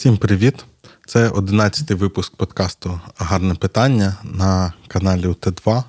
Всім 0.00 0.16
привіт! 0.16 0.64
Це 1.06 1.28
одинадцятий 1.28 1.96
випуск 1.96 2.36
подкасту 2.36 3.00
Гарне 3.16 3.54
питання 3.54 4.16
на 4.24 4.72
каналі 4.88 5.26
УТ2, 5.26 5.82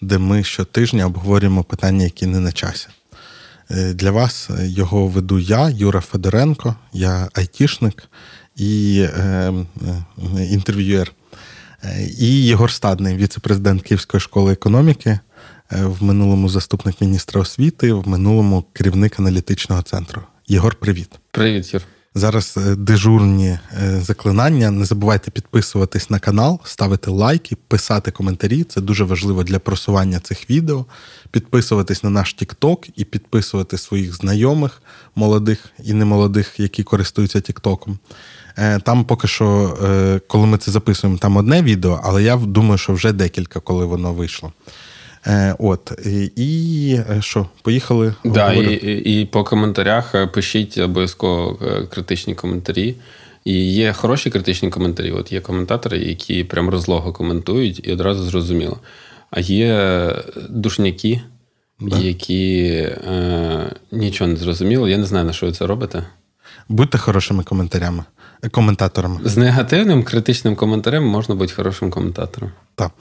де 0.00 0.18
ми 0.18 0.44
щотижня 0.44 1.06
обговорюємо 1.06 1.64
питання, 1.64 2.04
які 2.04 2.26
не 2.26 2.40
на 2.40 2.52
часі. 2.52 2.88
Е, 3.70 3.92
для 3.92 4.10
вас 4.10 4.50
його 4.60 5.08
веду 5.08 5.38
я, 5.38 5.68
Юра 5.68 6.00
Федоренко, 6.00 6.76
я 6.92 7.28
айтішник 7.34 8.08
і 8.56 9.00
е, 9.00 9.52
е, 10.36 10.44
інтерв'юєр. 10.44 11.12
І 12.18 12.44
Єгор 12.44 12.70
Стадний, 12.70 13.16
віце-президент 13.16 13.82
Київської 13.82 14.20
школи 14.20 14.52
економіки, 14.52 15.10
е, 15.10 15.20
в 15.84 16.02
минулому 16.02 16.48
заступник 16.48 17.00
міністра 17.00 17.40
освіти, 17.40 17.92
в 17.92 18.08
минулому 18.08 18.64
керівник 18.72 19.20
аналітичного 19.20 19.82
центру. 19.82 20.22
Єгор, 20.48 20.74
привіт. 20.74 21.10
Привіт, 21.30 21.74
Юр. 21.74 21.82
Зараз 22.14 22.54
е, 22.56 22.76
дежурні 22.76 23.48
е, 23.48 24.00
заклинання. 24.00 24.70
Не 24.70 24.84
забувайте 24.84 25.30
підписуватись 25.30 26.10
на 26.10 26.18
канал, 26.18 26.60
ставити 26.64 27.10
лайки, 27.10 27.56
писати 27.68 28.10
коментарі. 28.10 28.64
Це 28.64 28.80
дуже 28.80 29.04
важливо 29.04 29.44
для 29.44 29.58
просування 29.58 30.20
цих 30.20 30.50
відео. 30.50 30.86
Підписуватись 31.30 32.04
на 32.04 32.10
наш 32.10 32.36
TikTok 32.36 32.90
і 32.96 33.04
підписувати 33.04 33.78
своїх 33.78 34.14
знайомих, 34.14 34.82
молодих 35.16 35.66
і 35.84 35.92
немолодих, 35.92 36.60
які 36.60 36.82
користуються 36.82 37.40
Тіктоком. 37.40 37.98
Там 38.82 39.04
поки 39.04 39.28
що, 39.28 39.78
коли 40.26 40.46
ми 40.46 40.58
це 40.58 40.70
записуємо, 40.70 41.18
там 41.18 41.36
одне 41.36 41.62
відео, 41.62 42.00
але 42.04 42.22
я 42.22 42.36
думаю, 42.36 42.78
що 42.78 42.92
вже 42.92 43.12
декілька, 43.12 43.60
коли 43.60 43.84
воно 43.84 44.12
вийшло. 44.12 44.52
Е, 45.26 45.54
от 45.58 45.92
і 46.36 46.98
е, 47.10 47.22
що, 47.22 47.46
поїхали? 47.62 48.14
Да, 48.24 48.52
і, 48.52 49.20
і 49.20 49.24
по 49.24 49.44
коментарях 49.44 50.14
е, 50.14 50.26
пишіть 50.26 50.78
обов'язково 50.78 51.58
критичні 51.90 52.34
коментарі. 52.34 52.94
І 53.44 53.72
є 53.72 53.92
хороші 53.92 54.30
критичні 54.30 54.70
коментарі. 54.70 55.12
От 55.12 55.32
є 55.32 55.40
коментатори, 55.40 55.98
які 55.98 56.44
прям 56.44 56.68
розлого 56.68 57.12
коментують 57.12 57.80
і 57.88 57.92
одразу 57.92 58.22
зрозуміло. 58.22 58.78
А 59.30 59.40
є 59.40 60.12
душняки, 60.48 61.20
да. 61.80 61.98
які 61.98 62.64
е, 62.66 63.72
нічого 63.92 64.30
не 64.30 64.36
зрозуміло. 64.36 64.88
Я 64.88 64.98
не 64.98 65.04
знаю, 65.04 65.26
на 65.26 65.32
що 65.32 65.46
ви 65.46 65.52
це 65.52 65.66
робите. 65.66 66.02
Будьте 66.70 66.98
хорошими 66.98 67.42
коментарями 67.42 68.04
коментаторами. 68.50 69.20
З 69.24 69.36
негативним 69.36 70.02
критичним 70.02 70.56
коментарем 70.56 71.04
можна 71.06 71.34
бути 71.34 71.54
хорошим 71.54 71.90
коментатором. 71.90 72.50
Так. 72.74 72.92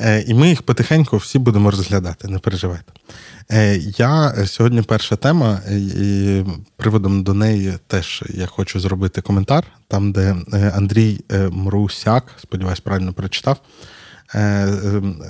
Е, 0.00 0.24
і 0.26 0.34
ми 0.34 0.48
їх 0.48 0.62
потихеньку 0.62 1.16
всі 1.16 1.38
будемо 1.38 1.70
розглядати, 1.70 2.28
не 2.28 2.38
переживайте. 2.38 2.92
Е, 3.50 3.76
я 3.76 4.34
е, 4.38 4.46
сьогодні 4.46 4.82
перша 4.82 5.16
тема, 5.16 5.60
і 5.70 6.44
приводом 6.76 7.22
до 7.22 7.34
неї 7.34 7.74
теж 7.86 8.24
я 8.28 8.46
хочу 8.46 8.80
зробити 8.80 9.20
коментар, 9.20 9.64
там, 9.88 10.12
де 10.12 10.36
Андрій 10.74 11.20
Мрусяк, 11.50 12.24
сподіваюсь, 12.42 12.80
правильно 12.80 13.12
прочитав. 13.12 13.56
Ем, 14.34 15.22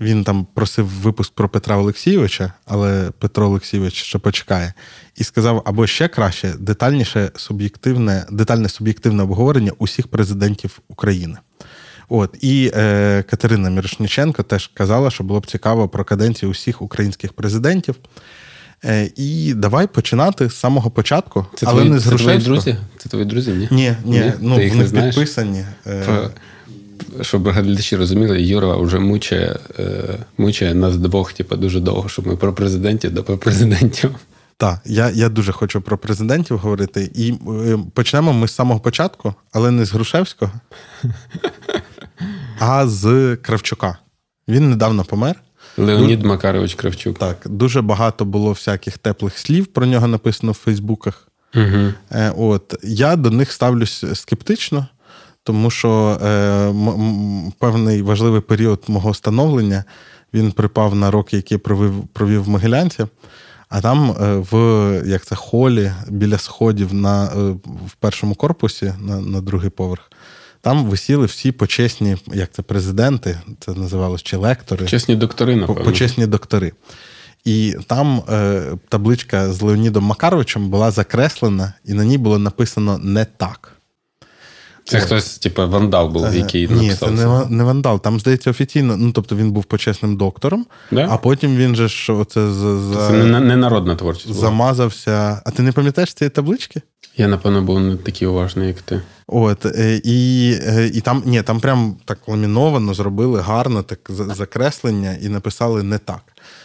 він 0.00 0.24
там 0.24 0.46
просив 0.54 0.86
випуск 0.86 1.32
про 1.34 1.48
Петра 1.48 1.76
Олексійовича, 1.76 2.52
але 2.66 3.10
Петро 3.18 3.46
Олексійович 3.46 3.94
ще 3.94 4.18
почекає, 4.18 4.72
і 5.16 5.24
сказав: 5.24 5.62
або 5.64 5.86
ще 5.86 6.08
краще, 6.08 6.54
детальніше 6.58 7.30
суб'єктивне, 7.36 8.26
детальне 8.30 8.68
суб'єктивне 8.68 9.22
обговорення 9.22 9.72
усіх 9.78 10.08
президентів 10.08 10.78
України. 10.88 11.36
От 12.08 12.36
і 12.40 12.72
е, 12.76 13.24
Катерина 13.30 13.70
Мірошниченко 13.70 14.42
теж 14.42 14.70
казала, 14.74 15.10
що 15.10 15.24
було 15.24 15.40
б 15.40 15.46
цікаво 15.46 15.88
про 15.88 16.04
каденцію 16.04 16.50
усіх 16.50 16.82
українських 16.82 17.32
президентів. 17.32 17.94
Е, 18.84 19.10
І 19.16 19.54
давай 19.54 19.86
починати 19.86 20.50
з 20.50 20.56
самого 20.56 20.90
початку, 20.90 21.46
це 21.54 21.66
але 21.66 21.76
твої, 21.76 21.90
не 21.90 21.98
з 21.98 22.04
Це 22.04 22.16
твої 22.16 22.38
друзі? 22.38 22.76
Це 22.98 23.08
твої 23.08 23.24
друзі? 23.24 23.52
Ні, 23.52 23.68
ні, 23.70 23.96
ні, 24.04 24.18
ні 24.18 24.32
ну 24.40 24.68
вони 24.68 24.84
підписані. 25.02 25.64
Е, 25.86 26.30
щоб 27.20 27.48
глядачі 27.48 27.96
розуміли, 27.96 28.42
Юра 28.42 28.76
вже 28.76 28.98
мучає 28.98 29.58
е, 29.78 30.18
мучає 30.38 30.74
нас 30.74 30.96
двох, 30.96 31.32
типу, 31.32 31.56
дуже 31.56 31.80
довго, 31.80 32.08
щоб 32.08 32.26
ми 32.26 32.36
про 32.36 32.52
президентів 32.52 33.14
до 33.14 33.24
про 33.24 33.38
президентів. 33.38 34.14
Так, 34.56 34.80
я 34.84 35.10
я 35.10 35.28
дуже 35.28 35.52
хочу 35.52 35.80
про 35.80 35.98
президентів 35.98 36.58
говорити. 36.58 37.10
І 37.14 37.32
е, 37.32 37.78
почнемо 37.94 38.32
ми 38.32 38.48
з 38.48 38.54
самого 38.54 38.80
початку, 38.80 39.34
але 39.52 39.70
не 39.70 39.84
з 39.84 39.92
Грушевського, 39.92 40.52
а 42.58 42.86
з 42.86 43.36
Кравчука. 43.36 43.98
Він 44.48 44.70
недавно 44.70 45.04
помер. 45.04 45.36
Леонід 45.76 46.20
Ду... 46.20 46.28
Макарович 46.28 46.74
Кравчук. 46.74 47.18
Так, 47.18 47.36
дуже 47.44 47.82
багато 47.82 48.24
було 48.24 48.52
всяких 48.52 48.98
теплих 48.98 49.38
слів 49.38 49.66
про 49.66 49.86
нього 49.86 50.06
написано 50.06 50.52
в 50.52 50.54
Фейсбуках. 50.54 51.28
Угу. 51.54 51.92
От 52.36 52.74
Я 52.82 53.16
до 53.16 53.30
них 53.30 53.52
ставлюсь 53.52 54.04
скептично 54.14 54.86
тому 55.44 55.70
що 55.70 56.18
е, 56.22 56.26
м- 56.68 57.52
певний 57.58 58.02
важливий 58.02 58.40
період 58.40 58.82
мого 58.88 59.14
становлення 59.14 59.84
він 60.34 60.52
припав 60.52 60.94
на 60.94 61.10
рок, 61.10 61.34
який 61.34 61.58
провів 61.58 61.94
провів 62.12 62.44
в 62.44 62.48
Могилянці. 62.48 63.04
А 63.68 63.80
там 63.80 64.10
е, 64.10 64.36
в 64.50 65.02
як 65.06 65.24
це 65.24 65.34
холі 65.34 65.92
біля 66.08 66.38
сходів 66.38 66.94
на 66.94 67.24
е, 67.26 67.28
в 67.86 67.94
першому 68.00 68.34
корпусі 68.34 68.92
на 69.00 69.20
на 69.20 69.40
другий 69.40 69.70
поверх. 69.70 70.10
Там 70.60 70.84
висіли 70.84 71.26
всі 71.26 71.52
почесні, 71.52 72.16
як 72.32 72.52
це 72.52 72.62
президенти, 72.62 73.38
це 73.60 73.72
називалось 73.72 74.22
чи 74.22 74.36
лектори. 74.36 74.84
Почесні 74.84 75.16
доктори, 75.16 75.56
напевно. 75.56 75.84
Почесні 75.84 76.26
доктори. 76.26 76.72
І 77.44 77.76
там 77.86 78.22
е, 78.30 78.62
табличка 78.88 79.52
з 79.52 79.62
Леонідом 79.62 80.04
Макаровичем 80.04 80.68
була 80.68 80.90
закреслена, 80.90 81.72
і 81.84 81.92
на 81.92 82.04
ній 82.04 82.18
було 82.18 82.38
написано 82.38 82.98
не 82.98 83.24
так. 83.24 83.72
Це 84.84 85.00
хтось, 85.00 85.38
типу, 85.38 85.68
вандал 85.68 86.08
був, 86.08 86.24
е, 86.24 86.36
який 86.36 86.68
Ні, 86.68 86.94
це 86.94 87.10
не, 87.10 87.46
не 87.48 87.64
вандал. 87.64 88.00
Там, 88.00 88.20
здається, 88.20 88.50
офіційно. 88.50 88.96
Ну, 88.96 89.12
тобто 89.12 89.36
він 89.36 89.52
був 89.52 89.64
почесним 89.64 90.16
доктором, 90.16 90.66
да? 90.90 91.08
а 91.10 91.16
потім 91.16 91.56
він 91.56 91.76
же 91.76 91.88
ж 91.88 92.12
оце 92.12 92.50
за, 92.50 93.08
Це 93.08 93.12
не, 93.12 93.40
не 93.40 93.56
народна 93.56 93.96
творчість. 93.96 94.34
Замазався. 94.34 95.42
А 95.44 95.50
ти 95.50 95.62
не 95.62 95.72
пам'ятаєш 95.72 96.14
цієї 96.14 96.30
таблички? 96.30 96.82
Я, 97.16 97.28
напевно, 97.28 97.62
був 97.62 97.80
не 97.80 97.96
такий 97.96 98.28
уважний, 98.28 98.68
як 98.68 98.82
ти. 98.82 99.02
От, 99.26 99.66
е, 99.66 100.00
і 100.04 100.50
е, 100.62 100.90
і 100.94 101.00
там 101.00 101.22
ні, 101.26 101.42
там 101.42 101.60
прям 101.60 101.96
так 102.04 102.18
ламіновано 102.28 102.94
зробили 102.94 103.40
гарно 103.40 103.82
так 103.82 103.98
закреслення 104.08 105.16
і 105.22 105.28
написали 105.28 105.82
не 105.82 105.98
так. 105.98 106.22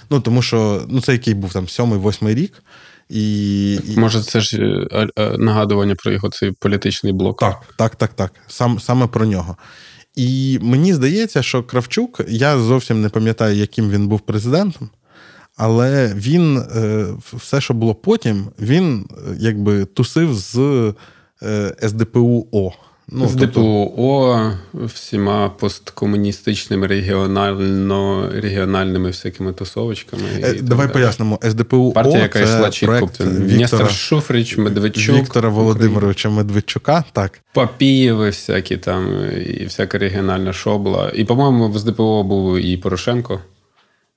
Ну, 0.10 0.20
тому 0.20 0.42
що 0.42 0.82
ну, 0.88 1.02
це 1.02 1.12
який 1.12 1.34
був 1.34 1.54
там 1.54 1.68
сьомий-восьмий 1.68 2.36
рік. 2.36 2.54
І, 3.10 3.80
Може, 3.98 4.22
це 4.22 4.42
ж 4.42 4.58
е, 4.92 5.08
е, 5.18 5.38
нагадування 5.38 5.96
про 5.96 6.12
його 6.12 6.30
цей 6.30 6.52
політичний 6.52 7.14
блок? 7.14 7.40
Так, 7.40 7.56
так, 7.78 7.96
так, 7.96 8.14
так. 8.14 8.34
Сам, 8.48 8.80
Саме 8.80 9.08
про 9.08 9.26
нього. 9.26 9.58
І 10.16 10.60
мені 10.62 10.94
здається, 10.94 11.44
що 11.44 11.64
Кравчук, 11.64 12.22
я 12.28 12.58
зовсім 12.60 13.02
не 13.02 13.10
пам'ятаю, 13.10 13.56
яким 13.56 13.90
він 13.90 14.08
був 14.08 14.20
президентом, 14.20 14.90
але 15.56 16.14
він 16.16 16.58
е, 16.58 17.06
все, 17.34 17.62
що 17.62 17.74
було 17.74 17.96
потім, 17.96 18.48
він 18.60 19.06
якби 19.38 19.86
тусив 19.86 20.34
з 20.34 20.58
СДПУ-О. 21.82 22.72
Ну, 23.12 23.28
З 23.28 23.36
ДПО 23.36 24.52
всіма 24.74 25.50
посткомуністичними 25.50 26.88
регіонально 26.88 28.30
регіональними 28.34 29.08
всякими 29.08 29.54
тусовочками. 29.54 30.24
Е, 30.42 30.54
давай 30.62 30.94
пояснимо. 30.94 31.40
СДПУ 31.44 31.92
партія, 31.92 32.20
яка 32.20 32.40
йшла 32.40 32.70
чітко. 32.70 33.10
Нестор 33.30 33.92
Шуфрич, 33.92 34.58
Медведчук. 34.58 35.16
Віктора 35.16 35.50
Володимировича 35.50 36.30
Медведчука. 36.30 37.04
так. 37.12 37.40
Папієви 37.54 38.26
всякі 38.26 38.78
там, 38.78 39.10
і 39.48 39.66
всяка 39.66 39.98
регіональна 39.98 40.54
шобла. 40.54 41.12
І, 41.16 41.24
по-моєму, 41.24 41.70
в 41.70 41.80
СДПО 41.80 42.24
був 42.24 42.58
і 42.58 42.78
Порошенко. 42.78 43.40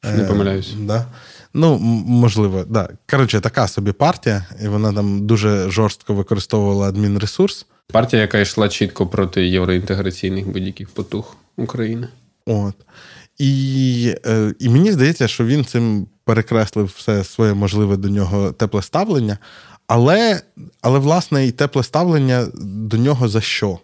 Не 0.03 0.23
е, 0.23 0.27
помиляюсь. 0.27 0.75
Е, 0.83 0.87
да. 0.87 1.07
Ну, 1.55 1.79
можливо, 2.07 2.65
да. 2.69 2.89
Коротше, 3.11 3.41
така 3.41 3.69
собі 3.69 3.93
партія, 3.93 4.47
і 4.65 4.69
вона 4.69 4.93
там 4.93 5.27
дуже 5.27 5.71
жорстко 5.71 6.15
використовувала 6.15 6.89
адмінресурс. 6.89 7.67
Партія, 7.91 8.23
яка 8.23 8.39
йшла 8.39 8.69
чітко 8.69 9.07
проти 9.07 9.49
євроінтеграційних 9.49 10.49
будь-яких 10.49 10.89
потуг 10.91 11.37
України. 11.57 12.09
От. 12.47 12.75
І 13.39 14.15
е, 14.27 14.55
і 14.59 14.69
мені 14.69 14.93
здається, 14.93 15.29
що 15.29 15.45
він 15.45 15.65
цим 15.65 16.07
перекреслив 16.25 16.95
все 16.97 17.25
своє 17.25 17.55
можливе 17.55 17.97
до 17.97 18.09
нього 18.09 18.53
тепле 18.53 18.83
ставлення. 18.83 19.39
Але, 19.87 20.43
але, 20.81 20.99
власне, 20.99 21.47
і 21.47 21.53
тепле 21.53 21.83
ставлення 21.83 22.47
до 22.65 22.97
нього 22.97 23.29
за 23.29 23.41
що? 23.41 23.79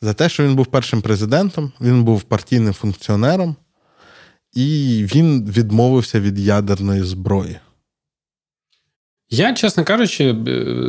За 0.00 0.12
те, 0.12 0.28
що 0.28 0.44
він 0.44 0.54
був 0.54 0.66
першим 0.66 1.02
президентом, 1.02 1.72
він 1.80 2.04
був 2.04 2.22
партійним 2.22 2.72
функціонером, 2.72 3.56
і 4.52 4.66
він 5.14 5.44
відмовився 5.50 6.20
від 6.20 6.38
ядерної 6.38 7.02
зброї. 7.02 7.58
Я, 9.34 9.52
чесно 9.52 9.84
кажучи, 9.84 10.32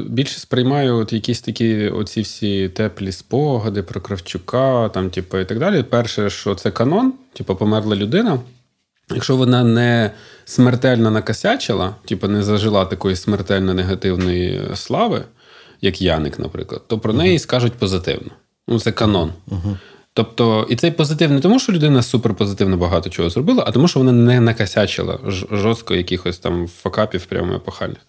більше 0.09 0.39
сприймаю 0.39 0.97
от 0.97 1.13
якісь 1.13 1.41
такі 1.41 1.89
оці 1.89 2.21
всі 2.21 2.69
теплі 2.69 3.11
спогади 3.11 3.83
про 3.83 4.01
Кравчука, 4.01 4.89
там, 4.89 5.09
типу, 5.09 5.37
і 5.37 5.45
так 5.45 5.59
далі. 5.59 5.83
Перше, 5.83 6.29
що 6.29 6.55
це 6.55 6.71
канон, 6.71 7.13
типу, 7.33 7.55
померла 7.55 7.95
людина. 7.95 8.39
Якщо 9.09 9.35
вона 9.35 9.63
не 9.63 10.11
смертельно 10.45 11.11
накосячила, 11.11 11.95
типу, 12.05 12.27
не 12.27 12.43
зажила 12.43 12.85
такої 12.85 13.15
смертельно 13.15 13.73
негативної 13.73 14.61
слави, 14.75 15.23
як 15.81 16.01
Яник, 16.01 16.39
наприклад, 16.39 16.81
то 16.87 16.99
про 16.99 17.13
неї 17.13 17.39
скажуть 17.39 17.73
позитивно. 17.73 18.31
Ну, 18.67 18.79
це 18.79 18.91
канон. 18.91 19.33
Угу. 19.47 19.77
Тобто, 20.13 20.67
і 20.69 20.75
цей 20.75 20.91
позитив 20.91 21.31
не 21.31 21.39
тому, 21.39 21.59
що 21.59 21.71
людина 21.71 22.01
суперпозитивно 22.01 22.77
багато 22.77 23.09
чого 23.09 23.29
зробила, 23.29 23.63
а 23.67 23.71
тому, 23.71 23.87
що 23.87 23.99
вона 23.99 24.11
не 24.11 24.39
накосячила 24.39 25.19
жорстко 25.51 25.95
якихось 25.95 26.37
там 26.37 26.67
факапів 26.67 27.25
прямо 27.25 27.53
епохальних. 27.55 27.99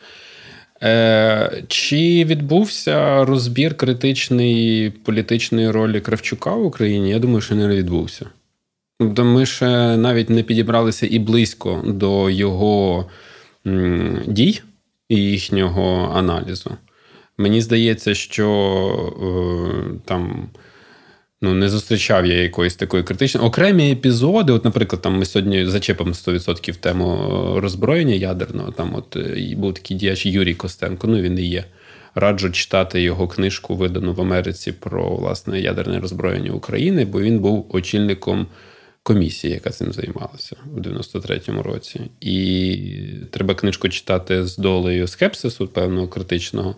Е, 0.83 1.63
Чи 1.69 2.25
відбувся 2.25 3.25
розбір 3.25 3.77
критичної 3.77 4.91
політичної 4.91 5.71
ролі 5.71 6.01
Кравчука 6.01 6.51
в 6.51 6.67
Україні? 6.67 7.11
Я 7.11 7.19
думаю, 7.19 7.41
що 7.41 7.55
не 7.55 7.69
відбувся. 7.69 8.27
Тобто 8.99 9.25
ми 9.25 9.47
ще 9.47 9.97
навіть 9.97 10.31
не 10.31 10.43
підібралися 10.43 11.07
і 11.11 11.19
близько 11.19 11.83
до 11.87 12.31
його 12.31 13.07
дій 14.27 14.61
і 15.09 15.17
їхнього 15.17 16.13
аналізу. 16.15 16.71
Мені 17.39 17.61
здається, 17.61 18.15
що 18.15 18.49
е, 19.23 20.01
там 20.05 20.49
ну, 21.43 21.55
не 21.55 21.69
зустрічав 21.69 22.27
я 22.27 22.43
якоїсь 22.43 22.77
такої 22.77 23.03
критичної. 23.03 23.47
Окремі 23.47 23.93
епізоди, 23.93 24.53
от, 24.53 24.65
наприклад, 24.65 25.03
там 25.03 25.19
ми 25.19 25.25
сьогодні 25.25 25.67
зачепимо 25.67 26.11
100% 26.11 26.75
тему 26.75 27.31
роззброєння 27.61 28.15
ядерного. 28.15 28.73
Там 28.73 28.95
от 28.95 29.17
е, 29.17 29.55
був 29.57 29.75
такий 29.75 29.97
діяч 29.97 30.27
Юрій 30.27 30.55
Костенко, 30.55 31.07
ну 31.07 31.21
він 31.21 31.39
і 31.39 31.47
є. 31.47 31.65
Раджу 32.19 32.51
читати 32.51 33.03
його 33.03 33.29
книжку, 33.29 33.77
видану 33.77 34.13
в 34.13 34.21
Америці 34.21 34.73
про 34.73 35.17
власне 35.17 35.61
ядерне 35.61 36.01
роззброєння 36.01 36.51
України, 36.51 37.05
бо 37.05 37.21
він 37.21 37.39
був 37.39 37.67
очільником 37.69 38.47
комісії, 39.03 39.53
яка 39.55 39.71
цим 39.71 39.93
займалася 39.93 40.57
у 40.77 40.81
93-му 40.81 41.63
році. 41.63 42.01
І 42.21 42.79
треба 43.31 43.55
книжку 43.55 43.89
читати 43.89 44.47
з 44.47 44.57
долею 44.57 45.07
скепсису, 45.07 45.69
певного 45.69 46.09
критичного 46.09 46.77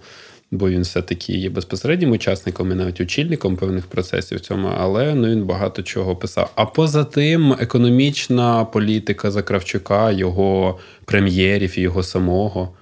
бо 0.50 0.68
він 0.70 0.82
все-таки 0.82 1.32
є 1.32 1.50
безпосереднім 1.50 2.10
учасником 2.10 2.72
і 2.72 2.74
навіть 2.74 3.00
очільником 3.00 3.56
певних 3.56 3.86
процесів 3.86 4.38
в 4.38 4.40
цьому, 4.40 4.68
але 4.78 5.14
ну 5.14 5.28
він 5.28 5.44
багато 5.44 5.82
чого 5.82 6.16
писав. 6.16 6.50
А 6.54 6.66
поза 6.66 7.04
тим, 7.04 7.52
економічна 7.52 8.64
політика 8.64 9.30
Закравчука, 9.30 10.10
його 10.10 10.78
прем'єрів, 11.04 11.78
його 11.78 12.02
самого, 12.02 12.72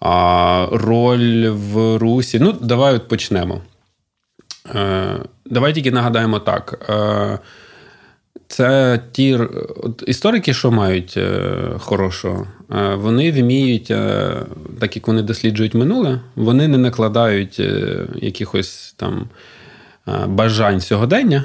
а 0.00 0.66
роль 0.72 1.48
в 1.48 1.98
Русі. 1.98 2.38
Ну, 2.38 2.52
давай 2.52 2.94
от 2.94 3.08
почнемо. 3.08 3.62
Е, 4.74 5.18
Давай 5.46 5.72
тільки 5.72 5.90
нагадаємо 5.90 6.38
так. 6.38 6.90
Е, 6.90 7.38
це 8.48 9.00
ті 9.12 9.36
от 9.76 10.04
історики, 10.06 10.54
що 10.54 10.70
мають 10.70 11.14
е, 11.16 11.52
хорошого, 11.78 12.46
е, 12.70 12.94
вони 12.94 13.32
вміють, 13.32 13.90
е, 13.90 14.32
так 14.80 14.96
як 14.96 15.08
вони 15.08 15.22
досліджують 15.22 15.74
минуле, 15.74 16.20
вони 16.34 16.68
не 16.68 16.78
накладають 16.78 17.58
якихось 18.14 18.94
там 18.96 19.28
бажань 20.26 20.80
сьогодення 20.80 21.44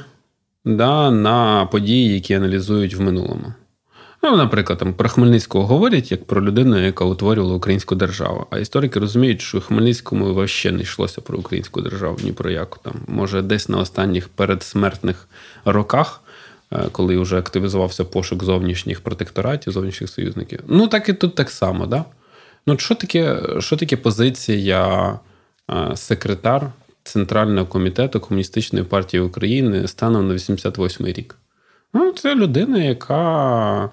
да, 0.65 1.11
на 1.11 1.65
події, 1.65 2.13
які 2.13 2.33
аналізують 2.33 2.95
в 2.95 3.01
минулому. 3.01 3.53
Ну, 4.23 4.35
Наприклад, 4.35 4.79
там 4.79 4.93
про 4.93 5.09
Хмельницького 5.09 5.65
говорять 5.65 6.11
як 6.11 6.25
про 6.25 6.45
людину, 6.45 6.85
яка 6.85 7.05
утворювала 7.05 7.55
українську 7.55 7.95
державу. 7.95 8.45
А 8.49 8.57
історики 8.57 8.99
розуміють, 8.99 9.41
що 9.41 9.61
Хмельницькому 9.61 10.33
вообще 10.33 10.71
не 10.71 10.81
йшлося 10.81 11.21
про 11.21 11.37
українську 11.37 11.81
державу, 11.81 12.17
ні 12.23 12.31
про 12.31 12.51
яку 12.51 12.79
там. 12.81 12.93
Може, 13.07 13.41
десь 13.41 13.69
на 13.69 13.77
останніх 13.77 14.29
передсмертних 14.29 15.27
роках. 15.65 16.21
Е, 16.71 16.87
коли 16.91 17.17
вже 17.17 17.37
активізувався 17.37 18.05
пошук 18.05 18.43
зовнішніх 18.43 19.01
протекторатів, 19.01 19.73
зовнішніх 19.73 20.09
союзників. 20.09 20.59
Ну, 20.67 20.87
так 20.87 21.09
і 21.09 21.13
тут 21.13 21.35
так 21.35 21.49
само, 21.49 21.85
да? 21.85 22.05
Ну, 22.67 22.77
що 22.77 22.95
таке, 22.95 23.41
що 23.59 23.77
таке 23.77 23.97
позиція 23.97 25.13
е, 25.71 25.95
секретар 25.95 26.71
Центрального 27.03 27.67
комітету 27.67 28.19
Комуністичної 28.19 28.85
партії 28.85 29.21
України 29.21 29.87
станом 29.87 30.27
на 30.27 30.33
88 30.33 31.07
й 31.07 31.13
рік? 31.13 31.35
Ну, 31.93 32.11
це 32.11 32.35
людина, 32.35 32.83
яка 32.83 33.83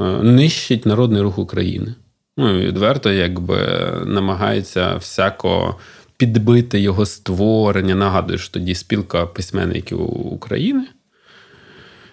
е, 0.00 0.04
нищить 0.04 0.86
народний 0.86 1.22
рух 1.22 1.38
України. 1.38 1.94
Ну, 2.36 2.58
відверто, 2.58 3.12
якби 3.12 3.58
намагається 4.06 4.96
всяко 4.96 5.76
підбити 6.16 6.80
його 6.80 7.06
створення. 7.06 7.94
Нагадую, 7.94 8.38
що 8.38 8.52
тоді 8.52 8.74
спілка 8.74 9.26
письменників 9.26 10.32
України 10.32 10.86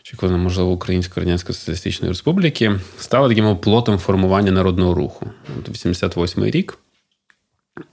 чи 0.09 0.17
коли, 0.17 0.38
можливо, 0.38 0.71
Української 0.71 1.25
Радянської 1.25 1.56
Соціалістичної 1.56 2.11
Республіки, 2.11 2.79
стала 3.00 3.29
таким 3.29 3.45
оплотом 3.45 3.97
формування 3.97 4.51
народного 4.51 4.94
руху. 4.94 5.29
88-й 5.67 6.51
рік. 6.51 6.77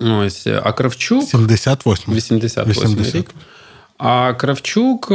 Ось, 0.00 0.46
А 0.46 0.72
Кравчук. 0.72 1.24
78 1.24 2.14
88 2.14 2.84
80. 2.84 3.14
рік. 3.14 3.30
А 3.98 4.34
Кравчук, 4.34 5.06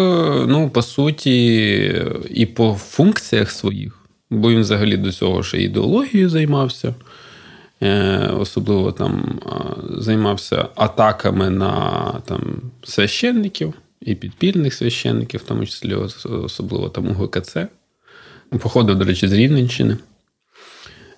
ну, 0.48 0.70
по 0.74 0.82
суті, 0.82 2.06
і 2.30 2.46
по 2.46 2.74
функціях 2.74 3.52
своїх, 3.52 4.06
бо 4.30 4.52
він 4.52 4.60
взагалі 4.60 4.98
до 4.98 5.12
цього 5.12 5.44
ще 5.44 5.62
ідеологією 5.62 6.30
займався. 6.30 6.96
Е, 7.84 8.32
особливо 8.40 8.92
там 8.92 9.40
займався 9.90 10.68
атаками 10.76 11.50
на 11.50 12.14
там, 12.26 12.62
священників 12.84 13.74
і 14.02 14.16
підпільних 14.16 14.74
священників, 14.74 15.40
в 15.40 15.44
тому 15.44 15.66
числі 15.66 15.96
особливо 16.26 16.90
там 16.90 17.08
у 17.08 17.14
ГКЦ. 17.14 17.58
Походив, 18.60 18.96
до 18.96 19.06
речі, 19.06 19.28
з 19.28 19.34
Рівненщини. 19.34 19.98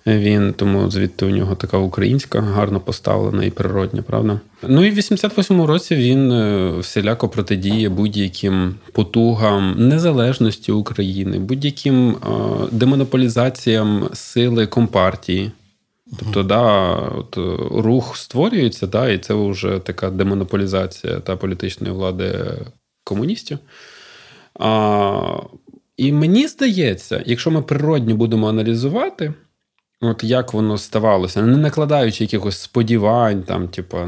Він 0.06 0.52
тому 0.52 0.90
звідти 0.90 1.26
у 1.26 1.30
нього 1.30 1.54
така 1.54 1.78
українська, 1.78 2.40
гарно 2.40 2.80
поставлена 2.80 3.44
і 3.44 3.50
природня, 3.50 4.02
правда? 4.02 4.40
Ну 4.62 4.84
і 4.84 4.90
в 4.90 4.98
88-му 4.98 5.66
році 5.66 5.96
він 5.96 6.32
е, 6.32 6.72
всіляко 6.78 7.28
протидіє 7.28 7.88
будь-яким 7.88 8.74
потугам 8.92 9.88
незалежності 9.88 10.72
України, 10.72 11.38
будь-яким 11.38 12.10
е, 12.10 12.16
демонополізаціям 12.72 14.08
сили 14.12 14.66
компартії. 14.66 15.50
Тобто, 16.18 16.42
да, 16.42 16.92
от 16.94 17.36
рух 17.70 18.16
створюється, 18.16 18.86
да, 18.86 19.08
і 19.08 19.18
це 19.18 19.34
вже 19.34 19.78
така 19.78 20.10
демонополізація 20.10 21.20
та 21.20 21.36
політичної 21.36 21.92
влади 21.92 22.56
комуністів. 23.04 23.58
А, 24.60 25.40
І 25.96 26.12
мені 26.12 26.48
здається, 26.48 27.22
якщо 27.26 27.50
ми 27.50 27.62
природньо 27.62 28.16
будемо 28.16 28.48
аналізувати, 28.48 29.34
от 30.00 30.24
як 30.24 30.52
воно 30.54 30.78
ставалося, 30.78 31.42
не 31.42 31.56
накладаючи 31.56 32.24
якихось 32.24 32.58
сподівань, 32.58 33.42
там, 33.42 33.68
типу, 33.68 33.98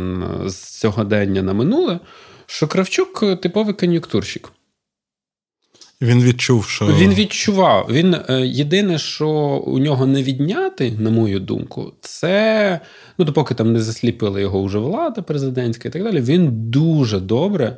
з 0.47 0.57
сьогодення 0.57 1.43
на 1.43 1.53
минуле, 1.53 2.01
що 2.47 2.69
Кравчук 2.69 3.41
типовий 3.41 3.75
кон'юнктурщик. 3.75 4.53
Він 6.03 6.23
відчув, 6.23 6.65
що 6.65 6.87
він 6.87 7.15
відчував. 7.15 7.89
Він 7.91 8.17
е, 8.29 8.47
єдине, 8.47 8.99
що 8.99 9.29
у 9.67 9.79
нього 9.79 10.07
не 10.07 10.23
відняти, 10.23 10.93
на 10.99 11.11
мою 11.11 11.41
думку, 11.41 11.93
це 12.01 12.81
ну 13.19 13.25
допоки 13.25 13.55
там 13.55 13.73
не 13.73 13.81
засліпила 13.81 14.41
його 14.41 14.65
вже 14.65 14.79
влада 14.79 15.23
президентська 15.23 15.89
і 15.89 15.93
так 15.93 16.05
далі. 16.05 16.21
Він 16.21 16.49
дуже 16.71 17.21
добре, 17.21 17.77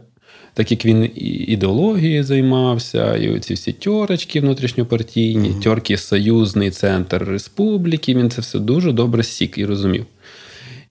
так 0.54 0.70
як 0.70 0.84
він 0.84 1.10
ідеологією 1.48 2.24
займався, 2.24 3.16
і 3.16 3.30
оці 3.30 3.54
всі 3.54 3.72
тьорочки 3.72 4.40
внутрішньопартійні, 4.40 5.48
mm-hmm. 5.48 5.62
тьорки 5.62 5.96
Союзний 5.96 6.70
центр 6.70 7.24
республіки. 7.24 8.14
Він 8.14 8.30
це 8.30 8.40
все 8.40 8.58
дуже 8.58 8.92
добре 8.92 9.22
сік 9.22 9.58
і 9.58 9.64
розумів. 9.64 10.06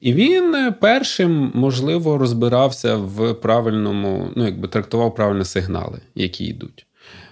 І 0.02 0.14
він 0.14 0.56
е, 0.56 0.72
першим, 0.72 1.52
можливо, 1.54 2.18
розбирався 2.18 2.96
в 2.96 3.34
правильному, 3.34 4.30
ну 4.36 4.46
якби 4.46 4.68
трактував 4.68 5.16
правильні 5.16 5.46
сигнали, 5.46 6.00
які 6.16 6.46
йдуть. 6.46 6.87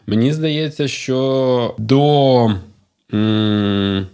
Мені 0.08 0.34
здається, 0.34 0.88
що 0.88 1.76
до 1.78 2.46
м, 3.14 4.08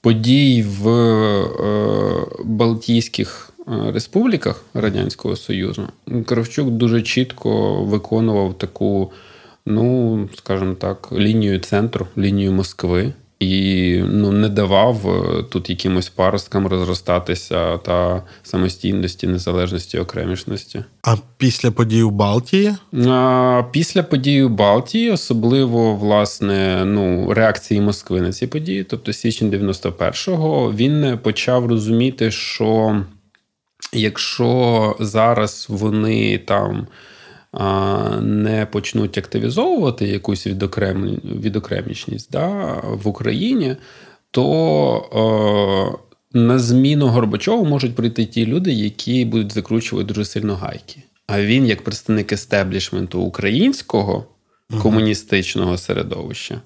подій 0.00 0.64
в 0.68 0.88
е, 0.88 2.26
Балтійських 2.44 3.50
е, 3.68 3.92
республіках 3.92 4.64
Радянського 4.74 5.36
Союзу 5.36 5.88
Кравчук 6.26 6.70
дуже 6.70 7.02
чітко 7.02 7.82
виконував 7.84 8.58
таку, 8.58 9.12
ну, 9.66 10.28
скажімо 10.36 10.74
так, 10.74 11.12
лінію 11.12 11.58
центру, 11.58 12.06
лінію 12.18 12.52
Москви 12.52 13.12
і 13.40 14.02
ну, 14.06 14.32
не 14.32 14.48
давав 14.48 15.08
е, 15.08 15.42
тут 15.42 15.70
якимось 15.70 16.08
паросткам 16.08 16.66
розростатися 16.66 17.78
та 17.78 18.22
самостійності, 18.42 19.26
незалежності, 19.26 19.98
окремішності. 19.98 20.84
А 21.02 21.16
після 21.36 21.70
подій 21.70 22.02
у 22.02 22.10
Балтії? 22.10 22.74
А, 23.06 23.62
Після 23.72 24.02
подій 24.02 24.42
у 24.42 24.48
Балтії, 24.48 25.10
особливо 25.10 25.94
власне 25.94 26.84
ну, 26.84 27.34
реакції 27.34 27.80
Москви 27.80 28.20
на 28.20 28.32
ці 28.32 28.46
події, 28.46 28.84
тобто 28.84 29.12
січень 29.12 29.50
91-го, 29.50 30.72
він 30.72 31.18
почав 31.22 31.66
розуміти, 31.66 32.30
що 32.30 33.02
якщо 33.92 34.96
зараз 35.00 35.66
вони 35.68 36.38
там 36.38 36.86
не 38.22 38.66
почнуть 38.70 39.18
активізовувати 39.18 40.08
якусь 40.08 40.46
відокремлі, 40.46 41.18
відокремічність 41.24 42.30
да, 42.30 42.48
в 42.84 43.08
Україні, 43.08 43.76
то 44.30 45.98
на 46.32 46.58
зміну 46.58 47.06
Горбачову 47.06 47.64
можуть 47.64 47.94
прийти 47.94 48.26
ті 48.26 48.46
люди, 48.46 48.72
які 48.72 49.24
будуть 49.24 49.52
закручувати 49.52 50.06
дуже 50.06 50.24
сильно 50.24 50.56
гайки. 50.56 51.02
А 51.26 51.42
він, 51.42 51.66
як 51.66 51.84
представник 51.84 52.32
естеблішменту 52.32 53.20
українського 53.20 54.26
комуністичного 54.82 55.78
середовища, 55.78 56.60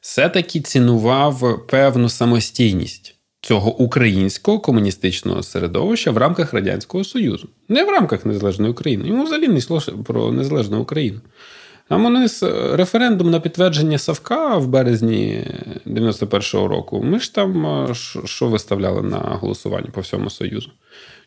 все-таки 0.00 0.60
цінував 0.60 1.66
певну 1.66 2.08
самостійність 2.08 3.16
цього 3.42 3.76
українського 3.76 4.60
комуністичного 4.60 5.42
середовища 5.42 6.10
в 6.10 6.16
рамках 6.16 6.54
Радянського 6.54 7.04
Союзу, 7.04 7.48
не 7.68 7.84
в 7.84 7.88
рамках 7.88 8.26
Незалежної 8.26 8.72
України. 8.72 9.08
Йому 9.08 9.24
взагалі 9.24 9.48
не 9.48 9.58
йшло 9.58 9.80
про 10.04 10.32
незалежну 10.32 10.80
Україну. 10.80 11.20
Там 11.88 12.02
вони 12.02 12.28
з 12.28 12.42
референдум 12.72 13.30
на 13.30 13.40
підтвердження 13.40 13.98
Савка 13.98 14.56
в 14.56 14.66
березні 14.66 15.46
91-го 15.86 16.68
року. 16.68 17.02
Ми 17.04 17.18
ж 17.18 17.34
там 17.34 17.86
що 18.24 18.48
виставляли 18.48 19.02
на 19.02 19.18
голосування 19.18 19.88
по 19.92 20.00
всьому 20.00 20.30
Союзу? 20.30 20.70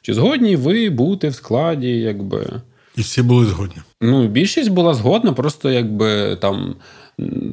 Чи 0.02 0.14
згодні 0.14 0.56
ви 0.56 0.90
бути 0.90 1.30
в 1.30 1.36
складі, 1.36 2.00
якби. 2.00 2.48
І 2.96 3.02
всі 3.02 3.22
були 3.22 3.46
згодні. 3.46 3.82
Ну, 4.02 4.28
більшість 4.28 4.72
була 4.72 4.94
згодна, 4.94 5.34
просто 5.34 5.72
якби 5.72 6.36
там 6.36 6.76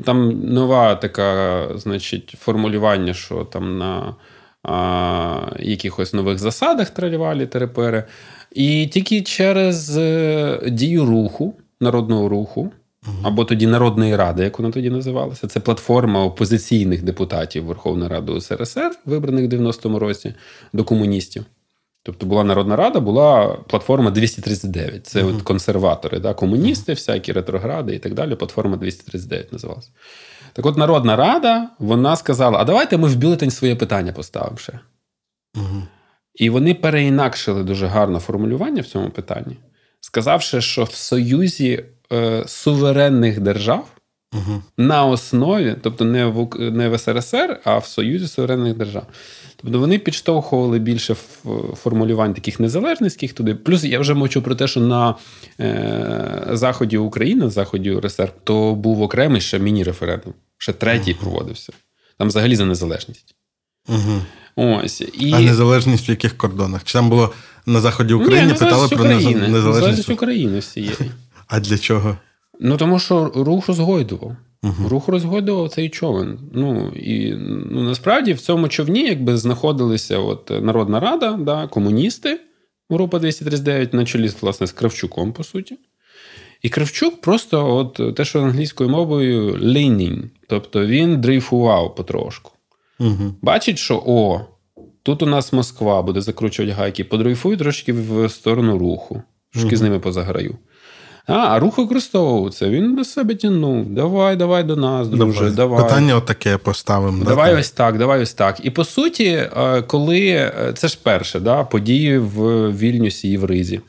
там 0.04 0.40
нова 0.44 0.94
така, 0.94 1.68
значить, 1.74 2.34
формулювання, 2.38 3.14
що 3.14 3.44
там 3.44 3.78
на 3.78 4.14
а, 4.62 5.56
якихось 5.58 6.12
нових 6.12 6.38
засадах 6.38 6.90
тривалі 6.90 7.46
терепери. 7.46 8.04
І 8.52 8.86
тільки 8.86 9.22
через 9.22 9.96
е, 9.96 10.60
дію 10.68 11.06
руху, 11.06 11.54
народного 11.80 12.28
руху, 12.28 12.72
або 13.22 13.44
тоді 13.44 13.66
Народної 13.66 14.16
ради, 14.16 14.42
як 14.44 14.58
вона 14.58 14.70
тоді 14.70 14.90
називалася, 14.90 15.46
це 15.46 15.60
платформа 15.60 16.24
опозиційних 16.24 17.02
депутатів 17.02 17.64
Верховної 17.64 18.10
Ради 18.10 18.40
СРСР, 18.40 18.90
вибраних 19.06 19.44
в 19.44 19.54
90-му 19.54 19.98
році 19.98 20.34
до 20.72 20.84
комуністів. 20.84 21.44
Тобто 22.02 22.26
була 22.26 22.44
Народна 22.44 22.76
Рада, 22.76 23.00
була 23.00 23.58
платформа 23.68 24.10
239. 24.10 25.06
Це 25.06 25.22
uh-huh. 25.22 25.36
от 25.36 25.42
консерватори, 25.42 26.18
да, 26.18 26.34
комуністи, 26.34 26.92
всякі 26.92 27.32
ретрогради 27.32 27.94
і 27.94 27.98
так 27.98 28.14
далі. 28.14 28.34
Платформа 28.34 28.76
239 28.76 29.52
називалася. 29.52 29.90
Так 30.52 30.66
от 30.66 30.76
Народна 30.76 31.16
Рада 31.16 31.68
вона 31.78 32.16
сказала: 32.16 32.58
а 32.58 32.64
давайте 32.64 32.96
ми 32.96 33.08
в 33.08 33.16
бюлетень 33.16 33.50
своє 33.50 33.76
питання 33.76 34.12
поставимо 34.12 34.56
ще. 34.56 34.72
Uh-huh. 35.54 35.82
І 36.34 36.50
вони 36.50 36.74
переінакшили 36.74 37.64
дуже 37.64 37.86
гарне 37.86 38.18
формулювання 38.18 38.82
в 38.82 38.86
цьому 38.86 39.10
питанні, 39.10 39.56
сказавши, 40.00 40.60
що 40.60 40.84
в 40.84 40.92
Союзі 40.92 41.84
е, 42.12 42.44
суверенних 42.46 43.40
держав 43.40 43.88
uh-huh. 44.32 44.60
на 44.76 45.04
основі, 45.04 45.76
тобто 45.82 46.04
не 46.04 46.26
в 46.26 46.48
не 46.70 46.88
в 46.88 46.98
СРСР, 46.98 47.60
а 47.64 47.78
в 47.78 47.86
Союзі 47.86 48.28
суверенних 48.28 48.76
держав. 48.76 49.06
Тобто 49.56 49.78
вони 49.78 49.98
підштовхували 49.98 50.78
більше 50.78 51.16
формулювань 51.74 52.34
таких 52.34 52.60
незалежницьких 52.60 53.32
туди. 53.32 53.54
Плюс 53.54 53.84
я 53.84 53.98
вже 53.98 54.14
мовчу 54.14 54.42
про 54.42 54.54
те, 54.54 54.68
що 54.68 54.80
на 54.80 55.14
е, 55.60 56.48
заході 56.52 56.98
України, 56.98 57.44
на 57.44 57.50
заході 57.50 57.90
УРСР, 57.90 58.32
то 58.44 58.74
був 58.74 59.02
окремий 59.02 59.40
ще 59.40 59.58
міні-референдум. 59.58 60.34
Ще 60.58 60.72
третій 60.72 61.12
uh-huh. 61.12 61.20
проводився. 61.20 61.72
Там 62.18 62.28
взагалі 62.28 62.56
за 62.56 62.64
незалежність. 62.64 63.34
Угу. 63.88 64.22
Ось. 64.56 65.00
І... 65.00 65.32
А 65.32 65.40
незалежність 65.40 66.08
в 66.08 66.10
яких 66.10 66.38
кордонах? 66.38 66.84
Чи 66.84 66.92
там 66.92 67.10
було 67.10 67.32
на 67.66 67.80
заході 67.80 68.14
України 68.14 68.52
Ні, 68.52 68.58
питали 68.58 68.88
про 68.88 68.96
України. 68.96 69.18
незалежність? 69.18 69.66
Незалежність 69.66 70.10
України 70.10 70.58
всієї. 70.58 70.96
А 71.48 71.60
для 71.60 71.78
чого? 71.78 72.16
Ну 72.60 72.76
тому 72.76 72.98
що 72.98 73.32
рух 73.34 73.68
розгойдував. 73.68 74.36
Uh-huh. 74.62 74.88
Рух 74.88 75.08
розгойдував 75.08 75.68
цей 75.68 75.88
човен. 75.88 76.38
Ну 76.52 76.88
і 76.88 77.34
ну, 77.70 77.82
насправді 77.82 78.32
в 78.32 78.40
цьому 78.40 78.68
човні 78.68 79.06
якби 79.06 79.36
знаходилися 79.36 80.18
от 80.18 80.50
Народна 80.62 81.00
Рада, 81.00 81.32
да, 81.32 81.66
комуністи, 81.66 82.40
група 82.90 83.18
239 83.18 83.94
на 83.94 84.04
чолі 84.04 84.30
власне, 84.40 84.66
з 84.66 84.72
Кравчуком, 84.72 85.32
по 85.32 85.44
суті. 85.44 85.78
І 86.62 86.68
Кравчук 86.68 87.20
просто 87.20 87.76
от 87.76 88.16
те, 88.16 88.24
що 88.24 88.42
англійською 88.42 88.90
мовою 88.90 89.54
leaning, 89.54 90.22
тобто 90.48 90.86
він 90.86 91.20
дрейфував 91.20 91.94
потрошку. 91.94 92.52
Uh-huh. 93.00 93.32
Бачить, 93.42 93.78
що 93.78 94.02
о, 94.06 94.40
тут 95.02 95.22
у 95.22 95.26
нас 95.26 95.52
Москва 95.52 96.02
буде 96.02 96.20
закручувати 96.20 96.72
гайки, 96.72 97.04
подрейфуй 97.04 97.56
трошки 97.56 97.92
в 97.92 98.28
сторону 98.28 98.78
руху, 98.78 99.22
трошки 99.52 99.70
uh-huh. 99.70 99.78
з 99.78 99.82
ними 99.82 99.98
позаграю. 99.98 100.58
А, 101.26 101.34
а 101.34 101.58
рух 101.58 101.78
використовував 101.78 102.54
це. 102.54 102.68
Він 102.68 102.96
до 102.96 103.04
себе 103.04 103.34
тягнув. 103.34 103.86
Давай, 103.86 104.36
давай 104.36 104.64
до 104.64 104.76
нас, 104.76 105.08
друже. 105.08 105.40
Давай. 105.40 105.54
давай. 105.54 105.82
Питання 105.84 106.16
отаке 106.16 106.58
поставимо. 106.58 107.24
Давай 107.24 107.52
да? 107.52 107.60
ось 107.60 107.70
так, 107.70 107.98
давай 107.98 108.22
ось 108.22 108.34
так. 108.34 108.60
І 108.62 108.70
по 108.70 108.84
суті, 108.84 109.24
е, 109.24 109.82
коли 109.82 110.20
е, 110.28 110.72
це 110.76 110.88
ж 110.88 110.98
перше, 111.02 111.40
да, 111.40 111.64
події 111.64 112.18
в 112.18 112.68
Вільнюсі 112.78 113.30
і 113.30 113.36
в 113.36 113.44
Ризі, 113.44 113.80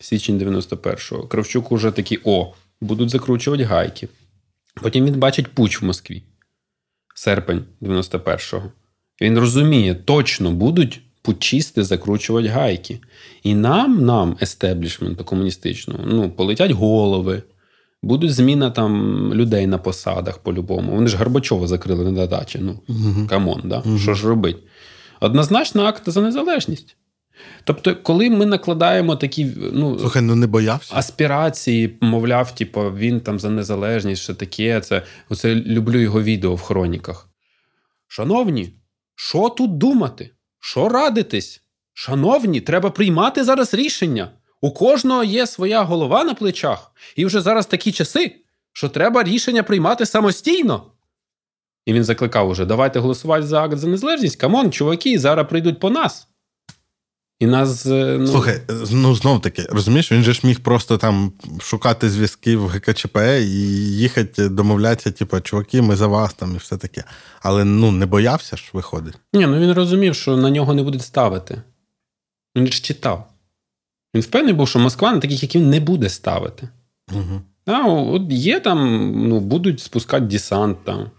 січень 0.00 0.38
91-го. 0.38 1.22
Кравчук 1.22 1.72
уже 1.72 1.90
такий: 1.90 2.20
о, 2.24 2.54
будуть 2.80 3.10
закручувати 3.10 3.64
гайки. 3.64 4.08
Потім 4.82 5.04
він 5.04 5.14
бачить 5.14 5.48
пуч 5.48 5.82
в 5.82 5.84
Москві, 5.84 6.22
серпень 7.14 7.64
91-го. 7.82 8.72
Він 9.20 9.38
розуміє, 9.38 9.94
точно 9.94 10.50
будуть 10.50 11.00
пучісти 11.22 11.84
закручувати 11.84 12.48
гайки. 12.48 13.00
І 13.42 13.54
нам, 13.54 14.04
нам, 14.04 14.36
естеблішменту 14.42 15.24
комуністичному, 15.24 16.04
ну, 16.06 16.30
полетять 16.30 16.70
голови, 16.70 17.42
будуть 18.02 18.34
зміна 18.34 18.70
там 18.70 19.34
людей 19.34 19.66
на 19.66 19.78
посадах 19.78 20.38
по-любому. 20.38 20.92
Вони 20.94 21.08
ж 21.08 21.16
Горбачова 21.16 21.66
закрили 21.66 22.12
на 22.12 22.26
дачі. 22.26 22.58
Ну, 22.62 22.80
угу. 22.88 23.26
come 23.28 23.47
on, 23.47 23.62
да? 23.64 23.82
Угу. 23.86 23.98
що 23.98 24.14
ж 24.14 24.28
робить? 24.28 24.56
Однозначно, 25.20 25.82
акт 25.82 26.02
за 26.06 26.20
незалежність. 26.20 26.96
Тобто, 27.64 27.96
коли 27.96 28.30
ми 28.30 28.46
накладаємо 28.46 29.16
такі 29.16 29.52
ну, 29.72 29.98
Слухай, 29.98 30.22
ну 30.22 30.34
не 30.34 30.46
боявся. 30.46 30.92
аспірації, 30.96 31.98
мовляв, 32.00 32.54
типу, 32.54 32.80
він 32.80 33.20
там 33.20 33.38
за 33.38 33.50
незалежність, 33.50 34.22
що 34.22 34.34
таке, 34.34 34.80
це 34.80 35.02
оце 35.28 35.54
люблю 35.54 36.00
його 36.00 36.22
відео 36.22 36.54
в 36.54 36.60
хроніках. 36.60 37.28
Шановні, 38.08 38.74
що 39.16 39.48
тут 39.48 39.78
думати? 39.78 40.30
Що 40.64 40.88
радитись? 40.88 41.62
Шановні, 41.92 42.60
треба 42.60 42.90
приймати 42.90 43.44
зараз 43.44 43.74
рішення. 43.74 44.30
У 44.60 44.70
кожного 44.70 45.24
є 45.24 45.46
своя 45.46 45.82
голова 45.82 46.24
на 46.24 46.34
плечах, 46.34 46.92
і 47.16 47.26
вже 47.26 47.40
зараз 47.40 47.66
такі 47.66 47.92
часи, 47.92 48.36
що 48.72 48.88
треба 48.88 49.22
рішення 49.22 49.62
приймати 49.62 50.06
самостійно. 50.06 50.92
І 51.86 51.92
він 51.92 52.04
закликав 52.04 52.48
уже: 52.48 52.64
давайте 52.64 52.98
голосувати 52.98 53.46
за 53.46 53.62
акт 53.62 53.78
за 53.78 53.88
незалежність. 53.88 54.40
Come 54.40 54.58
on, 54.58 54.72
чуваки, 54.72 55.18
зараз 55.18 55.48
прийдуть 55.48 55.80
по 55.80 55.90
нас. 55.90 56.28
І 57.40 57.46
нас, 57.46 57.86
е, 57.86 58.16
ну... 58.20 58.26
Слухай, 58.26 58.60
ну 58.90 59.14
знов 59.14 59.40
таки, 59.40 59.62
розумієш, 59.62 60.12
він 60.12 60.22
же 60.22 60.32
ж 60.32 60.40
міг 60.44 60.60
просто 60.60 60.98
там 60.98 61.32
шукати 61.60 62.10
зв'язки 62.10 62.56
в 62.56 62.66
ГКЧП 62.66 63.18
і 63.40 63.60
їхати 63.96 64.48
домовлятися, 64.48 65.10
типу, 65.10 65.40
чуваки, 65.40 65.82
ми 65.82 65.96
за 65.96 66.06
вас 66.06 66.34
там 66.34 66.54
і 66.54 66.58
все 66.58 66.76
таке. 66.76 67.04
Але 67.40 67.64
ну 67.64 67.92
не 67.92 68.06
боявся 68.06 68.56
ж, 68.56 68.70
виходить. 68.72 69.14
Ні, 69.32 69.46
ну 69.46 69.58
він 69.58 69.72
розумів, 69.72 70.14
що 70.14 70.36
на 70.36 70.50
нього 70.50 70.74
не 70.74 70.82
будуть 70.82 71.02
ставити. 71.02 71.62
Він 72.56 72.66
ж 72.66 72.82
читав. 72.82 73.28
Він 74.14 74.22
впевнений 74.22 74.54
був, 74.54 74.68
що 74.68 74.78
Москва 74.78 75.12
на 75.12 75.20
таких, 75.20 75.42
як 75.42 75.54
він, 75.54 75.70
не 75.70 75.80
буде 75.80 76.08
ставити. 76.08 76.68
Угу. 77.12 77.40
А, 77.66 77.86
от 77.86 78.22
Є 78.30 78.60
там, 78.60 79.12
ну, 79.28 79.40
будуть 79.40 79.80
спускати 79.80 80.26
десант 80.26 80.84
там. 80.84 81.10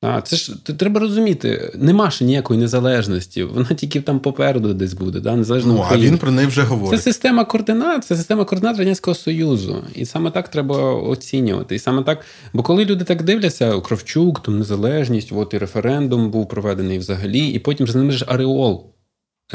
А, 0.00 0.20
Це 0.20 0.36
ж 0.36 0.64
треба 0.64 1.00
розуміти, 1.00 1.72
нема 1.74 2.10
ще 2.10 2.24
ніякої 2.24 2.60
незалежності, 2.60 3.42
вона 3.42 3.66
тільки 3.66 4.00
там 4.00 4.20
попереду 4.20 4.74
десь 4.74 4.94
буде. 4.94 5.20
Да? 5.20 5.36
Незалежна 5.36 5.72
ну, 5.72 5.86
А 5.90 5.96
він 5.96 6.18
про 6.18 6.30
неї 6.30 6.48
вже 6.48 6.62
говорить. 6.62 7.00
Це 7.00 7.04
система 7.04 7.44
координат, 7.44 8.04
це 8.04 8.16
система 8.16 8.44
координат 8.44 8.78
Радянського 8.78 9.14
Союзу. 9.14 9.84
І 9.94 10.06
саме 10.06 10.30
так 10.30 10.48
треба 10.48 10.94
оцінювати. 10.94 11.74
І 11.74 11.78
саме 11.78 12.02
так, 12.02 12.24
Бо 12.52 12.62
коли 12.62 12.84
люди 12.84 13.04
так 13.04 13.22
дивляться, 13.22 13.80
Кравчук, 13.80 14.42
там 14.42 14.58
незалежність, 14.58 15.32
от 15.32 15.54
і 15.54 15.58
референдум 15.58 16.30
був 16.30 16.48
проведений 16.48 16.98
взагалі, 16.98 17.46
і 17.48 17.58
потім 17.58 17.86
з 17.86 17.94
ними 17.94 18.12
ж 18.12 18.24
Ареол 18.28 18.94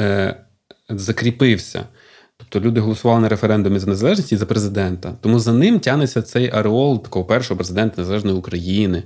е, 0.00 0.36
закріпився. 0.88 1.84
Тобто 2.36 2.68
люди 2.68 2.80
голосували 2.80 3.20
на 3.20 3.28
референдумі 3.28 3.78
за 3.78 3.86
незалежність 3.86 4.32
і 4.32 4.36
за 4.36 4.46
президента. 4.46 5.14
Тому 5.20 5.38
за 5.38 5.52
ним 5.52 5.80
тянеться 5.80 6.22
цей 6.22 6.50
ареол 6.50 7.02
такого 7.02 7.24
першого 7.24 7.58
президента 7.58 8.00
Незалежної 8.02 8.36
України 8.36 9.02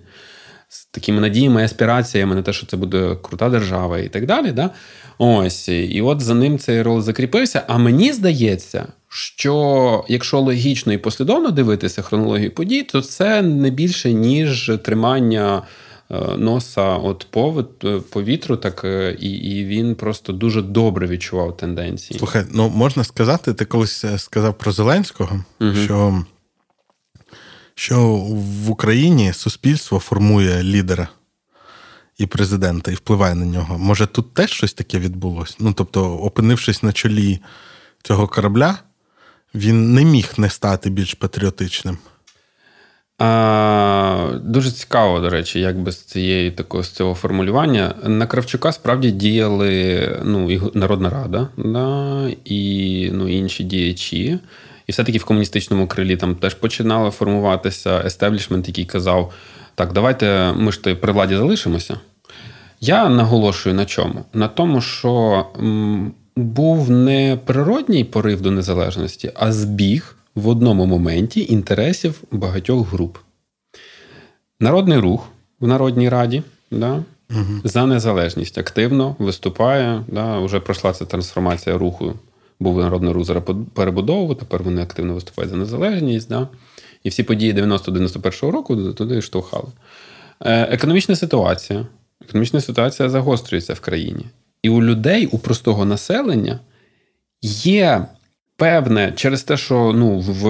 з 0.69 0.87
такими 0.87 1.21
надіями 1.21 1.63
і 1.63 1.65
аспіраціями 1.65 2.35
на 2.35 2.43
те, 2.43 2.53
що 2.53 2.67
це 2.67 2.77
буде 2.77 3.17
крута 3.23 3.49
держава 3.49 3.99
і 3.99 4.09
так 4.09 4.27
далі. 4.27 4.53
Да? 4.53 4.71
Ось. 5.19 5.69
І 5.69 6.03
от 6.03 6.21
за 6.21 6.35
ним 6.35 6.59
цей 6.59 6.83
рол 6.83 7.03
закріпився. 7.03 7.63
А 7.69 7.79
мені 7.79 8.13
здається, 8.13 8.87
що 9.09 10.05
якщо 10.09 10.41
логічно 10.41 10.93
і 10.93 10.99
послідовно 10.99 11.51
дивитися 11.51 12.03
хронологію 12.03 12.51
подій, 12.51 12.83
то 12.83 13.01
це 13.01 13.43
не 13.43 13.71
більше, 13.71 14.13
ніж 14.13 14.73
тримання. 14.85 15.63
Е, 16.11 16.37
носа 16.37 16.97
от 16.97 17.27
е, 17.85 18.01
повітру, 18.11 18.57
так 18.57 18.85
е, 18.85 19.17
і 19.21 19.31
і 19.31 19.65
він 19.65 19.95
просто 19.95 20.33
дуже 20.33 20.63
добре 20.63 21.07
відчував 21.07 21.57
тенденції. 21.57 22.19
Слухай, 22.19 22.45
ну 22.53 22.69
можна 22.69 23.05
сказати, 23.05 23.55
ти 23.55 23.65
колись 23.65 24.05
сказав 24.17 24.59
про 24.59 24.73
Зеленського, 24.73 25.45
угу. 25.61 25.75
що 25.75 26.25
що 27.79 28.07
в 28.65 28.71
Україні 28.71 29.33
суспільство 29.33 29.99
формує 29.99 30.63
лідера. 30.63 31.09
і 32.19 32.27
президента, 32.27 32.91
і 32.91 32.95
впливає 32.95 33.35
на 33.35 33.47
нього. 33.47 33.79
Може, 33.79 34.07
тут 34.07 34.35
теж 34.35 34.51
щось 34.51 34.73
таке 34.73 34.99
відбулося? 34.99 35.55
Ну, 35.59 35.73
тобто, 35.73 36.19
опинившись 36.19 36.83
на 36.83 36.93
чолі 36.93 37.39
цього 38.03 38.27
корабля, 38.27 38.79
він 39.55 39.95
не 39.95 40.05
міг 40.05 40.33
не 40.37 40.51
стати 40.51 40.91
більш 40.91 41.15
патріотичним. 41.15 41.99
А, 43.19 44.39
Дуже 44.43 44.71
цікаво, 44.71 45.21
до 45.21 45.31
речі, 45.31 45.61
як 45.61 45.83
без 45.83 46.03
цієї 46.03 46.51
такого 46.51 46.83
з 46.83 46.91
цього 46.91 47.15
формулювання. 47.15 47.95
На 48.05 48.27
Кравчука 48.27 48.73
справді 48.73 49.11
діяли 49.11 50.21
ну, 50.25 50.51
і 50.51 50.61
Народна 50.75 51.11
Рада, 51.11 51.49
да, 51.57 52.29
і 52.45 53.11
ну, 53.13 53.29
інші 53.29 53.65
діячі. 53.65 54.39
І 54.89 54.93
все-таки 54.93 55.19
в 55.19 55.25
комуністичному 55.25 55.87
крилі 55.87 56.17
там 56.17 56.35
теж 56.35 56.55
починало 56.55 57.11
формуватися 57.11 58.03
естеблішмент, 58.07 58.69
який 58.69 58.85
казав: 58.85 59.33
так, 59.75 59.93
давайте 59.93 60.53
ми 60.53 60.73
ж 60.73 60.95
при 60.95 61.13
владі 61.13 61.37
залишимося. 61.37 62.01
Я 62.81 63.09
наголошую 63.09 63.75
на 63.75 63.85
чому? 63.85 64.25
На 64.33 64.49
тому, 64.49 64.81
що 64.81 65.47
був 66.37 66.91
не 66.91 67.39
природній 67.45 68.05
порив 68.05 68.41
до 68.41 68.51
незалежності, 68.51 69.33
а 69.35 69.53
збіг 69.53 70.17
в 70.35 70.49
одному 70.49 70.87
моменті 70.87 71.47
інтересів 71.53 72.23
багатьох 72.33 72.93
груп. 72.93 73.19
Народний 74.61 74.99
рух 74.99 75.29
в 75.61 75.67
Народній 75.67 76.09
Раді 76.09 76.43
да, 76.71 77.03
угу. 77.31 77.61
за 77.65 77.87
незалежність 77.87 78.59
активно 78.59 79.17
виступає. 79.19 80.05
Да, 80.09 80.39
Вже 80.39 80.61
пройшла 80.61 80.93
ця 80.93 81.05
трансформація 81.05 81.79
руху. 81.79 82.15
Був 82.61 82.79
народний 82.79 83.13
рух 83.13 83.25
зараз 83.25 83.43
перебудову, 83.75 84.35
тепер 84.35 84.63
вони 84.63 84.83
активно 84.83 85.15
виступають 85.15 85.51
за 85.51 85.57
незалежність. 85.57 86.29
Да, 86.29 86.49
І 87.05 87.09
всі 87.09 87.23
події 87.23 87.55
90-91 87.55 88.51
року 88.51 88.93
туди 88.93 89.23
штовхали. 89.23 89.69
Е, 90.41 90.63
економічна 90.63 91.17
ситуація. 91.17 91.87
Економічна 92.25 92.61
ситуація 92.61 93.09
загострюється 93.09 93.75
в 93.75 93.81
країні. 93.81 94.27
І 94.63 94.69
у 94.69 94.83
людей, 94.83 95.27
у 95.27 95.39
простого 95.39 95.85
населення 95.85 96.61
є 97.43 98.07
певне 98.57 99.13
через 99.17 99.43
те, 99.43 99.57
що 99.57 99.93
ну, 99.97 100.19
в 100.19 100.45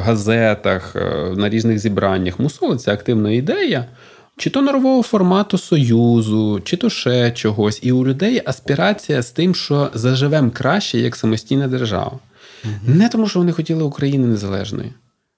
газетах, 0.00 0.96
е, 0.96 1.34
на 1.36 1.48
різних 1.48 1.78
зібраннях 1.78 2.38
мусолиться 2.38 2.92
активна 2.92 3.30
ідея, 3.30 3.86
чи 4.40 4.50
то 4.50 4.62
нового 4.62 5.02
формату 5.02 5.58
Союзу, 5.58 6.60
чи 6.64 6.76
то 6.76 6.90
ще 6.90 7.30
чогось. 7.30 7.80
І 7.82 7.92
у 7.92 8.06
людей 8.06 8.42
аспірація 8.44 9.22
з 9.22 9.30
тим, 9.30 9.54
що 9.54 9.90
заживемо 9.94 10.50
краще 10.50 10.98
як 10.98 11.16
самостійна 11.16 11.68
держава. 11.68 12.18
Угу. 12.64 12.72
Не 12.86 13.08
тому, 13.08 13.28
що 13.28 13.38
вони 13.38 13.52
хотіли 13.52 13.82
України 13.82 14.26
незалежної. 14.26 14.92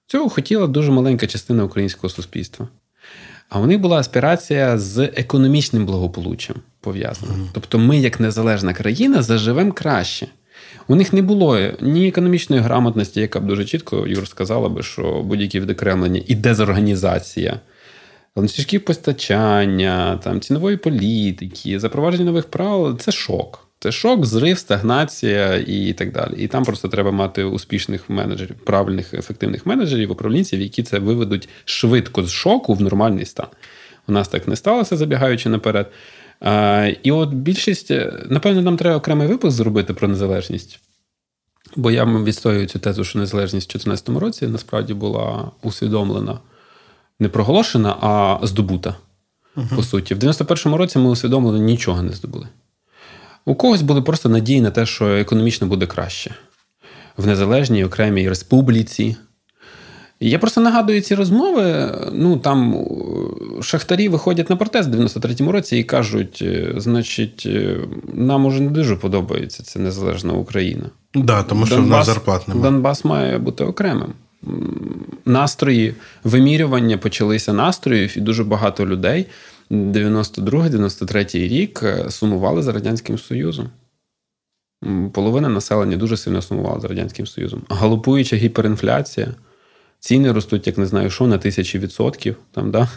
Цього 0.07 0.29
хотіла 0.29 0.67
дуже 0.67 0.91
маленька 0.91 1.27
частина 1.27 1.63
українського 1.63 2.09
суспільства. 2.09 2.67
А 3.49 3.59
у 3.59 3.65
них 3.65 3.79
була 3.79 3.97
аспірація 3.97 4.77
з 4.77 4.99
економічним 5.15 5.85
благополуччям 5.85 6.55
пов'язана. 6.81 7.33
Mm. 7.33 7.47
Тобто, 7.53 7.79
ми, 7.79 7.97
як 7.97 8.19
незалежна 8.19 8.73
країна, 8.73 9.21
заживемо 9.21 9.71
краще. 9.71 10.27
У 10.87 10.95
них 10.95 11.13
не 11.13 11.21
було 11.21 11.59
ні 11.81 12.07
економічної 12.07 12.61
грамотності, 12.61 13.19
яка 13.19 13.39
б 13.39 13.47
дуже 13.47 13.65
чітко 13.65 14.07
Юр 14.07 14.27
сказала 14.27 14.69
би, 14.69 14.83
що 14.83 15.21
будь-які 15.23 15.59
відокремлення 15.59 16.21
і 16.27 16.35
дезорганізація 16.35 17.59
ланцюжків 18.35 18.85
постачання, 18.85 20.17
там, 20.23 20.41
цінової 20.41 20.77
політики, 20.77 21.79
запровадження 21.79 22.25
нових 22.25 22.45
правил 22.45 22.97
це 22.97 23.11
шок. 23.11 23.67
Це 23.79 23.91
шок, 23.91 24.25
зрив, 24.25 24.57
стагнація 24.57 25.55
і 25.67 25.93
так 25.93 26.11
далі. 26.11 26.33
І 26.37 26.47
там 26.47 26.63
просто 26.63 26.87
треба 26.87 27.11
мати 27.11 27.43
успішних 27.43 28.09
менеджерів, 28.09 28.55
правильних, 28.55 29.13
ефективних 29.13 29.65
менеджерів, 29.65 30.11
управлінців, 30.11 30.61
які 30.61 30.83
це 30.83 30.99
виведуть 30.99 31.49
швидко 31.65 32.23
з 32.23 32.31
шоку 32.31 32.73
в 32.73 32.81
нормальний 32.81 33.25
стан. 33.25 33.47
У 34.07 34.11
нас 34.11 34.27
так 34.27 34.47
не 34.47 34.55
сталося, 34.55 34.97
забігаючи 34.97 35.49
наперед. 35.49 35.91
І 37.03 37.11
от 37.11 37.33
більшість, 37.33 37.93
напевно, 38.29 38.61
нам 38.61 38.77
треба 38.77 38.97
окремий 38.97 39.27
випуск 39.27 39.57
зробити 39.57 39.93
про 39.93 40.07
незалежність. 40.07 40.79
Бо 41.75 41.91
я 41.91 42.05
відстоюю 42.05 42.65
цю 42.65 42.79
тезу, 42.79 43.03
що 43.03 43.19
незалежність 43.19 43.75
у 43.75 43.79
2014 43.79 44.09
році 44.09 44.47
насправді 44.47 44.93
була 44.93 45.51
усвідомлена, 45.63 46.39
не 47.19 47.29
проголошена, 47.29 47.95
а 48.01 48.39
здобута. 48.43 48.95
uh 49.57 49.75
По 49.75 49.83
суті, 49.83 50.15
в 50.15 50.17
91-му 50.19 50.77
році 50.77 50.99
ми 50.99 51.09
усвідомлено 51.09 51.57
нічого 51.57 52.01
не 52.01 52.11
здобули. 52.11 52.47
У 53.45 53.55
когось 53.55 53.81
були 53.81 54.01
просто 54.01 54.29
надії 54.29 54.61
на 54.61 54.71
те, 54.71 54.85
що 54.85 55.07
економічно 55.07 55.67
буде 55.67 55.85
краще 55.85 56.35
в 57.17 57.27
незалежній 57.27 57.83
окремій 57.85 58.29
республіці. 58.29 59.15
Я 60.19 60.39
просто 60.39 60.61
нагадую 60.61 61.01
ці 61.01 61.15
розмови. 61.15 61.95
Ну 62.11 62.37
там 62.37 62.73
е, 62.75 63.61
шахтарі 63.61 64.09
виходять 64.09 64.49
на 64.49 64.55
протест 64.55 64.89
в 64.89 64.95
93-му 64.95 65.51
році 65.51 65.77
і 65.77 65.83
кажуть: 65.83 66.39
е, 66.41 66.73
значить, 66.77 67.43
е, 67.45 67.79
нам 68.13 68.45
уже 68.45 68.61
не 68.61 68.69
дуже 68.69 68.95
подобається 68.95 69.63
ця 69.63 69.79
незалежна 69.79 70.33
Україна. 70.33 70.89
Да, 71.15 71.43
тому 71.43 71.65
що 71.65 71.75
Донбас, 71.75 71.89
в 71.89 71.97
нас 71.97 72.05
зарплат 72.05 72.47
немає. 72.47 72.71
Донбас 72.71 73.05
має 73.05 73.37
бути 73.37 73.63
окремим. 73.63 74.13
Настрої 75.25 75.95
вимірювання 76.23 76.97
почалися 76.97 77.53
настроїв, 77.53 78.17
і 78.17 78.21
дуже 78.21 78.43
багато 78.43 78.85
людей 78.85 79.25
92-93 79.71 81.37
рік 81.37 81.83
сумували 82.09 82.61
за 82.61 82.71
Радянським 82.71 83.17
Союзом. 83.17 83.69
Половина 85.11 85.49
населення 85.49 85.97
дуже 85.97 86.17
сильно 86.17 86.41
сумувала 86.41 86.79
за 86.79 86.87
Радянським 86.87 87.27
Союзом. 87.27 87.61
Галопуюча 87.69 88.35
гіперінфляція. 88.35 89.27
Ціни 89.99 90.31
ростуть, 90.31 90.67
як 90.67 90.77
не 90.77 90.85
знаю, 90.85 91.09
що 91.09 91.27
на 91.27 91.37
тисячі 91.37 91.79
відсотків. 91.79 92.35
Там, 92.51 92.71
да? 92.71 92.87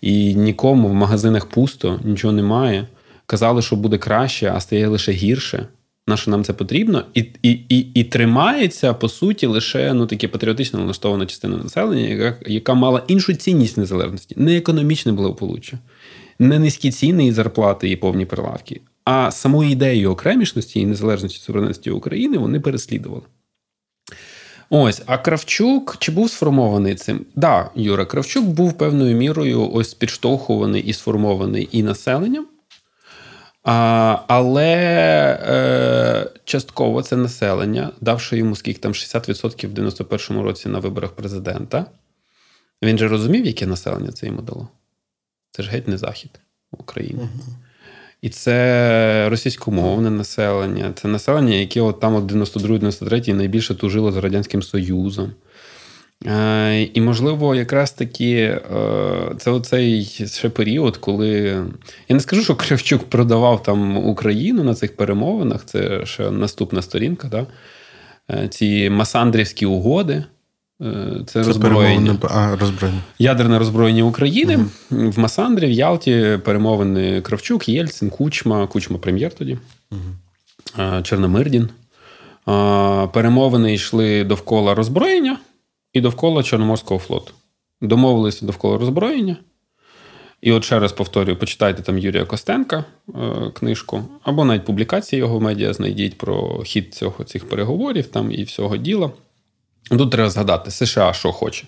І 0.00 0.34
нікому 0.34 0.88
в 0.88 0.94
магазинах 0.94 1.46
пусто, 1.46 2.00
нічого 2.04 2.32
немає. 2.32 2.86
Казали, 3.26 3.62
що 3.62 3.76
буде 3.76 3.98
краще, 3.98 4.52
а 4.54 4.60
стає 4.60 4.88
лише 4.88 5.12
гірше. 5.12 5.66
На 6.06 6.16
що 6.16 6.30
нам 6.30 6.44
це 6.44 6.52
потрібно? 6.52 7.04
І 7.14 7.24
і, 7.42 7.50
і, 7.68 7.78
і 7.78 8.04
тримається, 8.04 8.94
по 8.94 9.08
суті, 9.08 9.46
лише 9.46 9.92
ну, 9.94 10.06
таке 10.06 10.28
патріотично 10.28 10.78
налаштована 10.78 11.26
частина 11.26 11.56
населення, 11.56 12.08
яка 12.08 12.36
яка 12.46 12.74
мала 12.74 13.02
іншу 13.08 13.34
цінність 13.34 13.76
незалежності, 13.76 14.34
не 14.38 14.56
економічне 14.56 15.12
благополуччя, 15.12 15.78
не 16.38 16.58
низькі 16.58 16.90
ціни 16.90 17.26
і 17.26 17.32
зарплати 17.32 17.90
і 17.90 17.96
повні 17.96 18.26
прилавки. 18.26 18.80
А 19.04 19.30
саму 19.30 19.64
ідею 19.64 20.10
окремішності 20.10 20.80
і 20.80 20.86
незалежності 20.86 21.38
суверенності 21.38 21.90
України 21.90 22.38
вони 22.38 22.60
переслідували. 22.60 23.22
Ось, 24.70 25.02
а 25.06 25.18
Кравчук 25.18 25.96
чи 25.98 26.12
був 26.12 26.30
сформований 26.30 26.94
цим? 26.94 27.18
Так, 27.18 27.26
да, 27.36 27.70
Юра, 27.74 28.04
Кравчук 28.04 28.44
був 28.44 28.72
певною 28.72 29.16
мірою 29.16 29.70
ось 29.72 29.94
підштовхуваний 29.94 30.82
і 30.82 30.92
сформований 30.92 31.68
і 31.72 31.82
населенням. 31.82 32.46
А, 33.64 34.18
Але 34.28 34.72
е, 35.42 36.30
частково 36.44 37.02
це 37.02 37.16
населення, 37.16 37.90
давши 38.00 38.36
йому 38.36 38.56
скільки 38.56 38.80
там 38.80 38.92
60% 38.92 39.66
в 39.66 39.74
91-му 39.74 40.42
році 40.42 40.68
на 40.68 40.78
виборах 40.78 41.10
президента. 41.10 41.86
Він 42.82 42.98
же 42.98 43.08
розумів, 43.08 43.46
яке 43.46 43.66
населення 43.66 44.12
це 44.12 44.26
йому 44.26 44.42
дало. 44.42 44.68
Це 45.50 45.62
ж 45.62 45.70
геть 45.70 45.88
не 45.88 45.98
захід 45.98 46.40
України. 46.70 47.22
Угу. 47.22 47.56
І 48.22 48.28
це 48.28 49.28
російськомовне 49.28 50.10
населення, 50.10 50.92
це 50.94 51.08
населення, 51.08 51.54
яке 51.54 51.80
от 51.80 52.00
там 52.00 52.14
от 52.14 52.32
92-93 52.32 53.32
найбільше 53.32 53.74
тужило 53.74 54.12
з 54.12 54.16
Радянським 54.16 54.62
Союзом. 54.62 55.32
Е, 56.26 56.82
і, 56.82 57.00
можливо, 57.00 57.54
якраз 57.54 57.92
таки 57.92 58.32
е, 58.34 58.60
це 59.38 59.50
оцей 59.50 60.04
ще 60.26 60.48
період, 60.48 60.96
коли. 60.96 61.30
Я 62.08 62.16
не 62.16 62.20
скажу, 62.20 62.42
що 62.42 62.54
Кривчук 62.56 63.04
продавав 63.04 63.62
там 63.62 63.96
Україну 63.96 64.64
на 64.64 64.74
цих 64.74 64.96
перемовинах, 64.96 65.64
це 65.64 66.06
ще 66.06 66.30
наступна 66.30 66.82
сторінка. 66.82 67.28
Да? 67.28 67.46
Е, 68.30 68.48
ці 68.48 68.90
масандрівські 68.90 69.66
угоди. 69.66 70.24
Це, 70.80 71.24
це 71.26 71.42
роззброєння. 71.42 72.16
А, 72.22 72.56
роззброєння. 72.56 73.00
Ядерне 73.18 73.58
роззброєння 73.58 74.04
України 74.04 74.56
угу. 74.56 75.10
в 75.10 75.18
Масандрі, 75.18 75.66
в 75.66 75.70
Ялті 75.70 76.38
перемовини 76.44 77.20
Кравчук, 77.20 77.68
Єльцин, 77.68 78.10
Кучма, 78.10 78.66
Кучма 78.66 78.98
прем'єр 78.98 79.32
тоді, 79.32 79.58
угу. 79.90 81.02
Чорномирдін. 81.02 81.68
Перемовини 83.12 83.74
йшли 83.74 84.24
довкола 84.24 84.74
роззброєння 84.74 85.38
і 85.94 86.00
довкола 86.00 86.42
Чорноморського 86.42 87.00
флоту. 87.00 87.32
Домовилися 87.80 88.46
довкола 88.46 88.78
роззброєння. 88.78 89.36
І 90.40 90.52
от 90.52 90.64
ще 90.64 90.78
раз 90.78 90.92
повторюю, 90.92 91.38
почитайте 91.38 91.82
там 91.82 91.98
Юрія 91.98 92.24
Костенка 92.24 92.84
е, 93.08 93.50
книжку, 93.54 94.04
або 94.22 94.44
навіть 94.44 94.64
публікації 94.64 95.20
його 95.20 95.38
в 95.38 95.42
медіа 95.42 95.72
знайдіть 95.72 96.18
про 96.18 96.62
хід 96.62 96.94
цього, 96.94 97.24
цих 97.24 97.48
переговорів 97.48 98.06
там 98.06 98.32
і 98.32 98.42
всього 98.42 98.76
діла. 98.76 99.10
Тут 99.88 100.10
треба 100.10 100.30
згадати, 100.30 100.70
США 100.70 101.12
що 101.12 101.32
хоче. 101.32 101.66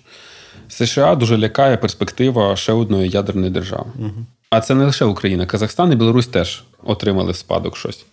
США 0.67 1.15
дуже 1.15 1.37
лякає 1.37 1.77
перспектива 1.77 2.55
ще 2.55 2.73
одної 2.73 3.09
ядерної 3.09 3.51
держави. 3.51 3.91
Угу. 3.99 4.25
А 4.49 4.61
це 4.61 4.75
не 4.75 4.85
лише 4.85 5.05
Україна, 5.05 5.45
Казахстан 5.45 5.91
і 5.91 5.95
Білорусь 5.95 6.27
теж 6.27 6.63
отримали 6.83 7.31
в 7.31 7.35
спадок 7.35 7.77
щось. 7.77 8.05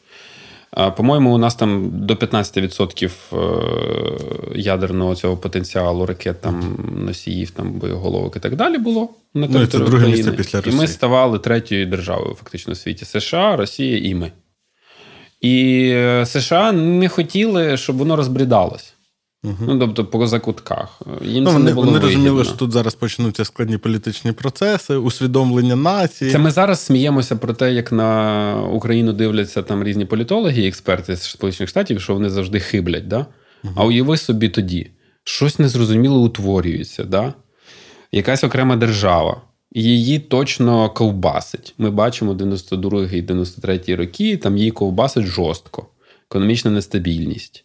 По-моєму, 0.97 1.35
у 1.35 1.39
нас 1.39 1.55
там 1.55 1.91
до 1.93 2.15
15% 2.15 3.11
е, 3.33 4.59
ядерного 4.59 5.15
цього 5.15 5.37
потенціалу 5.37 6.07
ракет, 6.07 6.41
там 6.41 6.79
носіїв, 7.07 7.51
там 7.51 7.73
боєголовок 7.73 8.37
і 8.37 8.41
так 8.41 8.57
далі 8.57 8.79
було 8.79 9.09
на 9.35 9.47
території 9.47 9.71
ну, 9.73 9.79
це 9.79 9.91
друге 9.91 10.09
місце 10.09 10.33
після 10.33 10.61
Росії. 10.61 10.77
І 10.77 10.79
ми 10.79 10.89
ставали 10.89 11.39
третьою 11.39 11.87
державою, 11.87 12.35
фактично 12.35 12.73
в 12.73 12.77
світі 12.77 13.05
США, 13.05 13.57
Росія 13.57 13.99
і 13.99 14.15
ми. 14.15 14.33
І 15.41 15.89
е, 15.95 16.27
США 16.27 16.73
не 16.73 17.09
хотіли, 17.09 17.77
щоб 17.77 17.97
воно 17.97 18.17
розбрідалось. 18.17 18.94
Угу. 19.45 19.57
Ну, 19.61 19.79
тобто, 19.79 20.05
по 20.05 20.27
закутках. 20.27 21.01
Їм 21.23 21.45
ну, 21.45 21.51
це 21.51 21.57
Вони 21.57 21.65
не 21.65 21.75
було 21.75 21.87
вони 21.87 21.99
розуміли, 21.99 22.45
що 22.45 22.53
тут 22.53 22.73
зараз 22.73 22.95
почнуться 22.95 23.45
складні 23.45 23.79
політичні 23.79 24.33
процеси, 24.33 24.97
усвідомлення 24.97 25.77
нації. 25.77 26.31
Це 26.31 26.39
ми 26.39 26.51
зараз 26.51 26.81
сміємося 26.81 27.37
про 27.37 27.55
те, 27.55 27.73
як 27.73 27.93
на 27.93 28.57
Україну 28.73 29.13
дивляться 29.13 29.63
там 29.63 29.85
різні 29.85 30.05
політологи 30.05 30.63
і 30.63 30.69
експерти 30.69 31.17
з 31.17 31.23
Сполучених 31.23 31.71
Штатів, 31.71 32.01
що 32.01 32.15
вони 32.15 32.31
завжди 32.31 32.61
хиблять. 32.61 33.09
Да? 33.09 33.27
Угу. 33.65 33.73
А 33.77 33.85
уяви 33.85 34.17
собі 34.17 34.49
тоді, 34.49 34.91
щось 35.25 35.59
незрозуміло 35.59 36.21
утворюється. 36.21 37.05
Да? 37.05 37.35
Якась 38.13 38.45
окрема 38.45 38.77
держава. 38.77 39.41
Її 39.73 40.19
точно 40.19 40.91
ковбасить. 40.91 41.75
Ми 41.79 41.91
бачимо 41.91 42.35
92-й 42.35 43.23
93-й 43.23 43.95
роки, 43.95 44.37
там 44.37 44.59
її 44.59 44.71
ковбасить 44.71 45.27
жорстко, 45.27 45.87
економічна 46.29 46.71
нестабільність 46.71 47.65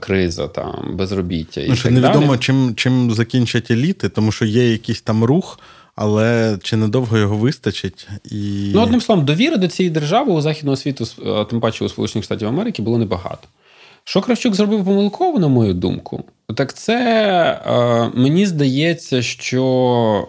криза, 0.00 0.48
там, 0.48 0.96
безробіття. 0.96 1.60
І 1.60 1.68
ну, 1.68 1.76
так 1.76 1.92
невідомо, 1.92 2.26
далі. 2.26 2.38
чим 2.38 2.74
чим 2.74 3.10
закінчать 3.10 3.70
еліти, 3.70 4.08
тому 4.08 4.32
що 4.32 4.44
є 4.44 4.72
якийсь 4.72 5.00
там 5.00 5.24
рух, 5.24 5.58
але 5.94 6.58
чи 6.62 6.76
недовго 6.76 7.18
його 7.18 7.36
вистачить? 7.36 8.08
І... 8.24 8.70
Ну, 8.74 8.80
одним 8.80 9.00
словом, 9.00 9.24
довіри 9.24 9.56
до 9.56 9.68
цієї 9.68 9.90
держави 9.90 10.32
у 10.32 10.40
Західного 10.40 10.76
світу, 10.76 11.04
тим 11.50 11.60
паче 11.60 11.84
у 11.84 11.88
Сполучених 11.88 12.24
Штатів 12.24 12.48
Америки, 12.48 12.82
було 12.82 12.98
небагато. 12.98 13.48
Що 14.04 14.20
Кравчук 14.20 14.54
зробив 14.54 14.84
помилково, 14.84 15.38
на 15.38 15.48
мою 15.48 15.74
думку, 15.74 16.24
так 16.54 16.74
це 16.74 16.98
е, 17.66 18.10
мені 18.14 18.46
здається, 18.46 19.22
що 19.22 19.64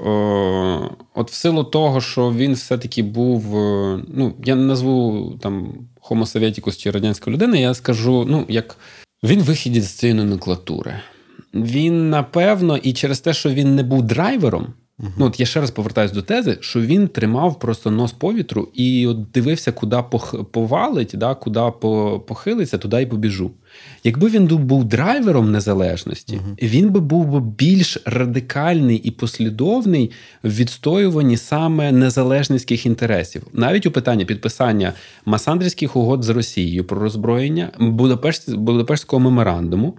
е, 0.01 0.95
от 1.15 1.32
в 1.32 1.34
силу 1.34 1.63
того, 1.63 2.01
що 2.01 2.32
він 2.32 2.53
все-таки 2.53 3.03
був, 3.03 3.58
е, 3.58 3.99
ну, 4.08 4.34
я 4.45 4.56
не 4.56 4.62
назву 4.62 5.32
там 5.41 5.73
хомосовєтікус 5.99 6.77
чи 6.77 6.91
радянська 6.91 7.32
людина, 7.32 7.58
я 7.58 7.73
скажу, 7.73 8.25
ну, 8.30 8.45
як 8.49 8.77
він 9.23 9.41
вихідець 9.41 9.84
з 9.84 9.91
цієї 9.91 10.17
номенклатури. 10.17 10.99
Він, 11.53 12.10
напевно, 12.10 12.77
і 12.77 12.93
через 12.93 13.19
те, 13.19 13.34
що 13.34 13.49
він 13.49 13.75
не 13.75 13.84
був 13.84 14.01
драйвером, 14.01 14.73
Угу. 14.99 15.12
Ну, 15.17 15.25
от 15.25 15.39
я 15.39 15.45
ще 15.45 15.62
раз 15.62 15.71
повертаюся 15.71 16.13
до 16.13 16.21
тези, 16.21 16.57
що 16.62 16.81
він 16.81 17.07
тримав 17.07 17.60
просто 17.60 17.91
нос 17.91 18.12
повітру 18.12 18.67
і 18.73 19.07
от 19.07 19.31
дивився, 19.31 19.71
куди 19.71 19.97
повалить, 20.51 21.12
да, 21.13 21.36
куди 21.36 21.62
похилиться, 22.27 22.77
туди 22.77 23.01
і 23.01 23.05
побіжу. 23.05 23.51
Якби 24.03 24.29
він 24.29 24.47
був 24.47 24.83
драйвером 24.83 25.51
незалежності, 25.51 26.36
угу. 26.36 26.55
він 26.62 26.89
би 26.89 26.99
був 26.99 27.27
би 27.27 27.39
більш 27.39 27.97
радикальний 28.05 28.97
і 28.97 29.12
послідовний 29.12 30.12
в 30.43 30.49
відстоюванні 30.49 31.38
саме 31.38 31.91
незалежницьких 31.91 32.86
інтересів, 32.86 33.43
навіть 33.53 33.86
у 33.86 33.91
питанні 33.91 34.25
підписання 34.25 34.93
масандрівських 35.25 35.95
угод 35.95 36.23
з 36.23 36.29
Росією 36.29 36.83
про 36.83 36.99
роззброєння 36.99 37.69
Будапештського 38.47 39.19
меморандуму 39.19 39.97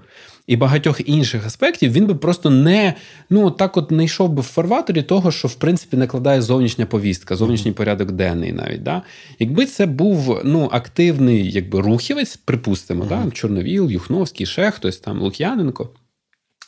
і 0.48 0.56
багатьох 0.56 1.08
інших 1.08 1.46
аспектів, 1.46 1.92
він 1.92 2.06
би 2.06 2.14
просто 2.14 2.50
не 2.50 2.94
ну 3.30 3.50
так, 3.50 3.76
от 3.76 3.90
не 3.90 4.04
йшов 4.04 4.28
би 4.30 4.40
в 4.40 4.44
фарваторі 4.44 5.02
того, 5.02 5.30
що 5.30 5.48
в 5.48 5.54
принципі 5.54 5.96
накладає 5.96 6.42
зовнішня 6.42 6.87
повістка, 6.87 7.37
зовнішній 7.37 7.72
порядок 7.72 8.11
денний, 8.11 8.52
навіть 8.52 8.82
да. 8.82 9.02
Якби 9.38 9.66
це 9.66 9.87
був 9.87 10.40
ну 10.44 10.68
активний, 10.72 11.50
якби 11.50 11.80
рухівець, 11.80 12.37
припустимо, 12.37 13.04
uh-huh. 13.04 13.24
да, 13.24 13.30
Чорновіл, 13.30 13.90
Юхновський, 13.90 14.46
ще 14.46 14.70
хтось 14.70 14.98
там 14.98 15.20
Лук'яненко. 15.20 15.90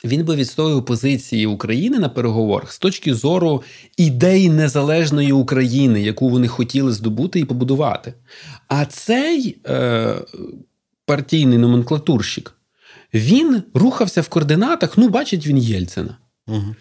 Він 0.05 0.25
би 0.25 0.35
відстоював 0.35 0.85
позиції 0.85 1.45
України 1.45 1.99
на 1.99 2.09
переговорах 2.09 2.71
з 2.71 2.79
точки 2.79 3.13
зору 3.13 3.63
ідеї 3.97 4.49
незалежної 4.49 5.31
України, 5.31 6.01
яку 6.01 6.29
вони 6.29 6.47
хотіли 6.47 6.91
здобути 6.91 7.39
і 7.39 7.45
побудувати. 7.45 8.13
А 8.67 8.85
цей 8.85 9.57
е, 9.67 10.15
партійний 11.05 11.57
номенклатурщик 11.57 12.55
він 13.13 13.63
рухався 13.73 14.21
в 14.21 14.27
координатах, 14.27 14.97
ну, 14.97 15.09
бачить 15.09 15.47
він 15.47 15.57
Єльцина. 15.57 16.17
Угу. 16.47 16.75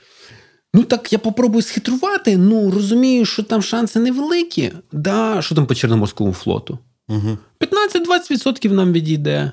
Ну, 0.75 0.83
так 0.83 1.13
я 1.13 1.19
попробую 1.19 1.63
схитрувати. 1.63 2.37
Ну, 2.37 2.71
розумію, 2.71 3.25
що 3.25 3.43
там 3.43 3.63
шанси 3.63 4.01
невеликі. 4.01 4.73
Да, 4.93 5.43
Що 5.43 5.55
там 5.55 5.67
по 5.67 5.75
Чорноморському 5.75 6.33
флоту? 6.33 6.79
Угу. 7.09 7.39
15-20% 7.61 8.73
нам 8.73 8.93
відійде. 8.93 9.53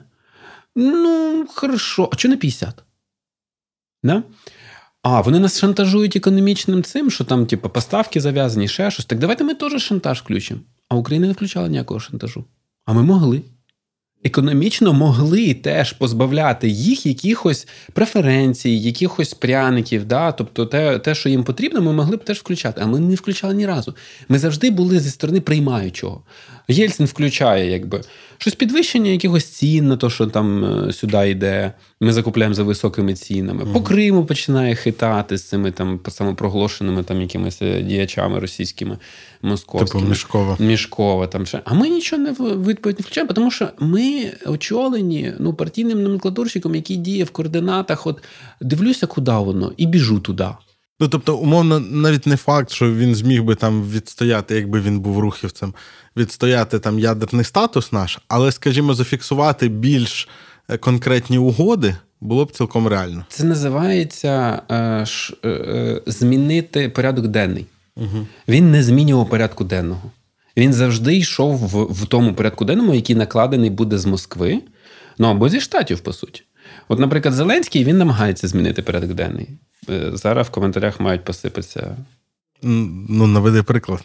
Ну, 0.75 1.45
хорошо. 1.53 2.09
А 2.13 2.15
чого 2.15 2.31
не 2.31 2.37
50? 2.37 2.83
Да? 4.03 4.23
А, 5.03 5.21
вони 5.21 5.39
нас 5.39 5.59
шантажують 5.59 6.15
економічним 6.15 6.83
цим, 6.83 7.11
що 7.11 7.23
там, 7.23 7.45
типу, 7.45 7.69
поставки 7.69 8.21
зав'язані, 8.21 8.67
ще 8.67 8.91
щось. 8.91 9.05
Так 9.05 9.19
давайте 9.19 9.43
ми 9.43 9.55
теж 9.55 9.83
шантаж 9.83 10.19
включимо. 10.19 10.59
А 10.89 10.95
Україна 10.95 11.27
не 11.27 11.33
включала 11.33 11.67
ніякого 11.67 11.99
шантажу. 11.99 12.45
А 12.85 12.93
ми 12.93 13.03
могли 13.03 13.41
економічно 14.23 14.93
могли 14.93 15.53
теж 15.53 15.93
позбавляти 15.93 16.69
їх 16.69 17.05
якихось 17.05 17.67
преференцій, 17.93 18.69
якихось 18.69 19.33
пряників. 19.33 20.05
Да? 20.05 20.31
Тобто, 20.31 20.65
те, 20.65 20.99
те, 20.99 21.15
що 21.15 21.29
їм 21.29 21.43
потрібно, 21.43 21.81
ми 21.81 21.93
могли 21.93 22.17
б 22.17 22.23
теж 22.23 22.37
включати. 22.37 22.81
А 22.83 22.87
ми 22.87 22.99
не 22.99 23.15
включали 23.15 23.53
ні 23.53 23.65
разу. 23.65 23.95
Ми 24.29 24.39
завжди 24.39 24.71
були 24.71 24.99
зі 24.99 25.09
сторони 25.09 25.41
приймаючого. 25.41 26.21
Єльцин 26.67 27.05
включає, 27.05 27.71
якби 27.71 28.01
щось 28.37 28.55
підвищення 28.55 29.11
якихось 29.11 29.45
цін 29.45 29.87
на 29.87 29.97
те, 29.97 30.09
що 30.09 30.27
там 30.27 30.65
е, 30.65 30.93
сюди 30.93 31.29
йде. 31.29 31.73
Ми 32.01 32.13
закупляємо 32.13 32.55
за 32.55 32.63
високими 32.63 33.13
цінами. 33.13 33.63
Угу. 33.63 33.73
По 33.73 33.81
Криму 33.81 34.25
починає 34.25 34.75
хитати 34.75 35.37
з 35.37 35.43
цими 35.43 35.71
там 35.71 35.99
самопроголошеними 36.09 37.03
там 37.03 37.21
якимись 37.21 37.61
е, 37.61 37.81
діячами 37.81 38.39
російськими 38.39 38.97
московськими. 39.41 40.01
Типу 40.01 40.09
Мішкова. 40.09 40.57
Мішкова 40.59 41.27
там 41.27 41.45
ще. 41.45 41.61
А 41.65 41.73
ми 41.73 41.89
нічого 41.89 42.21
не 42.21 42.31
відповідь 42.31 42.99
не 42.99 43.03
включаємо, 43.03 43.33
тому 43.33 43.51
що 43.51 43.69
ми 43.79 44.31
очолені 44.45 45.33
ну, 45.39 45.53
партійним 45.53 46.03
номенклатурщиком, 46.03 46.75
який 46.75 46.97
діє 46.97 47.23
в 47.23 47.29
координатах. 47.29 48.07
От 48.07 48.23
дивлюся, 48.61 49.07
куди 49.07 49.31
воно, 49.31 49.71
і 49.77 49.85
біжу 49.85 50.19
туди. 50.19 50.47
Ну, 50.99 51.07
тобто, 51.07 51.37
умовно, 51.37 51.79
навіть 51.79 52.27
не 52.27 52.37
факт, 52.37 52.71
що 52.71 52.93
він 52.93 53.15
зміг 53.15 53.43
би 53.43 53.55
там 53.55 53.83
відстояти, 53.83 54.55
якби 54.55 54.81
він 54.81 54.99
був 54.99 55.19
рухівцем, 55.19 55.73
відстояти 56.17 56.79
там 56.79 56.99
ядерний 56.99 57.45
статус 57.45 57.91
наш, 57.91 58.19
але, 58.27 58.51
скажімо, 58.51 58.93
зафіксувати 58.93 59.67
більш 59.67 60.27
е, 60.69 60.77
конкретні 60.77 61.37
угоди 61.37 61.95
було 62.21 62.45
б 62.45 62.51
цілком 62.51 62.87
реально. 62.87 63.25
Це 63.29 63.43
називається 63.43 64.61
е, 64.71 65.05
ш, 65.05 65.33
е, 65.43 65.49
е, 65.49 66.01
змінити 66.05 66.89
порядок 66.89 67.27
денний. 67.27 67.65
Угу. 67.95 68.27
Він 68.47 68.71
не 68.71 68.83
змінював 68.83 69.29
порядку 69.29 69.63
денного. 69.63 70.11
Він 70.57 70.73
завжди 70.73 71.17
йшов 71.17 71.57
в, 71.57 71.93
в 71.93 72.05
тому 72.05 72.33
порядку 72.33 72.65
денному, 72.65 72.93
який 72.93 73.15
накладений 73.15 73.69
буде 73.69 73.97
з 73.97 74.05
Москви, 74.05 74.61
ну 75.17 75.27
або 75.27 75.49
зі 75.49 75.61
штатів, 75.61 75.99
по 75.99 76.13
суті. 76.13 76.43
От, 76.87 76.99
наприклад, 76.99 77.33
Зеленський 77.33 77.83
він 77.83 77.97
намагається 77.97 78.47
змінити 78.47 78.81
порядок 78.81 79.13
денний. 79.13 79.49
Е, 79.89 80.11
зараз 80.13 80.47
в 80.47 80.49
коментарях 80.49 80.99
мають 80.99 81.23
посипатися. 81.23 81.97
Ну, 82.61 83.27
наведи 83.27 83.63
приклад. 83.63 84.03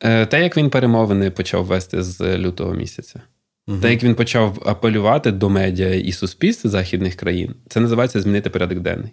Е, 0.00 0.26
те, 0.26 0.42
як 0.42 0.56
він 0.56 0.70
перемовини 0.70 1.30
почав 1.30 1.64
вести 1.64 2.02
з 2.02 2.38
лютого 2.38 2.74
місяця. 2.74 3.20
Угу. 3.68 3.78
Те, 3.78 3.90
як 3.90 4.02
він 4.02 4.14
почав 4.14 4.62
апелювати 4.66 5.30
до 5.32 5.50
медіа 5.50 5.94
і 5.94 6.12
суспільства 6.12 6.70
західних 6.70 7.14
країн, 7.14 7.54
це 7.68 7.80
називається 7.80 8.20
змінити 8.20 8.50
порядок 8.50 8.78
денний. 8.78 9.12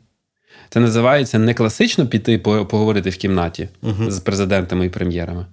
Це 0.70 0.80
називається 0.80 1.40
не 1.40 1.54
класично 1.54 2.08
піти 2.08 2.38
поговорити 2.40 3.10
в 3.10 3.18
кімнаті 3.18 3.70
угу. 3.82 4.12
з 4.12 4.20
президентами 4.20 4.86
і 4.86 4.90
прем'єрами. 4.90 5.46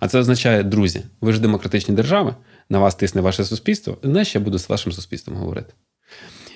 А 0.00 0.08
це 0.08 0.18
означає, 0.18 0.62
друзі, 0.62 1.02
ви 1.20 1.32
ж 1.32 1.40
демократичні 1.40 1.94
держави, 1.94 2.34
на 2.70 2.78
вас 2.78 2.94
тисне 2.94 3.20
ваше 3.20 3.44
суспільство, 3.44 3.98
знаєш, 4.02 4.34
я 4.34 4.40
буду 4.40 4.58
з 4.58 4.68
вашим 4.68 4.92
суспільством 4.92 5.36
говорити. 5.36 5.72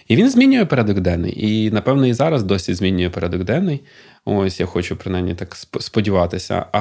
І 0.08 0.16
він 0.16 0.30
змінює 0.30 0.64
порядок 0.64 1.00
денний. 1.00 1.46
І, 1.46 1.70
напевно, 1.70 2.06
і 2.06 2.12
зараз 2.12 2.42
досі 2.42 2.74
змінює 2.74 3.10
порядок 3.10 3.44
денний. 3.44 3.80
Ось 4.24 4.60
я 4.60 4.66
хочу 4.66 4.96
принаймні 4.96 5.34
так 5.34 5.56
сподіватися. 5.80 6.66
А 6.72 6.78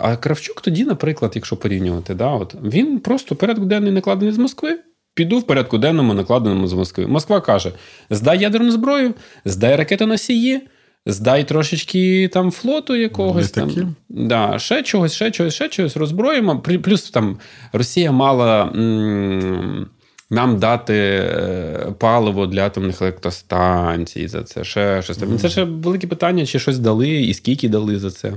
а 0.00 0.16
Кравчук 0.16 0.60
тоді, 0.60 0.84
наприклад, 0.84 1.32
якщо 1.34 1.56
порівнювати, 1.56 2.14
да, 2.14 2.28
от, 2.28 2.54
він 2.62 3.00
просто 3.00 3.36
порядок 3.36 3.64
денний 3.64 3.92
накладений 3.92 4.34
з 4.34 4.38
Москви. 4.38 4.78
Піду 5.14 5.38
в 5.38 5.42
порядку 5.46 5.78
денному, 5.78 6.14
накладеному 6.14 6.66
з 6.66 6.72
Москви. 6.72 7.06
Москва 7.06 7.40
каже: 7.40 7.72
здай 8.10 8.38
ядерну 8.38 8.70
зброю, 8.70 9.14
здай 9.44 9.76
ракетоносії, 9.76 10.60
здай 11.06 11.48
трошечки 11.48 12.28
там 12.32 12.50
флоту 12.50 12.96
якогось 12.96 13.50
там. 13.50 13.94
Да, 14.08 14.58
Ще 14.58 14.82
чогось, 14.82 15.12
ще 15.12 15.30
чогось, 15.30 15.54
ще 15.54 15.68
чогось 15.68 15.96
роззброїмо. 15.96 16.60
Плюс 16.60 17.10
там 17.10 17.38
Росія 17.72 18.12
мала. 18.12 18.72
М- 18.74 19.86
нам 20.32 20.58
дати 20.58 20.94
е, 20.94 21.86
паливо 21.98 22.46
для 22.46 22.66
атомних 22.66 23.02
електростанцій 23.02 24.28
за 24.28 24.42
це, 24.42 24.64
ще 24.64 25.02
щось. 25.02 25.18
Mm. 25.18 25.38
Це 25.38 25.48
ще 25.48 25.64
велике 25.64 26.06
питання, 26.06 26.46
чи 26.46 26.58
щось 26.58 26.78
дали, 26.78 27.08
і 27.08 27.34
скільки 27.34 27.68
дали 27.68 27.98
за 27.98 28.10
це. 28.10 28.32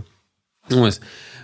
Ось. 0.72 1.02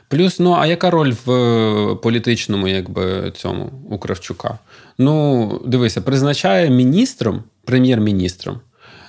Плюс, 0.07 0.39
ну 0.39 0.55
а 0.59 0.65
яка 0.65 0.89
роль 0.89 1.13
в 1.25 1.31
е, 1.31 1.95
політичному, 1.95 2.67
якби 2.67 3.31
цьому 3.35 3.71
у 3.89 3.97
Кравчука? 3.97 4.57
Ну, 4.97 5.61
дивися, 5.65 6.01
призначає 6.01 6.69
міністром, 6.69 7.43
прем'єр-міністром. 7.65 8.59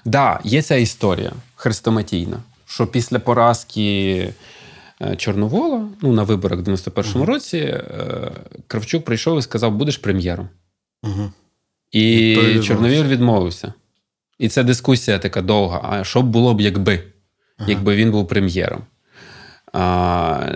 Да, 0.04 0.40
є 0.44 0.62
ця 0.62 0.74
історія 0.74 1.32
хрестоматійна, 1.54 2.36
що 2.66 2.86
після 2.86 3.18
поразки 3.18 4.28
е, 5.00 5.16
Чорновола, 5.16 5.88
ну 6.02 6.12
на 6.12 6.22
виборах 6.22 6.60
в 6.60 6.62
91-му 6.62 7.24
році, 7.26 7.80
Кравчук 8.66 9.04
прийшов 9.04 9.38
і 9.38 9.42
сказав: 9.42 9.72
будеш 9.72 9.96
прем'єром. 9.96 10.48
Угу. 11.02 11.32
І 11.92 12.60
чорновір 12.64 13.06
відмовився. 13.06 13.72
І 14.38 14.48
це 14.48 14.64
дискусія 14.64 15.18
така 15.18 15.42
довга. 15.42 15.80
А 15.84 16.04
що 16.04 16.22
б 16.22 16.26
було 16.26 16.54
б, 16.54 16.60
якби? 16.60 17.02
Ага. 17.58 17.70
Якби 17.70 17.96
він 17.96 18.10
був 18.10 18.28
прем'єром. 18.28 18.82
А, 19.72 20.46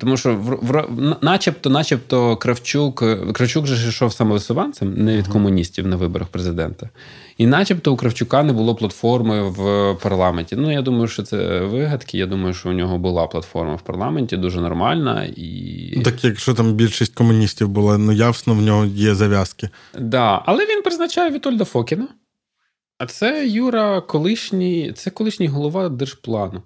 Тому 0.00 0.16
що 0.16 0.34
в, 0.34 0.58
в, 0.62 0.86
начебто, 1.20 1.70
начебто, 1.70 2.36
Кравчук 2.36 3.04
Кравчук 3.32 3.66
же 3.66 3.88
йшов 3.88 4.12
самовисуванцем, 4.12 5.04
не 5.04 5.16
від 5.16 5.28
комуністів 5.28 5.86
на 5.86 5.96
виборах 5.96 6.28
президента. 6.28 6.90
І 7.38 7.46
начебто 7.46 7.92
у 7.92 7.96
Кравчука 7.96 8.42
не 8.42 8.52
було 8.52 8.74
платформи 8.74 9.42
в 9.42 9.94
парламенті. 10.02 10.56
Ну, 10.56 10.72
я 10.72 10.82
думаю, 10.82 11.08
що 11.08 11.22
це 11.22 11.60
вигадки. 11.60 12.18
Я 12.18 12.26
думаю, 12.26 12.54
що 12.54 12.68
у 12.68 12.72
нього 12.72 12.98
була 12.98 13.26
платформа 13.26 13.74
в 13.74 13.82
парламенті, 13.82 14.36
дуже 14.36 14.60
нормальна. 14.60 15.24
І... 15.36 16.02
Так, 16.04 16.24
якщо 16.24 16.54
там 16.54 16.72
більшість 16.72 17.14
комуністів 17.14 17.68
була, 17.68 17.98
ну 17.98 18.12
явно 18.12 18.54
в 18.54 18.62
нього 18.62 18.84
є 18.84 19.14
зав'язки. 19.14 19.68
Так, 19.92 20.04
да. 20.04 20.42
але 20.46 20.66
він 20.66 20.82
призначає 20.82 21.30
Вітольда 21.30 21.64
Фокіна. 21.64 22.08
А 22.98 23.06
це 23.06 23.46
Юра, 23.46 24.00
колишній, 24.00 24.92
це 24.96 25.10
колишній 25.10 25.48
голова 25.48 25.88
держплану. 25.88 26.62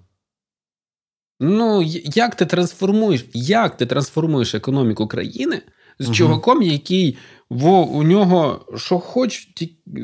Ну, 1.45 1.81
як 2.15 2.35
ти 2.35 2.45
трансформуєш 2.45 3.25
як 3.33 3.77
ти 3.77 3.85
трансформуєш 3.85 4.55
економіку 4.55 5.07
країни 5.07 5.61
з 5.99 6.05
угу. 6.05 6.15
чуваком, 6.15 6.61
який 6.61 7.17
во, 7.49 7.83
у 7.83 8.03
нього 8.03 8.65
що 8.77 8.99
хоч 8.99 9.47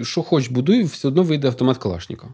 що 0.03 0.23
хоч 0.23 0.47
будує, 0.47 0.83
все 0.83 1.07
одно 1.07 1.23
вийде 1.23 1.47
автомат 1.47 1.77
Калашнікова. 1.77 2.33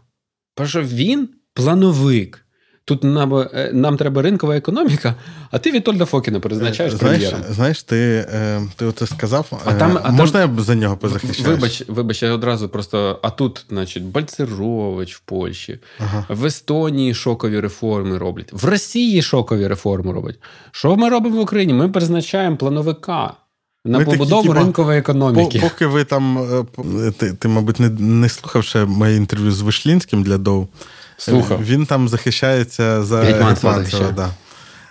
Тому 0.54 0.68
що 0.68 0.82
він 0.82 1.28
плановик. 1.54 2.45
Тут 2.88 3.04
нам 3.04 3.34
е, 3.34 3.70
нам 3.72 3.96
треба 3.96 4.22
ринкова 4.22 4.56
економіка, 4.56 5.14
а 5.50 5.58
ти 5.58 5.72
Вітольда 5.72 6.04
Фокіна 6.04 6.40
призначаєш 6.40 6.94
е, 6.94 6.96
знаєш, 6.96 7.20
прем'єром. 7.20 7.54
Знаєш, 7.54 7.82
ти 7.82 8.26
е, 8.32 8.62
ти 8.76 8.86
оце 8.86 9.06
сказав. 9.06 9.62
А 9.64 9.72
там, 9.72 9.98
а 10.02 10.10
Можна 10.10 10.40
там, 10.40 10.56
я 10.56 10.62
за 10.62 10.74
нього 10.74 10.96
позахищаюсь? 10.96 11.48
Вибач, 11.48 11.82
вибач, 11.88 12.22
я 12.22 12.32
одразу 12.32 12.68
просто. 12.68 13.18
А 13.22 13.30
тут, 13.30 13.64
значить, 13.68 14.04
Бальцерович 14.04 15.16
в 15.16 15.20
Польщі, 15.20 15.78
ага. 15.98 16.26
в 16.28 16.44
Естонії 16.44 17.14
шокові 17.14 17.60
реформи 17.60 18.18
роблять, 18.18 18.52
в 18.52 18.64
Росії 18.64 19.22
шокові 19.22 19.66
реформи 19.66 20.12
роблять. 20.12 20.38
Що 20.70 20.96
ми 20.96 21.08
робимо 21.08 21.36
в 21.36 21.40
Україні? 21.40 21.72
Ми 21.72 21.88
призначаємо 21.88 22.56
плановика. 22.56 23.32
На 23.84 24.00
побудову 24.00 24.42
такі, 24.42 24.58
ринкової 24.58 24.98
економіки. 24.98 25.58
Поки 25.62 25.86
ви 25.86 26.04
там. 26.04 26.46
Ти, 27.18 27.32
ти 27.32 27.48
мабуть, 27.48 27.80
не 27.80 27.88
не 27.88 28.28
слухав 28.28 28.64
ще 28.64 28.84
моє 28.84 29.16
інтерв'ю 29.16 29.52
з 29.52 29.60
Вишлінським 29.60 30.22
для 30.22 30.38
Доу. 30.38 30.68
Слухав. 31.16 31.64
Він 31.64 31.86
там 31.86 32.08
захищається 32.08 33.02
за 33.02 33.20
Гетманцева. 33.22 34.12
Да. 34.12 34.30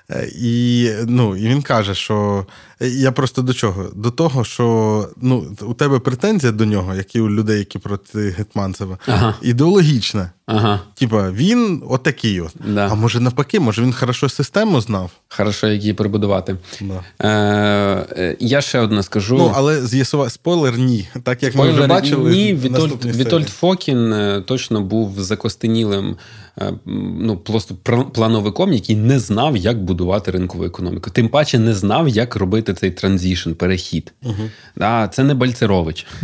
Е, 0.10 0.30
і 0.36 0.92
ну, 1.06 1.36
і 1.36 1.48
він 1.48 1.62
каже, 1.62 1.96
що 1.96 2.46
я 2.80 3.12
просто 3.12 3.42
до 3.42 3.54
чого? 3.54 3.90
До 3.96 4.12
того, 4.12 4.44
що 4.44 5.10
ну, 5.22 5.56
у 5.62 5.74
тебе 5.74 6.00
претензія 6.00 6.52
до 6.52 6.66
нього, 6.66 6.96
як 6.96 7.16
і 7.16 7.20
у 7.20 7.30
людей, 7.30 7.60
які 7.60 7.80
проти 7.80 8.30
Гетманцева, 8.30 8.98
ага. 9.08 9.36
ідеологічна. 9.42 10.30
Ага. 10.48 10.80
Типа, 10.94 11.32
він 11.32 11.84
отакий 11.90 12.42
от. 12.42 12.52
Да. 12.68 12.88
А 12.92 12.96
може 12.96 13.20
навпаки, 13.20 13.60
може 13.60 13.82
він 13.82 13.94
хорошо 13.94 14.30
систему 14.30 14.82
знав? 14.82 15.12
Хорошо, 15.30 15.68
як 15.68 15.82
її 15.82 15.94
прибудувати. 15.94 16.58
Да. 16.82 17.04
Е, 17.20 18.08
е, 18.18 18.38
Я 18.40 18.62
ще 18.62 18.80
одне 18.80 19.04
скажу. 19.04 19.38
Ну, 19.38 19.52
але 19.56 19.86
з'ясував 19.86 20.32
спойлер, 20.32 20.78
ні. 20.78 21.08
Так 21.24 21.44
як 21.44 21.54
спойлер, 21.54 21.74
ми 21.74 21.80
вже 21.80 21.88
бачили. 21.88 22.32
Ні, 22.32 22.54
Вітольд, 22.54 23.06
Вітольд 23.06 23.50
Фокін 23.50 24.14
е, 24.14 24.44
точно 24.48 24.82
був 24.82 25.22
закостенілим 25.22 26.16
е, 26.58 26.74
ну, 27.20 27.38
просто 27.38 27.76
плановиком, 28.14 28.74
який 28.74 28.96
не 28.96 29.20
знав, 29.20 29.58
як 29.58 29.84
будувати 29.84 30.32
ринкову 30.32 30.64
економіку. 30.64 31.10
Тим 31.10 31.30
паче 31.30 31.60
не 31.60 31.74
знав, 31.74 32.08
як 32.08 32.36
робити 32.36 32.65
цей 32.74 32.92
transition, 32.92 33.52
перехід. 33.52 34.14
Угу. 34.24 34.50
Да, 34.76 35.08
Це 35.08 35.24
не 35.24 35.34
Бальцерович. 35.34 36.06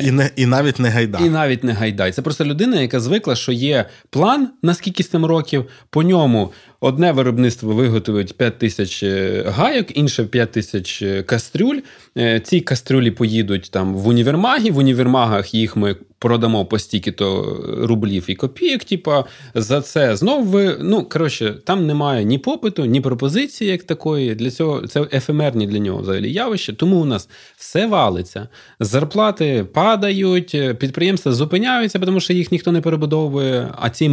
І 0.00 0.10
не, 0.10 0.30
і 0.36 0.46
навіть 0.46 0.78
не 0.78 0.88
Гайдай. 0.88 1.26
І 1.26 1.30
навіть 1.30 1.64
не 1.64 1.72
Гайдай. 1.72 2.12
Це 2.12 2.22
просто 2.22 2.44
людина, 2.44 2.80
яка 2.80 3.00
звикла, 3.00 3.36
що 3.36 3.52
є 3.52 3.84
план 4.10 4.48
на 4.62 4.74
скільки 4.74 5.02
там 5.02 5.24
років, 5.24 5.64
по 5.90 6.02
ньому 6.02 6.52
одне 6.80 7.12
виробництво 7.12 7.74
виготовить 7.74 8.36
5 8.36 8.58
тисяч 8.58 9.02
е, 9.02 9.44
гайок, 9.48 9.96
інше 9.96 10.24
5 10.24 10.52
тисяч 10.52 11.02
е, 11.02 11.22
кастрюль. 11.22 11.78
Ці 12.42 12.60
кастрюлі 12.60 13.10
поїдуть 13.10 13.70
там 13.70 13.94
в 13.94 14.08
універмаги, 14.08 14.70
в 14.70 14.78
універмагах 14.78 15.54
їх 15.54 15.76
ми 15.76 15.96
продамо 16.20 16.64
по 16.66 16.78
стільки-то 16.78 17.56
рублів 17.82 18.24
і 18.28 18.34
копійок. 18.34 18.84
Типа 18.84 19.24
за 19.54 19.80
це 19.80 20.16
знову 20.16 20.44
ви. 20.44 20.76
Ну 20.80 21.04
коротше, 21.04 21.54
там 21.64 21.86
немає 21.86 22.24
ні 22.24 22.38
попиту, 22.38 22.84
ні 22.84 23.00
пропозиції, 23.00 23.70
як 23.70 23.82
такої. 23.82 24.34
Для 24.34 24.50
цього 24.50 24.86
це 24.86 25.06
ефемерні 25.12 25.66
для 25.66 25.78
нього 25.78 26.02
взагалі 26.02 26.32
явище. 26.32 26.72
Тому 26.72 27.00
у 27.00 27.04
нас 27.04 27.28
все 27.56 27.86
валиться. 27.86 28.48
Зарплати 28.80 29.66
падають, 29.72 30.56
підприємства 30.78 31.32
зупиняються, 31.32 31.98
тому 31.98 32.20
що 32.20 32.32
їх 32.32 32.52
ніхто 32.52 32.72
не 32.72 32.80
перебудовує. 32.80 33.68
А 33.78 33.90
ці 33.90 34.08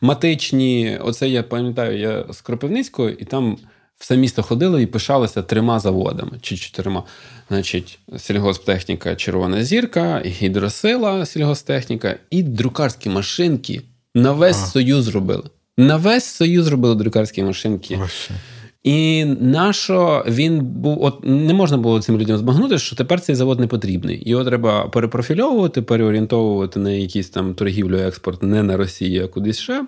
мегаломатичні, 0.00 0.98
оце 1.00 1.28
я 1.28 1.42
пам'ятаю, 1.42 1.98
я 1.98 2.24
з 2.30 2.40
Кропивницького, 2.40 3.08
і 3.10 3.24
там 3.24 3.58
все 3.98 4.16
місто 4.16 4.42
ходило 4.42 4.80
і 4.80 4.86
пишалося 4.86 5.42
трьома 5.42 5.80
заводами 5.80 6.38
чи 6.42 6.56
чотирма. 6.56 7.04
Значить, 7.48 7.98
сільгосптехніка 8.18 9.16
Червона 9.16 9.64
зірка, 9.64 10.22
гідросила 10.24 11.26
сільгосптехніка 11.26 12.16
і 12.30 12.42
друкарські 12.42 13.08
машинки 13.08 13.82
на 14.14 14.32
весь 14.32 14.56
ага. 14.56 14.66
союз 14.66 15.04
зробили. 15.04 15.44
На 15.78 15.96
весь 15.96 16.24
союз 16.24 16.64
зробили 16.64 16.94
друкарські 16.94 17.42
машинки. 17.42 17.96
Вообще. 17.96 18.34
І 18.82 19.24
нащо 19.24 20.24
він 20.28 20.60
був, 20.60 21.04
от 21.04 21.20
не 21.24 21.54
можна 21.54 21.76
було 21.76 22.02
цим 22.02 22.18
людям 22.18 22.38
збагнути, 22.38 22.78
що 22.78 22.96
тепер 22.96 23.20
цей 23.20 23.34
завод 23.34 23.60
не 23.60 23.66
потрібний. 23.66 24.22
Його 24.26 24.44
треба 24.44 24.88
перепрофільовувати, 24.88 25.82
переорієнтовувати 25.82 26.80
на 26.80 26.90
якийсь 26.90 27.30
там 27.30 27.54
торгівлю, 27.54 27.96
експорт 27.98 28.42
не 28.42 28.62
на 28.62 28.76
Росію, 28.76 29.24
а 29.24 29.28
кудись 29.28 29.58
ще. 29.58 29.84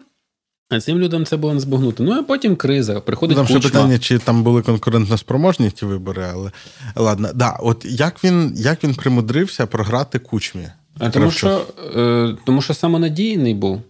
А 0.71 0.81
цим 0.81 0.99
людям 0.99 1.25
це 1.25 1.37
було 1.37 1.55
не 1.55 1.61
збагнути. 1.61 2.03
Ну 2.03 2.13
а 2.13 2.23
потім 2.23 2.57
криза. 2.57 3.01
Приходить 3.01 3.37
Там 3.37 3.47
ще 3.47 3.61
питання, 3.61 3.99
чи 3.99 4.19
там 4.19 4.43
були 4.43 4.63
конкурентно 4.63 5.19
спроможні 5.19 5.71
ті 5.71 5.87
вибори, 5.87 6.27
але 6.33 6.51
ладно. 6.97 7.29
Да, 7.35 7.57
От 7.61 7.85
як 7.85 8.25
він 8.25 8.53
як 8.57 8.85
він 8.85 8.95
примудрився 8.95 9.67
програти 9.67 10.19
кучмі? 10.19 10.69
А 10.99 11.11
тому 11.11 11.31
що 11.31 11.61
е, 11.97 12.37
тому 12.47 12.63
що 12.63 12.75
самонадійний 12.75 13.55
був. 13.55 13.83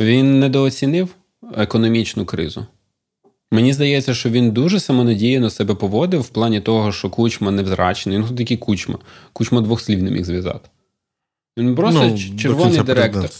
Він 0.00 0.40
недооцінив 0.40 1.08
економічну 1.56 2.24
кризу. 2.24 2.66
Мені 3.52 3.72
здається, 3.72 4.14
що 4.14 4.30
він 4.30 4.50
дуже 4.50 4.80
самонадіяно 4.80 5.50
себе 5.50 5.74
поводив 5.74 6.20
в 6.20 6.28
плані 6.28 6.60
того, 6.60 6.92
що 6.92 7.10
кучма 7.10 7.50
невзрачний. 7.50 8.18
Ну, 8.18 8.28
такий 8.28 8.56
кучма. 8.56 8.98
Кучма 9.32 9.60
двох 9.60 9.80
слів 9.80 10.02
не 10.02 10.10
міг 10.10 10.24
зв'язати. 10.24 10.68
Він 11.58 11.74
просто 11.74 12.06
ну, 12.06 12.38
червоний 12.38 12.80
директор. 12.80 13.30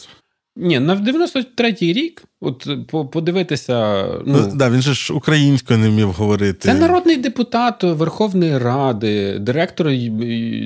Ні, 0.56 0.80
на 0.80 0.96
93-й 0.96 1.92
рік, 1.92 2.24
от 2.40 2.68
подивитися. 3.12 4.06
Ну, 4.26 4.38
ну 4.46 4.52
да, 4.54 4.70
Він 4.70 4.82
же 4.82 4.94
ж 4.94 5.12
українською 5.12 5.78
не 5.78 5.88
вмів 5.88 6.12
говорити. 6.12 6.58
Це 6.58 6.74
народний 6.74 7.16
депутат 7.16 7.82
Верховної 7.82 8.58
Ради, 8.58 9.38
директор 9.38 9.92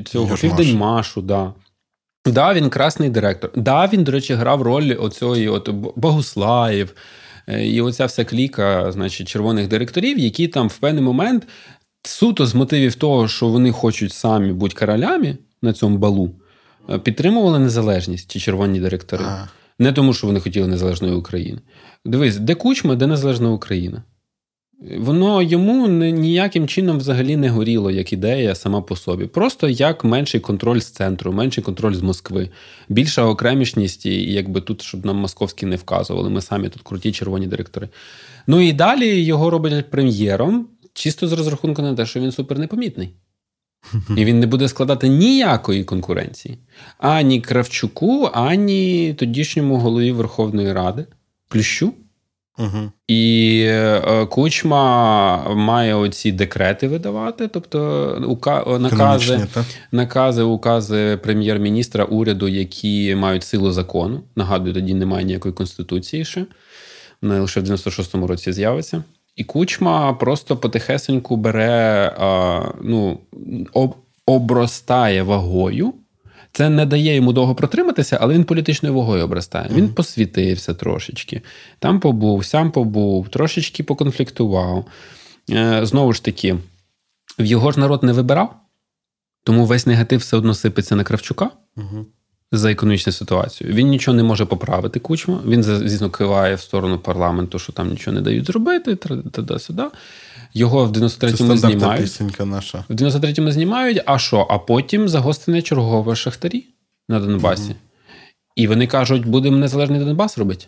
цього 0.05 0.37
Південьмашу, 0.37 1.23
да. 1.23 1.53
Да, 2.27 2.55
він 2.55 2.71
красний 2.71 3.11
директор. 3.11 3.51
Да, 3.57 3.87
він, 3.93 4.05
до 4.05 4.13
речі, 4.13 4.35
грав 4.35 4.63
роль 4.63 4.97
оцього 5.01 5.37
от 5.49 5.69
Богуслаїв. 5.97 6.95
Е, 7.49 7.67
і 7.67 7.81
оця 7.81 8.07
вся 8.07 8.25
кліка, 8.25 8.93
значить, 8.93 9.29
червоних 9.29 9.69
директорів, 9.69 10.19
які 10.19 10.49
там 10.49 10.69
в 10.69 10.79
певний 10.79 11.05
момент 11.05 11.47
суто 12.03 12.47
з 12.47 12.55
мотивів 12.55 12.95
того, 12.95 13.29
що 13.29 13.49
вони 13.49 13.73
хочуть 13.73 14.13
самі 14.13 14.53
бути 14.53 14.77
королями 14.77 15.39
на 15.63 15.73
цьому 15.73 15.99
балу, 15.99 16.31
е, 16.91 16.99
підтримували 16.99 17.59
незалежність 17.59 18.31
ці 18.31 18.41
червоні 18.41 18.81
директори. 18.81 19.25
А. 19.25 19.49
Не 19.79 19.93
тому, 19.93 20.15
що 20.15 20.27
вони 20.27 20.41
хотіли 20.41 20.69
незалежної 20.69 21.15
України. 21.15 21.61
Дивись, 22.05 22.37
де 22.37 22.55
кучма, 22.55 22.95
де 22.95 23.07
незалежна 23.07 23.51
Україна. 23.51 24.03
Воно 24.81 25.43
йому 25.43 25.89
ніяким 25.89 26.69
чином 26.69 26.99
взагалі 26.99 27.37
не 27.37 27.49
горіло 27.49 27.91
як 27.91 28.13
ідея 28.13 28.55
сама 28.55 28.81
по 28.81 28.97
собі. 28.97 29.27
Просто 29.27 29.69
як 29.69 30.05
менший 30.05 30.41
контроль 30.41 30.79
з 30.79 30.91
центру, 30.91 31.33
менший 31.33 31.65
контроль 31.65 31.95
з 31.95 32.03
Москви, 32.03 32.51
більша 32.89 33.25
окремішність, 33.25 34.07
і 34.07 34.33
якби 34.33 34.61
тут, 34.61 34.83
щоб 34.83 35.07
нам 35.07 35.17
московські 35.17 35.67
не 35.67 35.77
вказували. 35.77 36.31
Ми 36.31 36.41
самі 36.41 36.69
тут 36.69 36.83
круті 36.83 37.13
червоні 37.13 37.47
директори. 37.47 37.89
Ну 38.47 38.61
і 38.61 38.73
далі 38.73 39.25
його 39.25 39.51
роблять 39.51 39.91
прем'єром, 39.91 40.69
чисто 40.93 41.29
з 41.29 41.33
розрахунку 41.33 41.83
на 41.83 41.95
те, 41.95 42.07
що 42.07 42.21
він 42.21 42.33
супер 42.33 42.59
непомітний. 42.59 43.11
І 44.17 44.25
він 44.25 44.41
не 44.41 44.47
буде 44.47 44.69
складати 44.69 45.09
ніякої 45.09 45.85
конкуренції 45.85 46.59
ані 46.99 47.41
Кравчуку, 47.41 48.31
ані 48.33 49.15
тодішньому 49.15 49.77
голові 49.77 50.13
Верховної 50.13 50.73
Ради. 50.73 51.07
Плющу. 51.49 51.95
Угу. 52.59 52.91
І 53.09 53.65
е, 53.69 54.27
Кучма 54.27 55.55
має 55.55 55.95
оці 55.95 56.33
декрети 56.33 56.89
видавати, 56.89 57.49
тобто 57.49 57.79
ука- 58.29 58.79
накази, 58.79 59.47
накази, 59.93 60.43
укази 60.43 61.19
прем'єр-міністра 61.23 62.05
уряду, 62.05 62.49
які 62.49 63.15
мають 63.15 63.45
силу 63.45 63.73
закону. 63.73 64.21
Нагадую, 64.37 64.75
тоді 64.75 64.95
немає 64.95 65.25
ніякої 65.25 65.55
конституції 65.55 66.25
ще. 66.25 66.47
Вона 67.23 67.41
лише 67.41 67.61
в 67.61 67.65
96-му 67.65 68.27
році 68.27 68.53
з'явиться. 68.53 69.05
І 69.37 69.45
Кучма 69.45 70.13
просто 70.13 70.57
потихесеньку 70.57 71.37
бере, 71.37 72.15
ну, 72.83 73.19
об, 73.73 73.95
обростає 74.27 75.23
вагою. 75.23 75.95
Це 76.57 76.71
не 76.71 76.87
дає 76.87 77.15
йому 77.15 77.33
довго 77.33 77.55
протриматися, 77.55 78.19
але 78.21 78.35
він 78.35 78.45
політичною 78.45 78.95
вагою 78.95 79.25
обростає. 79.25 79.71
Він 79.73 79.89
посвітився 79.89 80.75
трошечки, 80.75 81.43
там 81.79 82.01
побув, 82.01 82.45
сам 82.45 82.71
побув, 82.71 83.29
трошечки 83.29 83.83
поконфліктував. 83.83 84.85
Е, 85.51 85.87
Знову 85.87 86.13
ж 86.13 86.25
таки, 86.25 86.57
в 87.39 87.45
його 87.45 87.73
ж 87.73 87.81
народ 87.81 88.03
не 88.03 88.13
вибирав, 88.13 88.57
тому 89.45 89.67
весь 89.67 89.87
негатив 89.87 90.21
все 90.21 90.37
одно 90.37 90.55
сипеться 90.55 90.97
на 90.97 91.05
Кравчука 91.05 91.51
Угу. 91.77 92.07
за 92.53 92.73
економічну 92.73 93.13
ситуацію. 93.13 93.73
Він 93.73 93.89
нічого 93.89 94.17
не 94.17 94.23
може 94.23 94.45
поправити 94.45 95.01
кучму. 95.01 95.41
Він, 95.47 95.63
звісно, 95.63 96.11
киває 96.11 96.55
в 96.55 96.61
сторону 96.61 96.99
парламенту, 96.99 97.59
що 97.59 97.73
там 97.73 97.91
нічого 97.91 98.15
не 98.15 98.21
дають 98.21 98.47
зробити, 98.47 98.97
туди-сюди. 99.33 99.83
Його 100.55 100.85
в 100.85 100.93
93-му 100.93 101.57
знімають. 101.57 102.03
пісенька 102.03 102.45
наша. 102.45 102.85
В 102.89 102.93
93-му 102.95 103.51
знімають, 103.51 104.03
а 104.07 104.19
що? 104.19 104.47
А 104.51 104.59
потім 104.59 105.09
загострене 105.09 105.63
чергове 105.63 106.17
шахтарі 106.17 106.65
на 107.09 107.21
Донбасі. 107.21 107.75
І 108.57 108.67
вони 108.67 108.87
кажуть, 108.87 109.27
будемо 109.27 109.57
незалежний 109.57 110.01
Донбас 110.01 110.39
робити. 110.39 110.67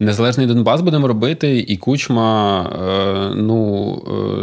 Незалежний 0.00 0.46
Донбас 0.46 0.80
будемо 0.80 1.08
робити, 1.08 1.58
і 1.58 1.76
кучма, 1.76 2.62
е, 2.62 3.34
ну, 3.34 3.94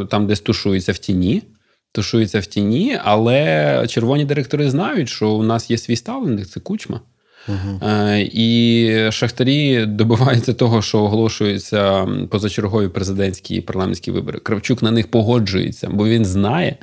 е, 0.01 0.05
там 0.05 0.27
десь 0.27 0.39
тушується 0.39 0.91
в 0.91 0.97
тіні. 0.97 1.43
Тушується 1.91 2.39
в 2.39 2.45
тіні, 2.45 2.99
але 3.03 3.85
червоні 3.87 4.25
директори 4.25 4.69
знають, 4.69 5.09
що 5.09 5.29
у 5.29 5.43
нас 5.43 5.71
є 5.71 5.77
свій 5.77 5.95
ставленик, 5.95 6.47
це 6.47 6.59
кучма. 6.59 7.01
Угу. 7.49 7.79
І 8.21 9.11
шахтарі 9.11 9.85
добиваються 9.85 10.53
того, 10.53 10.81
що 10.81 10.99
оголошуються 10.99 12.07
позачергові 12.29 12.87
президентські 12.87 13.55
і 13.55 13.61
парламентські 13.61 14.11
вибори. 14.11 14.39
Кравчук 14.39 14.81
на 14.81 14.91
них 14.91 15.11
погоджується, 15.11 15.89
бо 15.89 16.07
він 16.07 16.25
знає, 16.25 16.77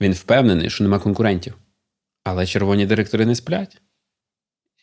він 0.00 0.12
впевнений, 0.12 0.70
що 0.70 0.84
нема 0.84 0.98
конкурентів. 0.98 1.54
Але 2.24 2.46
червоні 2.46 2.86
директори 2.86 3.26
не 3.26 3.34
сплять. 3.34 3.80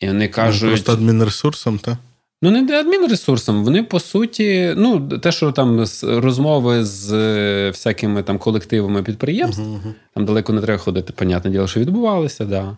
І 0.00 0.06
вони 0.06 0.28
кажуть. 0.28 0.70
Просто 0.70 0.92
адмінресурсом, 0.92 1.78
так? 1.78 1.96
Ну, 2.42 2.50
не 2.50 2.62
де 2.62 2.80
адмінресурсом. 2.80 3.64
Вони 3.64 3.82
по 3.82 4.00
суті, 4.00 4.74
ну, 4.76 5.08
те, 5.08 5.32
що 5.32 5.52
там 5.52 5.84
розмови 6.02 6.84
з 6.84 7.12
е, 7.12 7.70
всякими 7.70 8.22
там 8.22 8.38
колективами 8.38 9.02
підприємств, 9.02 9.62
Угу, 9.62 9.70
угу. 9.70 9.94
там 10.14 10.24
далеко 10.24 10.52
не 10.52 10.60
треба 10.60 10.78
ходити, 10.78 11.12
понятне 11.12 11.50
діло, 11.50 11.66
що 11.66 11.80
відбувалося, 11.80 12.44
да. 12.44 12.76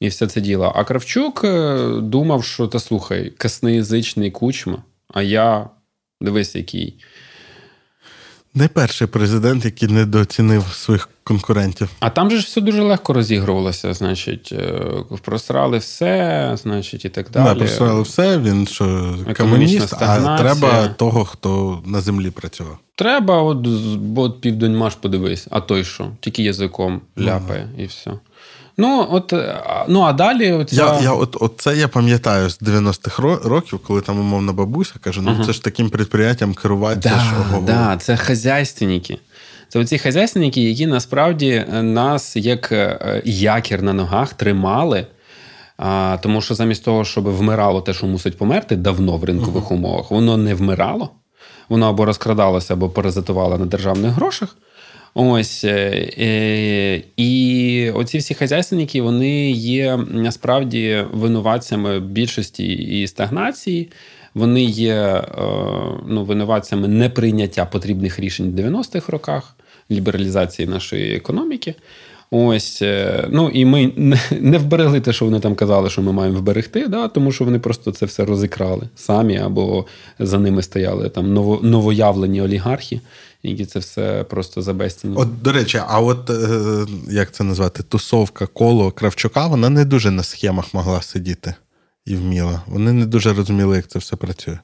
І 0.00 0.08
все 0.08 0.26
це 0.26 0.40
діло. 0.40 0.72
А 0.74 0.84
Кравчук 0.84 1.44
е, 1.44 1.88
думав, 2.00 2.44
що 2.44 2.66
та 2.66 2.78
слухай, 2.78 3.30
касноязичний 3.30 4.30
кучма, 4.30 4.82
а 5.08 5.22
я 5.22 5.70
дивись, 6.20 6.54
який. 6.54 6.94
Не 8.56 8.68
перший 8.68 9.06
президент, 9.06 9.64
який 9.64 9.88
недооцінив 9.88 10.64
своїх 10.72 11.08
конкурентів. 11.24 11.90
А 12.00 12.10
там 12.10 12.30
же 12.30 12.38
ж 12.38 12.46
все 12.46 12.60
дуже 12.60 12.82
легко 12.82 13.12
розігрувалося. 13.12 13.94
Значить, 13.94 14.52
е, 14.52 14.80
просрали 15.22 15.78
все, 15.78 16.52
значить, 16.62 17.04
і 17.04 17.08
так 17.08 17.30
далі. 17.30 17.44
Да, 17.44 17.54
просрали 17.54 18.02
все, 18.02 18.38
він 18.38 18.66
що 18.66 19.16
комуніст, 19.36 19.94
а 20.00 20.38
треба 20.38 20.88
того, 20.88 21.24
хто 21.24 21.82
на 21.86 22.00
землі 22.00 22.30
працював. 22.30 22.78
Треба, 22.96 23.42
от, 23.42 23.68
от 24.16 24.40
південь 24.40 24.76
маш 24.76 24.94
подивись, 24.94 25.46
а 25.50 25.60
той 25.60 25.84
що? 25.84 26.10
Тільки 26.20 26.42
язиком 26.42 27.00
ляпає 27.18 27.68
і 27.78 27.84
все. 27.84 28.10
Ну, 28.76 29.08
от, 29.10 29.32
е, 29.32 29.62
ну, 29.88 30.00
а 30.00 30.12
далі. 30.12 30.52
Оця... 30.52 30.76
Я, 30.76 31.00
я 31.00 31.12
от, 31.12 31.36
от 31.40 31.52
це 31.56 31.76
я 31.76 31.88
пам'ятаю 31.88 32.50
з 32.50 32.62
90-х 32.62 33.22
років, 33.48 33.78
коли 33.86 34.00
там 34.00 34.20
умовна 34.20 34.52
бабуся 34.52 34.94
каже: 35.00 35.20
ну 35.22 35.30
Ага. 35.30 35.44
це 35.44 35.52
ж 35.52 35.64
таким 35.64 35.90
підприємством 35.90 36.54
керувати. 36.54 37.00
це 37.00 37.08
ж 37.08 37.14
Да, 37.14 37.40
ого-го. 37.40 37.66
да, 37.66 37.96
це 37.96 38.16
хазяйственники. 38.16 39.18
Це 39.68 39.78
оці 39.78 39.98
хазяйственники, 39.98 40.62
які 40.62 40.86
насправді 40.86 41.64
е, 41.74 41.82
нас 41.82 42.36
як 42.36 42.72
е, 42.72 43.22
якір 43.24 43.82
на 43.82 43.92
ногах 43.92 44.34
тримали. 44.34 45.06
А, 45.76 46.18
тому 46.22 46.40
що 46.40 46.54
замість 46.54 46.84
того, 46.84 47.04
щоб 47.04 47.24
вмирало 47.28 47.80
те, 47.80 47.94
що 47.94 48.06
мусить 48.06 48.38
померти 48.38 48.76
давно 48.76 49.16
в 49.16 49.24
ринкових 49.24 49.70
умовах, 49.70 50.10
воно 50.10 50.36
не 50.36 50.54
вмирало. 50.54 51.10
Воно 51.68 51.88
або 51.88 52.04
розкрадалося, 52.04 52.74
або 52.74 52.88
паразитувало 52.90 53.58
на 53.58 53.66
державних 53.66 54.12
грошах. 54.12 54.56
Ось 55.14 55.64
е, 55.64 56.08
е, 56.18 57.02
і 57.16 57.90
оці 57.94 58.18
всі 58.18 58.34
хазяйственники 58.34 59.02
вони 59.02 59.50
є 59.50 59.96
насправді 60.10 61.04
винуватцями 61.12 62.00
більшості 62.00 62.72
і 62.72 63.06
стагнації. 63.06 63.90
Вони 64.34 64.64
є 64.64 64.94
е, 64.94 65.24
ну, 66.08 66.24
винуватцями 66.24 66.88
неприйняття 66.88 67.64
потрібних 67.64 68.20
рішень 68.20 68.50
в 68.50 68.54
90-х 68.54 69.12
роках, 69.12 69.56
лібералізації 69.90 70.68
нашої 70.68 71.16
економіки. 71.16 71.74
Ось, 72.36 72.82
е, 72.82 73.28
ну 73.30 73.48
і 73.48 73.64
ми 73.64 73.92
не- 74.40 74.58
вберегли 74.58 75.00
те, 75.00 75.12
що 75.12 75.24
вони 75.24 75.40
там 75.40 75.54
казали, 75.54 75.90
що 75.90 76.02
ми 76.02 76.12
маємо 76.12 76.38
вберегти, 76.38 76.88
да, 76.88 77.08
тому 77.08 77.32
що 77.32 77.44
вони 77.44 77.58
просто 77.58 77.92
це 77.92 78.06
все 78.06 78.24
розікрали 78.24 78.88
самі, 78.96 79.38
або 79.38 79.86
за 80.18 80.38
ними 80.38 80.62
стояли 80.62 81.08
там 81.08 81.32
ново, 81.32 81.60
новоявлені 81.62 82.42
олігархи, 82.42 83.00
які 83.42 83.64
це 83.66 83.78
все 83.78 84.24
просто 84.30 84.62
забезцінили. 84.62 85.22
От, 85.22 85.42
до 85.42 85.52
речі, 85.52 85.80
а 85.88 86.00
от 86.00 86.30
е, 86.30 86.86
як 87.10 87.32
це 87.32 87.44
назвати, 87.44 87.82
тусовка 87.82 88.46
коло 88.46 88.90
Кравчука, 88.90 89.46
вона 89.46 89.70
не 89.70 89.84
дуже 89.84 90.10
на 90.10 90.22
схемах 90.22 90.74
могла 90.74 91.02
сидіти 91.02 91.54
і 92.06 92.16
вміла. 92.16 92.62
Вони 92.66 92.92
не 92.92 93.06
дуже 93.06 93.32
розуміли, 93.32 93.76
як 93.76 93.88
це 93.88 93.98
все 93.98 94.16
працює. 94.16 94.58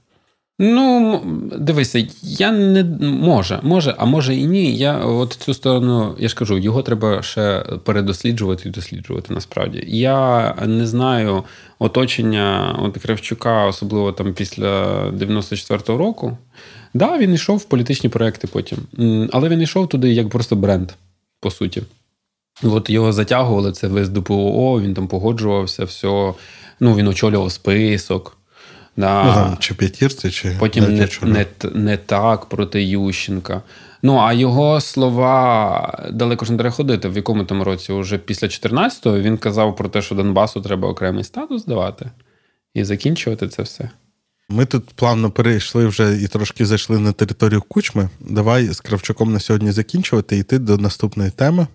Ну, 0.62 1.20
дивися, 1.58 2.06
я 2.22 2.52
не 2.52 2.84
може, 3.00 3.60
може, 3.62 3.94
а 3.98 4.04
може 4.04 4.34
і 4.36 4.46
ні. 4.46 4.76
Я 4.76 4.98
от 4.98 5.32
цю 5.32 5.54
сторону, 5.54 6.14
я 6.18 6.28
ж 6.28 6.34
кажу, 6.34 6.58
його 6.58 6.82
треба 6.82 7.22
ще 7.22 7.64
передосліджувати 7.84 8.68
і 8.68 8.72
досліджувати 8.72 9.34
насправді. 9.34 9.84
Я 9.88 10.54
не 10.66 10.86
знаю 10.86 11.44
оточення 11.78 12.78
от 12.82 12.98
Кравчука, 12.98 13.66
особливо 13.66 14.12
там 14.12 14.34
після 14.34 15.04
94-го 15.10 15.98
року. 15.98 16.38
Да, 16.94 17.18
він 17.18 17.34
йшов 17.34 17.56
в 17.56 17.64
політичні 17.64 18.10
проекти 18.10 18.46
потім, 18.46 18.78
але 19.32 19.48
він 19.48 19.62
йшов 19.62 19.88
туди 19.88 20.12
як 20.12 20.28
просто 20.28 20.56
бренд, 20.56 20.90
по 21.40 21.50
суті. 21.50 21.82
От 22.62 22.90
його 22.90 23.12
затягували, 23.12 23.72
це 23.72 23.88
весь 23.88 24.08
ДПО, 24.08 24.80
він 24.80 24.94
там 24.94 25.08
погоджувався, 25.08 25.84
все. 25.84 26.34
Ну, 26.80 26.94
він 26.94 27.08
очолював 27.08 27.52
список. 27.52 28.36
Да. 29.00 29.24
Ну 29.24 29.34
там 29.34 29.56
чи 29.60 29.74
п'ятірці, 29.74 30.30
чи 30.30 30.56
Потім 30.58 30.96
не, 30.96 31.08
не, 31.22 31.46
не 31.74 31.96
так 31.96 32.44
проти 32.44 32.84
Ющенка. 32.84 33.62
Ну, 34.02 34.18
а 34.18 34.32
його 34.32 34.80
слова 34.80 36.08
далеко 36.12 36.44
ж 36.44 36.52
не 36.52 36.58
треба 36.58 36.74
ходити. 36.74 37.08
В 37.08 37.16
якому 37.16 37.44
там 37.44 37.62
році? 37.62 37.92
Уже 37.92 38.18
після 38.18 38.46
14-го 38.46 39.20
він 39.20 39.36
казав 39.36 39.76
про 39.76 39.88
те, 39.88 40.02
що 40.02 40.14
Донбасу 40.14 40.60
треба 40.60 40.88
окремий 40.88 41.24
статус 41.24 41.64
давати 41.64 42.10
і 42.74 42.84
закінчувати 42.84 43.48
це 43.48 43.62
все. 43.62 43.90
Ми 44.48 44.66
тут 44.66 44.84
плавно 44.86 45.30
перейшли 45.30 45.86
вже 45.86 46.18
і 46.22 46.28
трошки 46.28 46.66
зайшли 46.66 46.98
на 46.98 47.12
територію 47.12 47.62
кучми. 47.68 48.08
Давай 48.20 48.66
з 48.66 48.80
Кравчуком 48.80 49.32
на 49.32 49.40
сьогодні 49.40 49.72
закінчувати 49.72 50.36
і 50.36 50.40
йти 50.40 50.58
до 50.58 50.76
наступної 50.76 51.30
теми. 51.30 51.66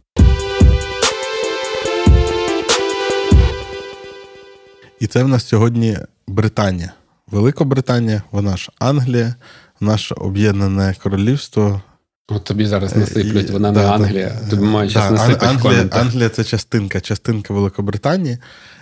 І 4.99 5.07
це 5.07 5.23
в 5.23 5.27
нас 5.27 5.47
сьогодні 5.47 5.97
Британія. 6.27 6.91
Великобританія, 7.31 8.21
вона 8.31 8.57
ж 8.57 8.71
Англія, 8.79 9.35
наше 9.79 10.15
Об'єднане 10.15 10.95
Королівство. 11.03 11.81
От 12.27 12.43
тобі 12.43 12.65
зараз 12.65 12.95
насиплють, 12.95 13.49
вона 13.49 13.71
да, 13.71 13.81
не 13.81 13.87
да. 13.87 13.93
Англія. 13.93 14.31
Тобі 14.49 14.63
мають 14.63 14.93
Да, 14.93 15.11
насипати 15.11 15.45
Англія. 15.45 15.87
Англія 15.91 16.29
це 16.29 16.43
частинка, 16.43 17.01
частинка 17.01 17.53
Великобританії. 17.53 18.37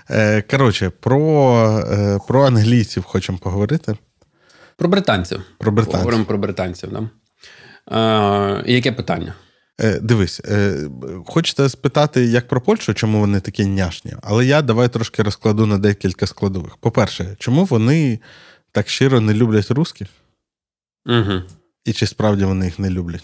Е, 0.09 0.41
Коротше, 0.41 0.89
про, 0.89 1.83
е, 1.91 2.19
про 2.27 2.45
англійців 2.45 3.03
хочемо 3.03 3.37
поговорити. 3.37 3.97
Про 4.77 4.89
британців. 4.89 5.41
Про 5.57 5.71
британців. 5.71 5.99
Говоримо 5.99 6.25
про 6.25 6.37
британців. 6.37 6.89
Да? 6.91 7.09
Е, 8.59 8.71
яке 8.71 8.91
питання? 8.91 9.33
Е, 9.81 9.99
Дивись, 9.99 10.41
е, 10.45 10.89
хочете 11.25 11.69
спитати, 11.69 12.25
як 12.25 12.47
про 12.47 12.61
Польщу, 12.61 12.93
чому 12.93 13.19
вони 13.19 13.39
такі 13.39 13.65
няшні, 13.65 14.13
але 14.21 14.45
я 14.45 14.61
давай 14.61 14.89
трошки 14.89 15.23
розкладу 15.23 15.65
на 15.65 15.77
декілька 15.77 16.27
складових. 16.27 16.77
По-перше, 16.77 17.35
чому 17.39 17.65
вони 17.65 18.19
так 18.71 18.89
щиро 18.89 19.21
не 19.21 19.33
люблять 19.33 19.71
русських, 19.71 20.07
Угу. 21.05 21.41
і 21.85 21.93
чи 21.93 22.07
справді 22.07 22.45
вони 22.45 22.65
їх 22.65 22.79
не 22.79 22.89
люблять? 22.89 23.23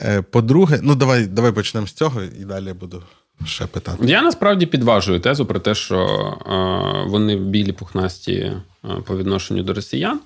Е, 0.00 0.22
По-друге, 0.22 0.80
ну 0.82 0.94
давай, 0.94 1.26
давай 1.26 1.52
почнемо 1.52 1.86
з 1.86 1.92
цього, 1.92 2.22
і 2.22 2.44
далі 2.44 2.72
буду 2.72 3.02
ще 3.44 3.66
питати. 3.66 4.06
Я 4.06 4.22
насправді 4.22 4.66
підважую 4.66 5.20
тезу 5.20 5.46
про 5.46 5.60
те, 5.60 5.74
що 5.74 5.98
е, 6.46 7.10
вони 7.10 7.36
білі 7.36 7.72
пухнасті 7.72 8.32
е, 8.32 8.62
по 9.06 9.16
відношенню 9.16 9.62
до 9.62 9.74
росіян. 9.74 10.20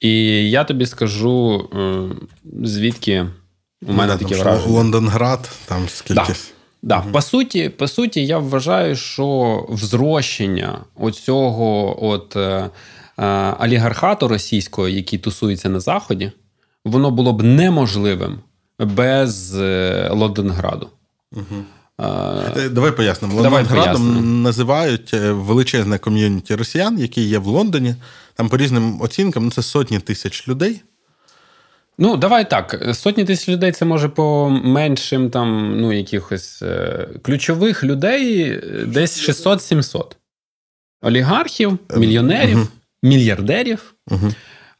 І 0.00 0.10
я 0.50 0.64
тобі 0.64 0.86
скажу, 0.86 1.68
звідки 2.62 3.26
у 3.86 3.92
мене 3.92 4.12
ну, 4.12 4.28
таке 4.28 4.42
враження. 4.42 4.72
Лондонград, 4.72 5.50
там 5.66 5.88
скільки. 5.88 6.14
Да. 6.14 6.34
Да. 6.82 6.98
Угу. 6.98 7.12
По 7.12 7.22
суті, 7.22 7.68
по 7.68 7.88
суті, 7.88 8.26
я 8.26 8.38
вважаю, 8.38 8.96
що 8.96 9.66
взрощення 9.68 10.84
оцього 10.94 12.04
от, 12.06 12.36
е, 12.36 12.70
е, 13.18 13.54
олігархату 13.60 14.28
російського, 14.28 14.88
який 14.88 15.18
тусується 15.18 15.68
на 15.68 15.80
Заході, 15.80 16.32
воно 16.84 17.10
було 17.10 17.32
б 17.32 17.42
неможливим 17.42 18.38
без 18.78 19.58
е, 19.60 20.08
Лондонграду. 20.12 20.90
Угу. 21.32 21.64
Давай 22.70 22.96
пояснимо. 22.96 23.42
Лондонградом 23.42 24.42
називають 24.42 25.14
е, 25.14 25.32
величезне 25.32 25.98
ком'юніті 25.98 26.54
росіян, 26.54 26.98
які 26.98 27.22
є 27.22 27.38
в 27.38 27.46
Лондоні. 27.46 27.94
Там 28.34 28.48
по 28.48 28.56
різним 28.56 29.02
оцінкам 29.02 29.44
ну, 29.44 29.50
це 29.50 29.62
сотні 29.62 29.98
тисяч 29.98 30.48
людей. 30.48 30.80
Ну, 31.98 32.16
давай 32.16 32.50
так. 32.50 32.88
Сотні 32.94 33.24
тисяч 33.24 33.48
людей 33.48 33.72
це 33.72 33.84
може 33.84 34.08
по 34.08 34.50
меншим 34.50 35.30
там, 35.30 35.80
ну, 35.80 35.92
якихось 35.92 36.62
е, 36.62 37.08
ключових 37.22 37.84
людей 37.84 38.42
е, 38.42 38.60
десь 38.86 39.28
600-700. 39.28 40.04
Олігархів, 41.02 41.78
ем, 41.90 42.00
мільйонерів, 42.00 42.68
мільярдерів. 43.02 43.94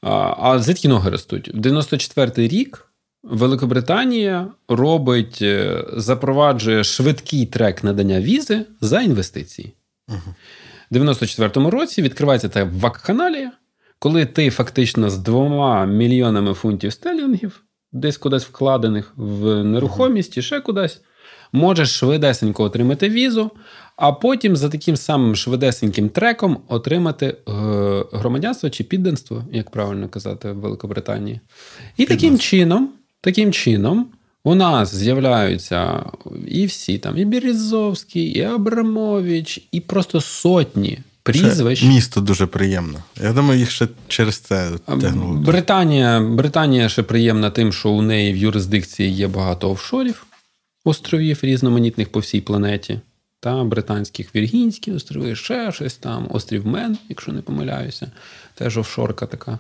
А, 0.03 0.35
а 0.39 0.59
звідки 0.59 0.89
ноги 0.89 1.11
ростуть? 1.11 1.49
В 1.55 1.59
94-й 1.59 2.49
рік 2.49 2.85
Великобританія 3.23 4.47
робить, 4.69 5.39
е, 5.43 5.85
запроваджує 5.93 6.85
швидкий 6.85 7.47
трек 7.47 7.85
надання 7.85 8.21
візи 8.21 8.67
за 8.81 9.01
інвестиції. 9.01 9.73
Угу. 10.09 10.35
В 10.91 10.97
94-му 10.97 11.71
році 11.71 12.03
відкривається 12.03 12.49
та 12.49 12.65
вакханалія, 12.65 13.53
коли 13.99 14.27
ти 14.27 14.51
фактично 14.51 15.11
з 15.11 15.19
двома 15.19 15.87
мільйонами 15.87 16.55
фунтів 16.55 16.93
стелінгів, 16.93 17.63
десь 17.93 18.17
кудись 18.17 18.45
вкладених 18.45 19.13
в 19.17 19.65
нерухомість 19.65 20.37
і 20.39 20.43
ще 20.43 20.61
кудись, 20.61 21.01
можеш 21.53 21.89
швидесенько 21.91 22.65
отримати 22.65 23.09
візу, 23.09 23.51
а 23.97 24.13
потім 24.13 24.57
за 24.57 24.69
таким 24.69 24.97
самим 24.97 25.37
швидесеньким 25.37 26.09
треком 26.09 26.59
отримати 26.69 27.27
е, 27.27 27.35
громадянство 28.13 28.71
чи 28.71 28.85
підданство, 28.85 29.45
як 29.53 29.71
правильно 29.71 30.09
казати, 30.09 30.53
в 30.53 30.57
Великобританії. 30.57 31.41
І 31.97 32.07
таким 32.07 32.39
чином, 32.39 32.93
таким 33.21 33.53
чином. 33.53 34.07
У 34.45 34.55
нас 34.55 34.95
з'являються 34.95 36.05
і 36.49 36.67
всі 36.67 36.99
там, 36.99 37.19
і 37.19 37.25
Березовський, 37.25 38.39
і 38.39 38.43
Абрамович, 38.43 39.69
і 39.73 39.81
просто 39.81 40.21
сотні 40.21 40.99
прізвищ. 41.33 41.83
Це 41.83 41.89
місто 41.89 42.21
дуже 42.21 42.47
приємно. 42.47 42.99
Я 43.23 43.33
думаю, 43.33 43.61
їх 43.61 43.71
ще 43.71 43.89
через 44.09 44.39
це 44.39 44.71
тягнули. 44.87 45.39
Британія 45.39 46.21
Британія 46.21 46.89
ще 46.89 47.03
приємна 47.03 47.51
тим, 47.51 47.73
що 47.73 47.91
у 47.91 48.03
неї 48.03 48.33
в 48.33 48.37
юрисдикції 48.37 49.11
є 49.11 49.29
багато 49.29 49.71
офшорів, 49.71 50.27
островів 50.85 51.39
різноманітних 51.43 52.09
по 52.09 52.21
всій 52.21 52.41
планеті. 52.41 53.01
Та 53.41 53.65
британських 53.65 54.35
Віргінські 54.35 54.93
острови, 54.93 55.35
ще 55.35 55.73
щось 55.73 55.97
там, 55.97 56.27
острів 56.31 56.67
Мен, 56.67 56.99
якщо 57.09 57.33
не 57.33 57.43
помиляюся, 57.43 58.11
теж 58.55 58.79
офшорка 58.79 59.27
така. 59.27 59.59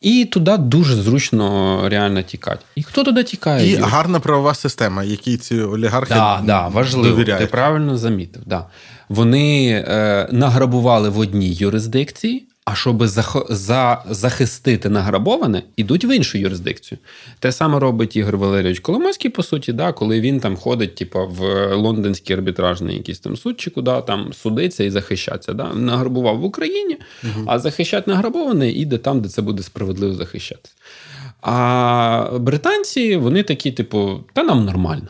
І 0.00 0.24
туди 0.24 0.56
дуже 0.56 0.96
зручно 0.96 1.82
реально 1.88 2.22
тікати. 2.22 2.64
І 2.74 2.82
хто 2.82 3.04
туди 3.04 3.24
тікає? 3.24 3.68
І 3.68 3.70
Юр? 3.70 3.82
гарна 3.82 4.20
правова 4.20 4.54
система, 4.54 5.04
якій 5.04 5.36
ці 5.36 5.60
олігархи 5.60 6.14
да, 6.14 6.42
да, 6.44 6.68
важливо. 6.68 7.08
довіряють. 7.08 7.42
Ти 7.42 7.50
правильно 7.50 7.98
замітив. 7.98 8.42
Да. 8.46 8.66
Вони 9.08 9.68
е, 9.88 10.28
награбували 10.32 11.08
в 11.08 11.18
одній 11.18 11.54
юрисдикції, 11.54 12.47
а 12.70 12.74
щоб 12.74 13.06
за, 13.48 14.02
захистити 14.10 14.88
награбоване, 14.88 15.62
ідуть 15.76 16.04
в 16.04 16.16
іншу 16.16 16.38
юрисдикцію. 16.38 16.98
Те 17.38 17.52
саме 17.52 17.78
робить 17.78 18.16
Ігор 18.16 18.36
Валерійович 18.36 18.80
Коломойський, 18.80 19.30
по 19.30 19.42
суті, 19.42 19.72
да, 19.72 19.92
коли 19.92 20.20
він 20.20 20.40
там 20.40 20.56
ходить, 20.56 20.94
типу, 20.94 21.26
в 21.26 21.74
лондонський 21.74 22.36
арбітражний 22.36 22.96
якийсь 22.96 23.18
там 23.18 23.36
суд, 23.36 23.60
чи 23.60 23.70
куди 23.70 24.02
там 24.06 24.32
судиться 24.32 24.84
і 24.84 24.90
захищатися. 24.90 25.52
Да? 25.52 25.74
Награбував 25.74 26.38
в 26.38 26.44
Україні, 26.44 26.96
угу. 27.24 27.44
а 27.46 27.58
захищати 27.58 28.10
награбоване 28.10 28.70
іде 28.70 28.98
там, 28.98 29.20
де 29.20 29.28
це 29.28 29.42
буде 29.42 29.62
справедливо 29.62 30.14
захищатися. 30.14 30.74
А 31.42 32.38
британці, 32.40 33.16
вони 33.16 33.42
такі, 33.42 33.72
типу, 33.72 34.24
та 34.32 34.42
нам 34.42 34.64
нормально. 34.64 35.08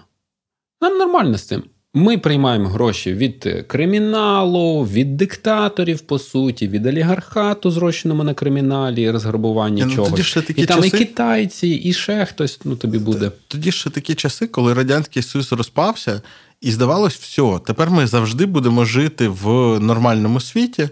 Нам 0.80 0.98
нормально 0.98 1.38
з 1.38 1.42
цим. 1.42 1.62
Ми 1.94 2.18
приймаємо 2.18 2.68
гроші 2.68 3.14
від 3.14 3.64
криміналу, 3.66 4.84
від 4.84 5.16
диктаторів, 5.16 6.00
по 6.00 6.18
суті, 6.18 6.68
від 6.68 6.86
олігархату, 6.86 7.70
зрощеному 7.70 8.24
на 8.24 8.34
криміналі, 8.34 9.10
розграбуванні 9.10 9.84
ну, 9.84 9.94
чогось. 9.94 10.10
Тоді 10.10 10.22
ще 10.22 10.42
такі 10.42 10.62
і 10.62 10.66
там 10.66 10.82
часи... 10.82 10.96
і 10.96 10.98
китайці, 10.98 11.68
і 11.68 11.92
ще 11.92 12.24
хтось 12.24 12.60
ну, 12.64 12.76
тобі 12.76 12.98
буде. 12.98 13.30
Тоді 13.48 13.72
ще 13.72 13.90
такі 13.90 14.14
часи, 14.14 14.46
коли 14.46 14.74
Радянський 14.74 15.22
Союз 15.22 15.52
розпався, 15.52 16.22
і 16.60 16.70
здавалось, 16.70 17.16
все, 17.16 17.60
тепер 17.66 17.90
ми 17.90 18.06
завжди 18.06 18.46
будемо 18.46 18.84
жити 18.84 19.28
в 19.28 19.46
нормальному 19.80 20.40
світі, 20.40 20.88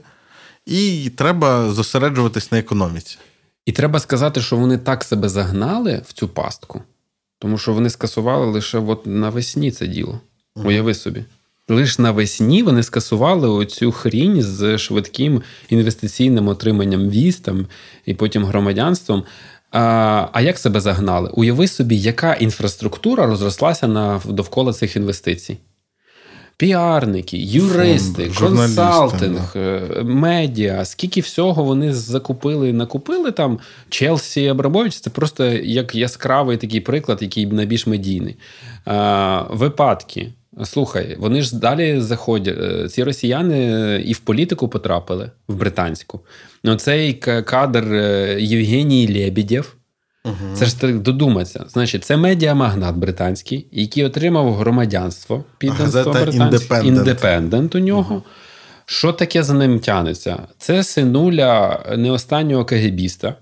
і 0.67 1.11
треба 1.17 1.73
зосереджуватись 1.73 2.53
на 2.53 2.59
економіці. 2.59 3.19
І 3.67 3.73
треба 3.73 4.01
сказати, 4.01 4.41
що 4.41 4.57
вони 4.57 4.79
так 4.79 5.05
себе 5.05 5.29
загнали 5.29 6.03
в 6.09 6.13
цю 6.13 6.29
пастку, 6.29 6.83
тому 7.39 7.59
що 7.59 7.73
вони 7.73 7.91
скасували 7.91 8.47
лише 8.47 8.79
от 8.79 9.07
навесні 9.07 9.71
це 9.71 9.87
діло. 9.87 10.21
Уяви 10.65 10.95
собі. 10.95 11.25
Лише 11.69 12.03
навесні 12.03 12.63
вони 12.63 12.83
скасували 12.83 13.49
оцю 13.49 13.93
хрінь 13.93 14.43
з 14.43 14.79
швидким 14.79 15.43
інвестиційним 15.69 16.49
отриманням 16.49 17.11
віз 17.11 17.37
там, 17.37 17.67
і 18.05 18.15
потім 18.15 18.45
громадянством. 18.45 19.25
А 19.73 20.29
а 20.33 20.41
як 20.41 20.59
себе 20.59 20.81
загнали? 20.81 21.31
Уяви 21.35 21.69
собі, 21.69 21.97
яка 21.97 22.35
інфраструктура 22.35 23.27
розрослася 23.27 23.89
на, 23.89 24.21
довкола 24.25 24.73
цих 24.73 24.97
інвестицій. 24.97 25.59
Піарники, 26.59 27.37
юристи, 27.39 28.29
Фонд, 28.29 28.57
консалтинг, 28.57 29.51
да. 29.55 29.61
Е, 29.61 30.03
медіа, 30.03 30.85
скільки 30.85 31.21
всього 31.21 31.65
вони 31.65 31.95
закупили 31.95 32.69
і 32.69 32.73
накупили 32.73 33.33
там. 33.33 33.59
Челсі 33.89 34.49
Абрамович 34.49 35.01
це 35.01 35.11
просто 35.11 35.45
як 35.53 35.95
яскравий 35.95 36.57
такий 36.57 36.81
приклад, 36.81 37.23
який 37.23 37.47
найбільш 37.47 37.87
медійний. 37.87 38.37
А, 38.85 39.45
Випадки. 39.51 40.33
Слухай, 40.65 41.17
вони 41.19 41.43
ж 41.43 41.59
далі 41.59 42.01
заходять. 42.01 42.59
Е, 42.59 42.89
ці 42.89 43.05
росіяни 43.05 44.03
і 44.07 44.13
в 44.13 44.19
політику 44.19 44.69
потрапили 44.69 45.31
в 45.49 45.55
британську. 45.55 46.21
Оцей 46.65 47.15
кадр 47.45 47.95
е, 47.95 48.37
Євгеній 48.41 49.25
Лебедєв. 49.25 49.77
Угу. 50.25 50.55
Це 50.55 50.67
ж 50.67 50.81
так 50.81 50.99
додуматися. 50.99 51.65
Значить, 51.69 52.05
це 52.05 52.17
медіамагнат 52.17 52.97
британський, 52.97 53.69
який 53.73 54.05
отримав 54.05 54.55
громадянство 54.55 55.45
підданство 55.59 56.13
британське. 56.13 56.81
індепендент 56.85 57.75
у 57.75 57.79
нього. 57.79 58.15
Угу. 58.15 58.23
Що 58.87 59.13
таке 59.13 59.43
за 59.43 59.55
ним 59.55 59.81
тянеться? 59.81 60.39
Це 60.59 60.85
синуля 60.85 61.85
не 61.97 62.11
останнього 62.11 62.65
кагебіста 62.65 63.35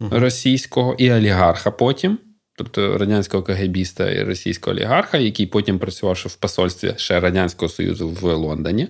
угу. 0.00 0.10
російського 0.12 0.94
і 0.98 1.12
олігарха 1.12 1.70
потім 1.70 2.18
тобто 2.56 2.98
радянського 2.98 3.42
КГБіста 3.42 4.10
і 4.10 4.24
російського 4.24 4.76
олігарха, 4.76 5.18
який 5.18 5.46
потім 5.46 5.78
працював 5.78 6.24
в 6.26 6.36
посольстві 6.36 6.94
ще 6.96 7.20
Радянського 7.20 7.68
Союзу 7.68 8.08
в 8.08 8.22
Лондоні. 8.22 8.88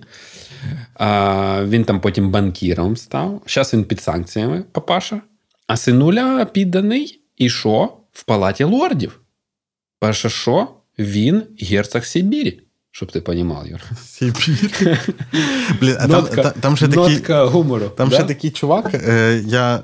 А, 0.94 1.64
Він 1.68 1.84
там 1.84 2.00
потім 2.00 2.30
банкіром 2.30 2.96
став. 2.96 3.42
Зараз 3.46 3.74
він 3.74 3.84
під 3.84 4.00
санкціями, 4.00 4.64
папаша. 4.72 5.20
А 5.66 5.76
синуля 5.76 6.44
підданий 6.44 7.20
і 7.36 7.50
що? 7.50 7.96
В 8.12 8.24
палаті 8.24 8.64
лордів. 8.64 9.20
Перше, 10.00 10.30
що? 10.30 10.68
Він 10.98 11.42
герцог 11.60 12.04
Сибірі. 12.04 12.63
Щоб 12.96 13.12
ти 13.12 13.20
понімав, 13.20 13.66
Юр. 13.66 13.80
Сибір. 14.06 14.70
Блін, 15.80 15.96
а 16.00 16.06
нотка, 16.06 16.42
там, 16.42 16.52
там 16.60 16.76
ще 16.76 16.88
такий, 16.88 17.14
нотка 17.14 17.44
гумору. 17.44 17.88
Там 17.88 18.08
да? 18.08 18.16
ще 18.16 18.24
такий 18.24 18.50
чувак. 18.50 18.94
Е, 18.94 19.42
я, 19.46 19.80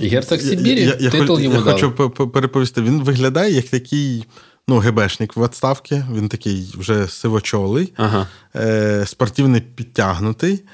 Герцог 0.00 0.40
Сибірі, 0.40 0.80
я, 0.80 0.96
я, 1.00 1.10
титул 1.10 1.38
я, 1.38 1.44
йому 1.44 1.56
Я 1.56 1.62
дали. 1.62 1.72
хочу 1.72 2.10
переповісти. 2.30 2.82
Він 2.82 3.02
виглядає 3.02 3.52
як 3.52 3.68
такий 3.68 4.24
ну, 4.68 4.78
ГБшник 4.78 5.36
в 5.36 5.44
відставці. 5.44 6.04
Він 6.16 6.28
такий 6.28 6.74
вже 6.78 7.08
сивочолий, 7.08 7.92
ага. 7.96 8.26
е, 8.56 9.06
спортивний 9.06 9.60
підтягнутий. 9.60 10.64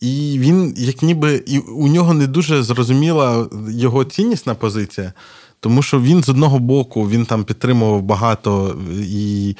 І 0.00 0.36
він, 0.38 0.74
як 0.76 1.02
ніби, 1.02 1.42
і 1.46 1.58
у 1.58 1.88
нього 1.88 2.14
не 2.14 2.26
дуже 2.26 2.62
зрозуміла 2.62 3.48
його 3.68 4.04
ціннісна 4.04 4.54
позиція, 4.54 5.12
тому 5.60 5.82
що 5.82 6.00
він 6.00 6.22
з 6.22 6.28
одного 6.28 6.58
боку 6.58 7.08
він 7.08 7.26
там 7.26 7.44
підтримував 7.44 8.02
багато 8.02 8.80
і 9.00 9.56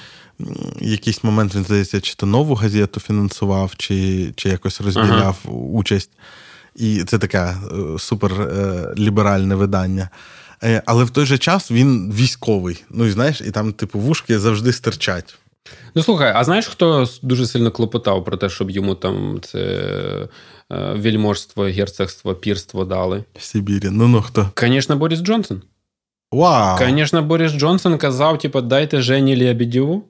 якийсь 0.80 1.24
момент 1.24 1.55
він 1.55 1.64
здається, 1.64 2.01
чи 2.01 2.14
то 2.14 2.26
нову 2.26 2.55
газету 2.55 3.01
фінансував, 3.01 3.72
чи 3.76 4.26
чи 4.36 4.49
якось 4.49 4.80
розділяв 4.80 5.38
ага. 5.45 5.55
участь. 5.55 6.11
І 6.76 7.05
це 7.05 7.18
таке 7.18 7.38
е, 7.38 7.55
суперліберальне 7.99 9.55
видання. 9.55 10.09
Е, 10.64 10.82
але 10.86 11.05
в 11.05 11.11
той 11.11 11.26
же 11.26 11.38
час 11.38 11.70
він 11.70 12.12
військовий. 12.12 12.84
Ну 12.90 13.05
і 13.05 13.11
знаєш, 13.11 13.40
і 13.40 13.51
там, 13.51 13.72
типу, 13.72 13.99
вушки 13.99 14.38
завжди 14.38 14.72
стирчать. 14.72 15.38
Ну 15.95 16.03
слухай, 16.03 16.32
а 16.34 16.45
знаєш, 16.45 16.66
хто 16.66 17.09
дуже 17.22 17.47
сильно 17.47 17.70
клопотав 17.70 18.24
про 18.24 18.36
те, 18.36 18.49
щоб 18.49 18.70
йому 18.70 18.95
там 18.95 19.38
це 19.43 19.59
е, 20.72 20.95
вільможство, 20.95 21.64
герцогство, 21.64 22.34
пірство 22.34 22.84
дали? 22.84 23.24
Сибірі. 23.38 23.88
Ну 23.90 24.09
ну 24.09 24.22
хто? 24.22 24.51
Звісно, 24.61 24.97
Борис 24.97 25.20
Джонсон. 25.20 25.62
Вау! 26.32 26.78
Звісно, 26.78 27.22
Борис 27.22 27.53
Джонсон 27.53 27.99
казав: 27.99 28.38
типу, 28.38 28.61
дайте 28.61 29.03
Жені 29.03 29.45
Лебедєву 29.45 30.05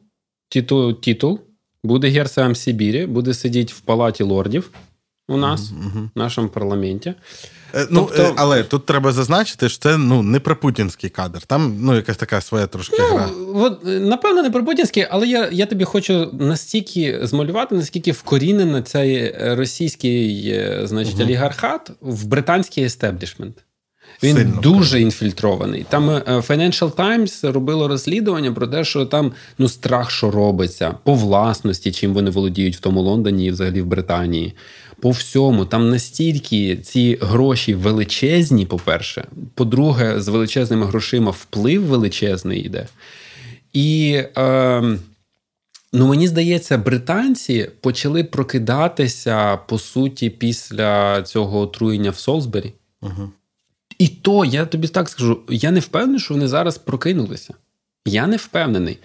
титул, 0.53 1.00
титул, 1.00 1.40
буде 1.84 2.09
герцогом 2.09 2.55
Сибірі, 2.55 3.07
буде 3.07 3.34
сидіти 3.34 3.72
в 3.76 3.80
палаті 3.80 4.22
лордів 4.22 4.70
у 5.28 5.36
нас, 5.36 5.70
Мгм. 5.70 6.11
в 6.14 6.18
нашому 6.18 6.48
парламенті. 6.48 7.14
Е, 7.74 7.86
Ну, 7.90 8.00
Тобто- 8.09 8.22
е, 8.22 8.32
але 8.36 8.62
тут 8.64 8.86
треба 8.86 9.12
зазначити, 9.12 9.68
що 9.68 9.78
це 9.78 9.98
ну, 9.98 10.22
не 10.22 10.40
пропутінський 10.40 11.11
кадр. 11.11 11.42
Там 11.42 11.76
ну, 11.80 11.94
якась 11.94 12.16
така 12.16 12.40
своя 12.40 12.66
трошки 12.66 12.96
гра. 13.03 13.28
Ну, 13.38 13.53
от, 13.64 13.86
е, 13.86 14.00
напевно, 14.00 14.42
не 14.42 14.50
про 14.50 14.64
путінський, 14.64 15.07
але 15.11 15.26
я, 15.28 15.48
я 15.53 15.66
тобі 15.66 15.84
хочу 15.84 16.30
настільки 16.32 17.20
змалювати, 17.26 17.74
наскільки 17.74 18.12
вкорінений 18.12 18.82
цей 18.82 19.34
російський 19.55 20.55
значить, 20.84 21.14
Мгм. 21.14 21.22
олігархат 21.26 21.90
в 22.00 22.24
британський 22.26 22.84
естеблішмент. 22.84 23.64
Він 24.23 24.37
Сильно 24.37 24.61
дуже 24.61 25.01
інфільтрований. 25.01 25.87
Там 25.89 26.11
е, 26.11 26.23
Financial 26.27 26.93
Times 26.93 27.53
робило 27.53 27.89
розслідування 27.89 28.53
про 28.53 28.66
те, 28.66 28.85
що 28.85 29.07
там 29.07 29.33
ну 29.59 29.68
страх, 29.68 30.11
що 30.11 30.31
робиться, 30.31 30.95
по 31.05 31.14
власності, 31.14 31.93
чим 31.93 32.14
вони 32.14 32.31
володіють 32.31 32.77
в 32.77 32.81
тому 32.81 33.03
Лондоні 33.03 33.47
і 33.47 33.51
взагалі 33.51 33.83
в 33.83 33.87
Британії. 33.87 34.55
По 35.01 35.11
всьому 35.11 35.64
там 35.64 35.91
настільки 35.91 36.77
ці 36.77 37.18
гроші 37.20 37.75
величезні, 37.75 38.66
по-перше. 38.66 39.25
По-друге, 39.55 40.20
з 40.20 40.29
величезними 40.29 40.87
грошима 40.87 41.31
вплив 41.31 41.83
величезний 41.83 42.61
йде. 42.61 42.87
І 43.73 44.20
е, 44.39 44.99
ну, 45.93 46.07
мені 46.07 46.29
здається, 46.29 46.79
британці 46.79 47.68
почали 47.81 48.25
прокидатися 48.25 49.57
по 49.57 49.79
суті 49.79 50.31
після 50.31 51.23
цього 51.23 51.61
отруєння 51.61 52.11
в 52.11 52.16
Солсбері. 52.16 52.73
Угу. 53.03 53.31
І 54.03 54.09
то, 54.09 54.44
я 54.44 54.66
тобі 54.66 54.88
так 54.88 55.09
скажу, 55.09 55.40
я 55.48 55.70
не 55.70 55.80
впевнений, 55.80 56.20
що 56.20 56.34
вони 56.34 56.48
зараз 56.48 56.78
прокинулися. 56.78 57.55
Я 58.07 58.26
не 58.26 58.36
впевнений. 58.36 58.98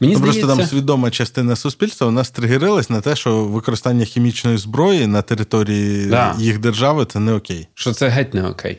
Мені 0.00 0.12
Ну, 0.12 0.18
здається, 0.18 0.40
Просто 0.40 0.56
там 0.62 0.68
свідома 0.68 1.10
частина 1.10 1.56
суспільства 1.56 2.06
вона 2.06 2.24
стригерилась 2.24 2.90
на 2.90 3.00
те, 3.00 3.16
що 3.16 3.44
використання 3.44 4.04
хімічної 4.04 4.56
зброї 4.56 5.06
на 5.06 5.22
території 5.22 6.06
Да. 6.06 6.34
їх 6.38 6.58
держави 6.58 7.04
це 7.04 7.20
не 7.20 7.32
окей. 7.34 7.68
що 7.74 7.92
це 7.92 8.08
геть 8.08 8.34
не 8.34 8.48
окей. 8.48 8.78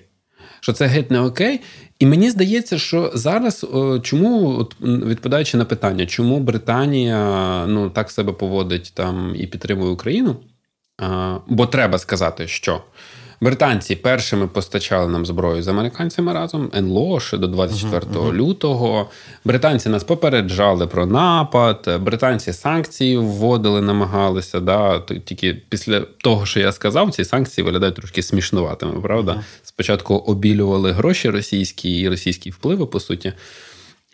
Що 0.59 0.73
це 0.73 0.85
геть 0.85 1.11
не 1.11 1.19
окей. 1.19 1.61
І 1.99 2.05
мені 2.05 2.29
здається, 2.29 2.77
що 2.77 3.11
зараз, 3.13 3.65
чому, 4.01 4.57
от, 4.59 4.75
відповідаючи 4.81 5.57
на 5.57 5.65
питання, 5.65 6.05
чому 6.05 6.39
Британія 6.39 7.65
ну, 7.67 7.89
так 7.89 8.11
себе 8.11 8.33
поводить 8.33 8.91
там 8.95 9.35
і 9.35 9.47
підтримує 9.47 9.91
Україну? 9.91 10.35
А, 10.97 11.37
бо 11.47 11.65
треба 11.67 11.97
сказати, 11.99 12.47
що 12.47 12.81
британці 13.41 13.95
першими 13.95 14.47
постачали 14.47 15.11
нам 15.11 15.25
зброю 15.25 15.63
з 15.63 15.67
американцями 15.67 16.33
разом, 16.33 16.71
НЛО 16.75 17.19
ще 17.19 17.37
до 17.37 17.47
24 17.47 18.31
лютого. 18.31 19.09
Британці 19.45 19.89
нас 19.89 20.03
попереджали 20.03 20.87
про 20.87 21.05
напад, 21.05 21.99
британці 22.01 22.53
санкції 22.53 23.17
вводили, 23.17 23.81
намагалися. 23.81 24.59
Да, 24.59 24.99
тільки 24.99 25.61
після 25.69 26.01
того, 26.01 26.45
що 26.45 26.59
я 26.59 26.71
сказав, 26.71 27.11
ці 27.11 27.25
санкції 27.25 27.65
виглядають 27.65 27.95
трошки 27.95 28.23
смішнуватими, 28.23 29.01
правда? 29.01 29.43
Спочатку 29.63 30.15
обілювали 30.15 30.91
гроші 30.91 31.29
російські 31.29 31.99
і 31.99 32.09
російські 32.09 32.49
впливи, 32.49 32.85
по 32.85 32.99
суті. 32.99 33.33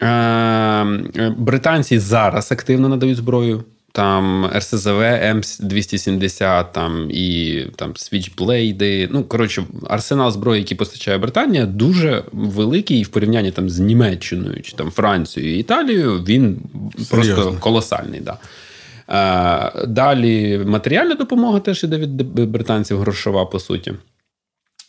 Е, 0.02 0.08
е, 0.08 1.36
Британці 1.38 2.00
зараз 2.00 2.52
активно 2.52 2.90
надають 2.90 3.18
зброю. 3.18 3.64
Там 3.94 4.46
РСЗВ 4.56 5.00
М270, 5.02 6.66
там 6.72 7.08
і 7.12 7.60
там 7.76 7.92
Switchblade. 7.94 9.10
Ну, 9.12 9.24
коротше, 9.24 9.64
арсенал 9.90 10.32
зброї, 10.32 10.62
який 10.62 10.78
постачає 10.78 11.18
Британія, 11.18 11.66
дуже 11.66 12.24
великий 12.32 13.00
і 13.00 13.04
в 13.04 13.08
порівнянні 13.08 13.52
там 13.52 13.70
з 13.70 13.80
Німеччиною, 13.80 14.62
чи 14.62 14.74
там 14.74 14.92
Францією 14.92 15.56
і 15.56 15.60
Італією, 15.60 16.24
він 16.24 16.58
просто 17.10 17.58
колосальний. 17.60 18.20
Да. 18.22 18.38
Е, 19.10 19.88
Далі 19.88 20.62
матеріальна 20.66 21.16
допомога 21.16 21.60
теж 21.60 21.84
іде 21.84 21.98
від 21.98 22.12
британців, 22.50 23.00
грошова, 23.00 23.46
по 23.46 23.60
суті. 23.60 23.94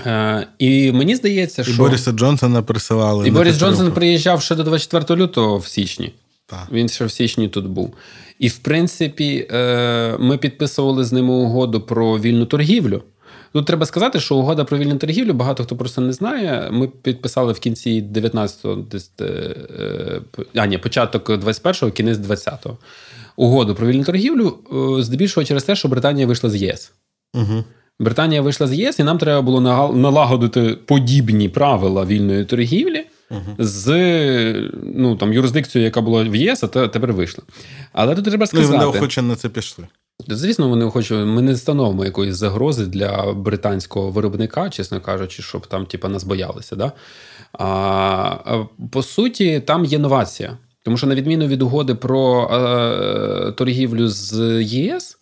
Е, 0.07 0.46
І 0.59 0.92
мені 0.92 1.16
здається, 1.16 1.62
І 1.62 1.64
що 1.64 1.76
Бориса 1.82 2.12
Джонсона 2.12 2.62
присилали. 2.62 3.28
і 3.28 3.30
Борис. 3.30 3.59
Джонсон 3.59 3.92
приїжджав 3.92 4.42
ще 4.42 4.55
до 4.55 4.62
24 4.62 5.22
лютого 5.22 5.59
в 5.59 5.66
січні. 5.66 6.12
Так. 6.46 6.68
Він 6.72 6.88
ще 6.88 7.05
в 7.05 7.11
січні 7.11 7.48
тут 7.48 7.66
був. 7.66 7.94
І 8.43 8.49
в 8.49 8.59
принципі, 8.59 9.49
е, 9.51 10.16
ми 10.18 10.38
підписували 10.38 11.05
з 11.05 11.12
ними 11.12 11.32
угоду 11.32 11.80
про 11.80 12.18
вільну 12.18 12.47
торгівлю. 12.47 13.03
Тут 13.53 13.66
треба 13.66 13.86
сказати, 13.86 14.20
що 14.20 14.36
угода 14.36 14.64
про 14.64 14.78
вільну 14.78 14.97
торгівлю, 14.97 15.32
багато 15.32 15.64
хто 15.64 15.76
просто 15.76 16.01
не 16.01 16.12
знає. 16.12 16.68
Ми 16.72 16.88
підписали 16.88 17.53
в 17.53 17.59
кінці 17.59 18.03
19-го, 18.03 18.74
десь, 18.74 19.12
е, 19.20 19.24
е, 19.24 20.20
а 20.55 20.66
ні, 20.66 20.78
початок 20.78 21.30
21-го, 21.30 21.90
кінець 21.90 22.18
20-го. 22.18 22.78
Угоду 23.36 23.74
про 23.74 23.86
вільну 23.86 24.05
торгівлю, 24.05 24.59
здебільшого 25.01 25.45
через 25.45 25.64
те, 25.64 25.76
що 25.76 25.88
Британія 25.88 26.26
вийшла 26.26 26.51
з 26.51 26.62
ЄС. 26.62 26.93
Угу. 27.34 27.64
Британія 28.01 28.43
вийшла 28.43 28.66
з 28.66 28.74
ЄС, 28.74 28.99
і 28.99 29.05
нам 29.05 29.18
треба 29.18 29.43
було 29.43 29.61
налагодити 29.93 30.76
подібні 30.86 31.49
правила 31.49 32.05
вільної 32.05 32.45
торгівлі 32.45 33.05
з 33.58 33.92
ну, 34.94 35.16
там, 35.16 35.32
юрисдикцією, 35.32 35.84
яка 35.86 36.00
була 36.00 36.22
в 36.24 36.36
ЄС, 36.36 36.64
а 36.64 36.66
те- 36.66 36.88
тепер 36.88 37.12
вийшла. 37.12 37.44
Але 37.92 38.14
тут 38.14 38.24
треба 38.24 38.42
Ну, 38.42 38.46
сказати. 38.46 38.72
вони 38.72 38.84
охоче 38.98 39.22
на 39.22 39.36
це 39.36 39.48
пішли. 39.48 39.86
Звісно, 40.28 40.68
вони 40.68 40.90
хочуть. 40.90 41.26
Ми 41.26 41.42
не 41.42 41.56
становимо 41.56 42.04
якоїсь 42.04 42.36
загрози 42.36 42.86
для 42.86 43.32
британського 43.32 44.10
виробника, 44.10 44.70
чесно 44.70 45.00
кажучи, 45.00 45.42
щоб 45.42 45.66
там, 45.66 45.86
типа, 45.86 46.08
нас 46.08 46.24
боялися. 46.24 46.76
Да? 46.76 46.92
А, 47.52 47.64
а, 47.64 48.66
по 48.90 49.02
суті, 49.02 49.60
там 49.60 49.84
є 49.84 49.98
новація. 49.98 50.58
Тому 50.84 50.96
що, 50.96 51.06
на 51.06 51.14
відміну 51.14 51.46
від 51.46 51.62
угоди 51.62 51.94
про 51.94 52.50
е, 52.52 53.52
торгівлю 53.52 54.08
з 54.08 54.62
ЄС, 54.62 55.18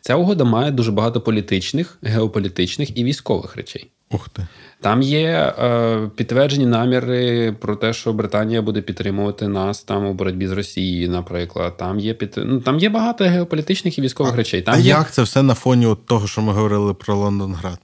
ця 0.00 0.16
угода 0.16 0.44
має 0.44 0.70
дуже 0.70 0.92
багато 0.92 1.20
політичних, 1.20 1.98
геополітичних 2.02 2.98
і 2.98 3.04
військових 3.04 3.56
речей. 3.56 3.90
Ух 4.10 4.28
ти. 4.28 4.46
Там 4.82 5.02
є 5.02 5.54
е, 5.58 6.10
підтверджені 6.16 6.66
наміри 6.66 7.52
про 7.52 7.76
те, 7.76 7.92
що 7.92 8.12
Британія 8.12 8.62
буде 8.62 8.80
підтримувати 8.80 9.48
нас 9.48 9.82
там 9.82 10.06
у 10.06 10.14
боротьбі 10.14 10.46
з 10.46 10.52
Росією, 10.52 11.10
наприклад. 11.10 11.76
Там 11.76 12.00
є 12.00 12.14
під... 12.14 12.34
ну, 12.36 12.60
там 12.60 12.78
є 12.78 12.88
багато 12.88 13.24
геополітичних 13.24 13.98
і 13.98 14.02
військових 14.02 14.36
речей. 14.36 14.62
Там 14.62 14.74
а 14.74 14.78
є... 14.78 14.88
як 14.88 15.12
це 15.12 15.22
все 15.22 15.42
на 15.42 15.54
фоні 15.54 15.86
от 15.86 16.06
того, 16.06 16.26
що 16.26 16.42
ми 16.42 16.52
говорили 16.52 16.94
про 16.94 17.16
Лондонград? 17.16 17.78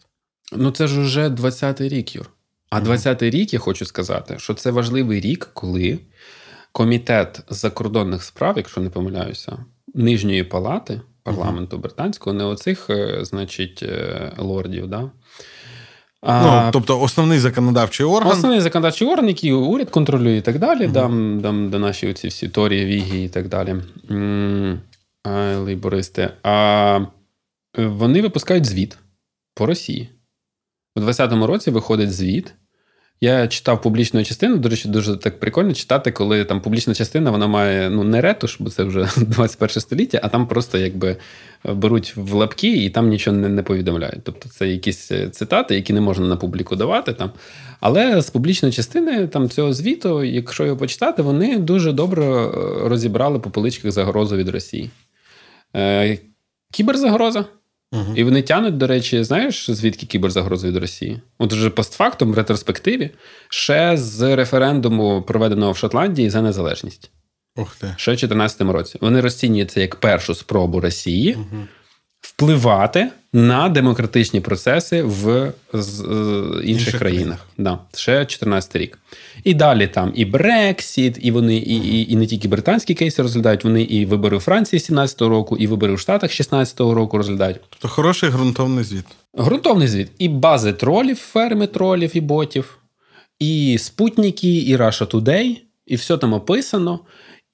Ну 0.52 0.70
це 0.70 0.86
ж 0.86 1.00
уже 1.00 1.28
20-й 1.28 1.88
рік, 1.88 2.14
Юр. 2.14 2.30
А 2.70 2.80
20-й 2.80 3.30
рік 3.30 3.52
я 3.52 3.58
хочу 3.58 3.84
сказати, 3.84 4.34
що 4.38 4.54
це 4.54 4.70
важливий 4.70 5.20
рік, 5.20 5.50
коли 5.54 5.98
комітет 6.72 7.40
закордонних 7.48 8.22
справ, 8.22 8.54
якщо 8.56 8.80
не 8.80 8.90
помиляюся, 8.90 9.58
нижньої 9.94 10.44
палати 10.44 11.00
парламенту 11.22 11.78
британського, 11.78 12.36
не 12.36 12.44
оцих, 12.44 12.90
е, 12.90 13.18
значить, 13.24 13.82
е, 13.82 14.32
лордів, 14.38 14.88
да. 14.88 15.10
А, 16.22 16.64
ну, 16.64 16.70
тобто 16.72 17.00
основний 17.00 17.38
законодавчий 17.38 18.06
орган. 18.06 18.32
Основний 18.32 18.60
законодавчий 18.60 19.08
орган, 19.08 19.28
який 19.28 19.52
уряд 19.52 19.90
контролює 19.90 20.36
і 20.36 20.40
так 20.40 20.58
далі, 20.58 20.88
там, 20.88 21.40
там, 21.42 21.70
де 21.70 21.78
наші 21.78 22.10
оці 22.10 22.28
всі 22.28 22.48
торії, 22.48 22.84
віги 22.84 23.24
і 23.24 23.28
так 23.28 23.48
далі. 23.48 23.76
А, 25.24 25.56
Лейбористи. 25.56 26.30
А 26.42 27.00
е, 27.78 27.86
вони 27.86 28.22
випускають 28.22 28.66
звіт 28.66 28.98
по 29.54 29.66
Росії. 29.66 30.08
У 30.96 31.00
2020 31.00 31.48
році 31.48 31.70
виходить 31.70 32.12
звіт. 32.12 32.54
Я 33.20 33.48
читав 33.48 33.82
публічну 33.82 34.24
частину. 34.24 34.56
До 34.56 34.68
речі, 34.68 34.88
дуже 34.88 35.16
так 35.16 35.40
прикольно 35.40 35.74
читати, 35.74 36.12
коли 36.12 36.44
там 36.44 36.60
публічна 36.60 36.94
частина 36.94 37.30
вона 37.30 37.46
має 37.46 37.90
ну 37.90 38.04
не 38.04 38.20
ретуш, 38.20 38.60
бо 38.60 38.70
це 38.70 38.84
вже 38.84 39.08
21 39.16 39.80
століття, 39.80 40.20
а 40.22 40.28
там 40.28 40.46
просто 40.46 40.78
якби 40.78 41.16
беруть 41.64 42.16
в 42.16 42.34
лапки 42.34 42.84
і 42.84 42.90
там 42.90 43.08
нічого 43.08 43.36
не, 43.36 43.48
не 43.48 43.62
повідомляють. 43.62 44.20
Тобто 44.24 44.48
це 44.48 44.68
якісь 44.68 45.12
е, 45.12 45.28
цитати, 45.28 45.74
які 45.74 45.92
не 45.92 46.00
можна 46.00 46.26
на 46.26 46.36
публіку 46.36 46.76
давати 46.76 47.12
там. 47.12 47.30
Але 47.80 48.22
з 48.22 48.30
публічної 48.30 48.74
частини 48.74 49.26
там 49.26 49.48
цього 49.48 49.72
звіту, 49.72 50.24
якщо 50.24 50.64
його 50.64 50.76
почитати, 50.76 51.22
вони 51.22 51.58
дуже 51.58 51.92
добре 51.92 52.24
е, 52.24 52.50
розібрали 52.88 53.38
по 53.38 53.50
поличках 53.50 53.92
загрозу 53.92 54.36
від 54.36 54.48
Росії. 54.48 54.90
Е, 55.76 56.18
кіберзагроза. 56.72 57.44
Угу. 57.92 58.12
І 58.16 58.24
вони 58.24 58.42
тянуть, 58.42 58.76
до 58.76 58.86
речі, 58.86 59.24
знаєш, 59.24 59.70
звідки 59.70 60.06
кіберзагрози 60.06 60.68
від 60.68 60.76
Росії? 60.76 61.20
От 61.38 61.52
вже 61.52 61.70
постфактум, 61.70 62.32
в 62.32 62.34
ретроспективі, 62.34 63.10
ще 63.48 63.96
з 63.96 64.36
референдуму, 64.36 65.22
проведеного 65.22 65.72
в 65.72 65.76
Шотландії 65.76 66.30
за 66.30 66.42
незалежність, 66.42 67.10
Ух 67.56 67.76
ти. 67.76 67.86
ще 67.96 68.10
в 68.10 68.14
2014 68.14 68.60
році. 68.60 68.98
Вони 69.00 69.20
розцінюють 69.20 69.70
це 69.70 69.80
як 69.80 69.96
першу 69.96 70.34
спробу 70.34 70.80
Росії 70.80 71.34
Угу. 71.34 71.66
Впливати 72.20 73.10
на 73.32 73.68
демократичні 73.68 74.40
процеси 74.40 75.02
в 75.02 75.52
з, 75.72 76.00
інших, 76.00 76.64
інших 76.64 76.98
країнах. 76.98 77.46
Да, 77.58 77.78
Ще 77.94 78.26
14 78.26 78.76
рік. 78.76 78.98
І 79.44 79.54
далі 79.54 79.86
там 79.86 80.12
і 80.14 80.24
Брексіт, 80.24 81.18
і 81.20 81.30
вони, 81.30 81.56
і, 81.56 81.76
і, 81.76 82.12
і 82.12 82.16
не 82.16 82.26
тільки 82.26 82.48
британські 82.48 82.94
кейси 82.94 83.22
розглядають, 83.22 83.64
вони 83.64 83.82
і 83.82 84.06
вибори 84.06 84.36
у 84.36 84.40
Франції 84.40 84.80
17-го 84.80 85.28
року, 85.28 85.56
і 85.56 85.66
вибори 85.66 85.92
у 85.92 85.96
Штатах 85.96 86.30
16-го 86.30 86.94
року 86.94 87.16
розглядають. 87.16 87.60
Тобто 87.70 87.88
хороший 87.88 88.30
ґрунтовний 88.30 88.84
звіт. 88.84 89.04
Ґрунтовний 89.40 89.88
звіт. 89.88 90.08
І 90.18 90.28
бази 90.28 90.72
тролів, 90.72 91.16
ферми 91.16 91.66
тролів 91.66 92.10
і 92.16 92.20
ботів, 92.20 92.78
і 93.38 93.78
спутники, 93.78 94.56
і 94.56 94.76
Russia 94.76 95.10
Today, 95.10 95.56
і 95.86 95.96
все 95.96 96.16
там 96.18 96.32
описано. 96.32 97.00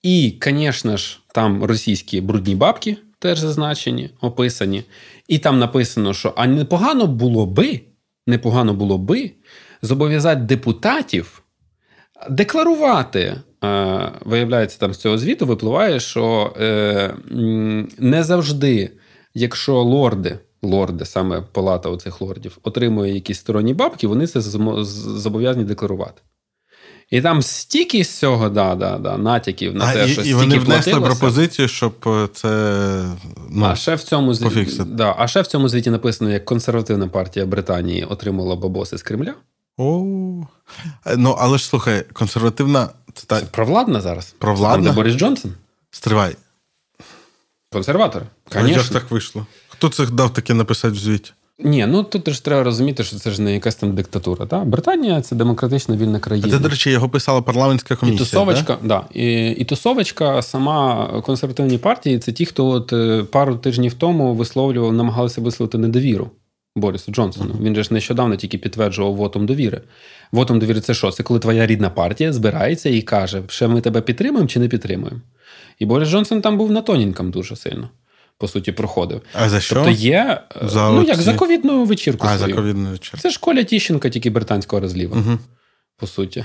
І, 0.03 0.39
звісно 0.43 0.97
ж, 0.97 1.21
там 1.35 1.65
російські 1.65 2.21
брудні 2.21 2.55
бабки 2.55 2.97
теж 3.25 3.39
зазначені, 3.39 4.11
описані. 4.21 4.85
І 5.29 5.39
там 5.39 5.59
написано, 5.59 6.15
що 6.15 6.33
а 6.37 6.47
непогано 6.47 7.07
було 7.07 7.47
би, 7.47 7.81
непогано 8.27 8.75
було 8.75 8.99
би 8.99 9.31
зобов'язати 9.83 10.41
депутатів 10.41 11.43
декларувати. 12.31 13.37
Е, 13.65 14.13
виявляється, 14.25 14.79
там 14.79 14.95
з 14.95 14.99
цього 14.99 15.19
звіту 15.19 15.47
випливає, 15.47 16.01
що 16.01 16.55
е, 16.61 17.15
не 17.99 18.23
завжди, 18.23 18.91
якщо 19.35 19.83
лорди, 19.83 20.39
лорди, 20.63 21.05
саме 21.05 21.43
палата 21.53 21.91
оцих 21.91 22.21
лордів, 22.21 22.59
отримує 22.63 23.15
якісь 23.15 23.39
сторонні 23.39 23.75
бабки, 23.75 24.07
вони 24.07 24.27
це 24.27 24.41
зобов'язані 24.41 25.65
декларувати. 25.65 26.23
І 27.15 27.23
там 27.23 27.43
стільки 27.43 28.05
з 28.05 28.19
цього 28.19 28.49
да, 28.49 28.75
да, 28.75 28.99
да, 28.99 29.19
натяків 29.19 29.75
на 29.75 29.85
а, 29.85 29.93
те, 29.93 30.07
і, 30.07 30.09
що 30.09 30.21
і 30.21 30.25
стільки 30.25 30.35
вони 30.35 30.59
внесли 30.59 30.93
платилося. 30.93 31.21
пропозицію, 31.21 31.69
щоб 31.69 31.95
е, 32.07 32.29
це 32.33 32.49
ну, 33.51 33.65
а 33.67 33.77
ще 33.77 33.95
в 33.95 34.03
цьому 34.03 34.35
звіті, 34.35 34.83
да, 34.87 35.15
а 35.19 35.29
ще 35.29 35.43
в 35.43 35.47
цьому 35.47 35.69
звіті 35.69 35.91
написано, 35.91 36.31
як 36.31 36.45
консервативна 36.45 37.09
партія 37.09 37.47
Британії 37.47 38.05
отримала 38.05 38.57
бабоси 38.57 38.99
з 38.99 39.03
Кремля. 39.03 39.35
О, 39.77 40.05
ну 41.17 41.37
але 41.39 41.59
ж 41.59 41.67
слухай, 41.67 42.05
консервативна 42.13 42.89
це, 43.13 43.27
та... 43.27 43.41
це 43.41 43.47
провладна 43.47 44.01
зараз. 44.01 44.35
Провладна? 44.39 44.77
Там, 44.77 44.85
де 44.85 44.93
Борис 44.93 45.17
Джонсон. 45.17 45.53
Стривай. 45.91 46.37
Консерватор. 47.73 48.23
Як 48.55 48.89
так 48.89 49.11
вийшло? 49.11 49.47
Хто 49.69 49.89
це 49.89 50.07
дав 50.07 50.33
таке 50.33 50.55
написати 50.55 50.95
в 50.95 50.99
звіті? 50.99 51.33
Ні, 51.59 51.87
ну 51.87 52.03
тут 52.03 52.31
ж 52.31 52.45
треба 52.45 52.63
розуміти, 52.63 53.05
що 53.05 53.17
це 53.17 53.31
ж 53.31 53.43
не 53.43 53.53
якась 53.53 53.75
там 53.75 53.95
диктатура. 53.95 54.47
Та? 54.47 54.65
Британія 54.65 55.21
це 55.21 55.37
демократична 55.37 55.97
вільна 55.97 56.19
країна. 56.19 56.49
А 56.49 56.51
Це, 56.51 56.59
до 56.59 56.69
речі, 56.69 56.91
його 56.91 57.09
писала 57.09 57.43
парламентська 57.43 57.97
комісія. 57.97 58.17
І 58.17 58.19
тусовочка, 58.19 58.79
да? 58.83 58.89
да, 58.89 59.21
і, 59.21 59.51
і 59.51 59.65
тусовочка 59.65 60.43
сама 60.43 61.07
консервативні 61.27 61.79
партії 61.79 62.19
це 62.19 62.33
ті, 62.33 62.47
хто 62.47 62.67
от 62.67 62.93
е, 62.93 63.25
пару 63.25 63.57
тижнів 63.57 63.95
тому 63.95 64.35
висловлював, 64.35 64.93
намагалися 64.93 65.41
висловити 65.41 65.79
недовіру 65.79 66.31
Борису 66.77 67.13
Джонсону. 67.13 67.55
Він 67.61 67.75
же 67.75 67.83
ж 67.83 67.95
нещодавно 67.95 68.37
тільки 68.37 68.59
підтверджував 68.59 69.15
вотом 69.15 69.47
довіри. 69.47 69.81
Вотом 70.33 70.59
довіри 70.59 70.81
це 70.81 70.95
що? 70.95 71.11
Це 71.11 71.23
коли 71.23 71.41
твоя 71.41 71.67
рідна 71.67 71.91
партія 71.91 72.33
збирається 72.33 72.89
і 72.89 73.03
каже, 73.03 73.43
що 73.49 73.69
ми 73.69 73.81
тебе 73.81 74.01
підтримуємо 74.01 74.49
чи 74.49 74.61
не 74.61 74.69
підтримуємо. 74.69 75.21
І 75.79 75.87
Борис 75.87 76.09
Джонсон 76.09 76.43
там 76.43 76.59
був 76.59 76.71
на 76.71 76.83
тоненькому 76.83 77.31
дуже 77.31 77.57
сильно 77.57 77.89
по 78.39 78.49
суті, 78.49 78.73
проходив. 78.73 79.21
А 79.33 79.49
за 79.49 79.61
що? 79.61 79.75
Тобто 79.75 79.91
є 79.91 80.41
за 80.63 80.91
ну 80.91 81.03
як 81.03 81.17
за 81.17 81.35
ковідну 81.35 81.85
вечірку. 81.85 82.27
А, 82.27 82.37
свою. 82.39 82.55
за 82.55 82.61
ковідну 82.61 82.91
вечірку. 82.91 83.19
Це 83.19 83.31
ж 83.31 83.41
Коля 83.41 83.63
Тіщенка, 83.63 84.09
тільки 84.09 84.31
британського 84.31 84.81
розліва, 84.81 85.17
угу. 85.17 85.39
по 85.97 86.07
суті. 86.07 86.45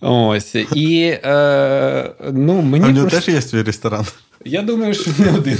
Ось. 0.00 0.54
І 0.74 1.14
е, 1.24 2.14
ну, 2.32 2.62
мені 2.62 2.84
А 2.84 2.88
в 2.88 2.92
нього 2.92 3.08
просто... 3.08 3.26
теж 3.26 3.34
є 3.34 3.42
свій 3.42 3.62
ресторан. 3.62 4.06
Я 4.44 4.62
думаю, 4.62 4.94
що 4.94 5.10
не 5.18 5.32
один. 5.38 5.58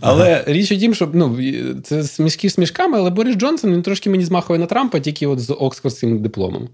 Але 0.00 0.32
ага. 0.32 0.42
річ 0.46 0.72
у 0.72 0.76
тім, 0.76 0.94
що 0.94 1.10
ну, 1.14 1.38
це 1.82 2.04
смішки 2.04 2.50
смішками, 2.50 2.98
але 2.98 3.10
Борис 3.10 3.36
Джонсон 3.36 3.72
він 3.72 3.82
трошки 3.82 4.10
мені 4.10 4.24
змахує 4.24 4.58
на 4.58 4.66
Трампа, 4.66 5.00
тільки 5.00 5.26
от 5.26 5.40
з 5.40 5.50
Оксфордським 5.52 6.22
дипломом. 6.22 6.68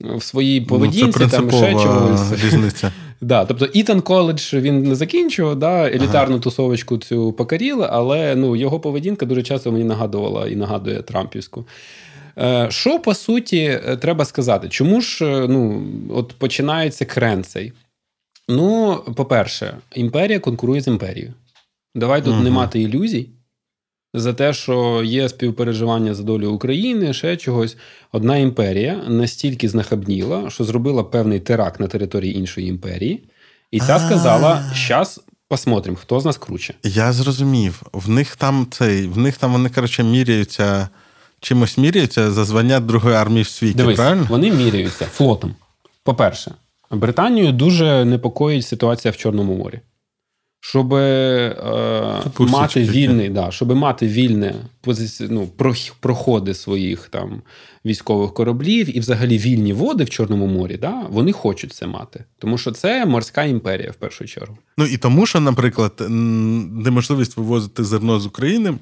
В 0.00 0.22
своїй 0.22 0.60
поведінці 0.60 1.18
ну, 1.20 1.28
це 1.28 1.36
там 1.36 1.50
ще 1.50 1.72
чомусь. 1.72 2.32
різниця. 2.44 2.92
Да, 3.20 3.44
тобто 3.44 3.64
Ітан 3.64 4.00
коледж 4.00 4.54
він 4.54 4.82
не 4.82 4.94
закінчував, 4.94 5.56
да, 5.56 5.88
елітарну 5.88 6.34
ага. 6.34 6.42
тусовочку 6.42 6.98
цю 6.98 7.32
покоріли, 7.32 7.88
але 7.90 8.36
ну, 8.36 8.56
його 8.56 8.80
поведінка 8.80 9.26
дуже 9.26 9.42
часто 9.42 9.72
мені 9.72 9.84
нагадувала 9.84 10.48
і 10.48 10.56
нагадує 10.56 11.02
Трампівську. 11.02 11.64
Е, 12.38 12.66
що 12.70 12.98
по 12.98 13.14
суті 13.14 13.80
треба 14.00 14.24
сказати? 14.24 14.68
Чому 14.68 15.00
ж 15.00 15.46
ну, 15.48 15.86
от 16.10 16.32
починається 16.38 17.04
крен 17.04 17.44
цей? 17.44 17.72
Ну, 18.48 19.00
по-перше, 19.16 19.76
імперія 19.94 20.38
конкурує 20.38 20.80
з 20.80 20.86
імперією. 20.86 21.32
Давай 21.94 22.24
тут 22.24 22.34
угу. 22.34 22.42
не 22.42 22.50
мати 22.50 22.80
ілюзій 22.80 23.28
за 24.14 24.32
те, 24.32 24.52
що 24.52 25.02
є 25.04 25.28
співпереживання 25.28 26.14
за 26.14 26.22
долю 26.22 26.50
України, 26.50 27.12
ще 27.12 27.36
чогось. 27.36 27.76
Одна 28.12 28.36
імперія 28.36 29.02
настільки 29.08 29.68
знахабніла, 29.68 30.50
що 30.50 30.64
зробила 30.64 31.04
певний 31.04 31.40
теракт 31.40 31.80
на 31.80 31.86
території 31.86 32.38
іншої 32.38 32.68
імперії, 32.68 33.24
і 33.70 33.80
та 33.80 33.98
сказала: 33.98 34.70
щас 34.74 35.20
посмотрим, 35.48 35.96
хто 35.96 36.20
з 36.20 36.24
нас 36.24 36.38
круче. 36.38 36.74
Я 36.84 37.12
зрозумів. 37.12 37.82
В 37.92 38.08
них 38.08 38.36
там 38.36 38.66
цей, 38.70 39.06
в 39.06 39.18
них 39.18 39.36
там 39.36 39.52
вони, 39.52 39.68
коротше, 39.68 40.02
міряються, 40.04 40.88
чимось 41.40 41.78
міряються 41.78 42.30
за 42.30 42.44
звання 42.44 42.80
Другої 42.80 43.16
армії 43.16 43.42
в 43.42 43.48
світі. 43.48 43.74
Дивись, 43.74 43.96
правильно? 43.96 44.26
Вони 44.30 44.52
міряються 44.52 45.04
флотом. 45.04 45.54
По-перше, 46.02 46.54
Британію 46.90 47.52
дуже 47.52 48.04
непокоїть 48.04 48.66
ситуація 48.66 49.12
в 49.12 49.16
Чорному 49.16 49.54
морі. 49.54 49.80
Щоб 50.66 50.94
е, 50.94 52.22
мати 52.38 52.82
вільний, 52.82 53.28
да, 53.28 53.50
щоб 53.50 53.74
мати 53.74 54.06
вільне 54.06 54.54
позиці... 54.80 55.26
ну, 55.30 55.48
проходи 56.00 56.54
своїх 56.54 57.08
там 57.08 57.42
військових 57.84 58.34
кораблів 58.34 58.96
і 58.96 59.00
взагалі 59.00 59.38
вільні 59.38 59.72
води 59.72 60.04
в 60.04 60.10
Чорному 60.10 60.46
морі, 60.46 60.76
да, 60.76 61.02
вони 61.10 61.32
хочуть 61.32 61.72
це 61.72 61.86
мати. 61.86 62.24
Тому 62.38 62.58
що 62.58 62.72
це 62.72 63.06
морська 63.06 63.44
імперія 63.44 63.90
в 63.90 63.94
першу 63.94 64.24
чергу. 64.24 64.58
Ну 64.78 64.86
і 64.86 64.96
тому, 64.96 65.26
що, 65.26 65.40
наприклад, 65.40 65.92
неможливість 66.08 67.36
вивозити 67.36 67.84
зерно 67.84 68.20
з 68.20 68.26
України 68.26 68.74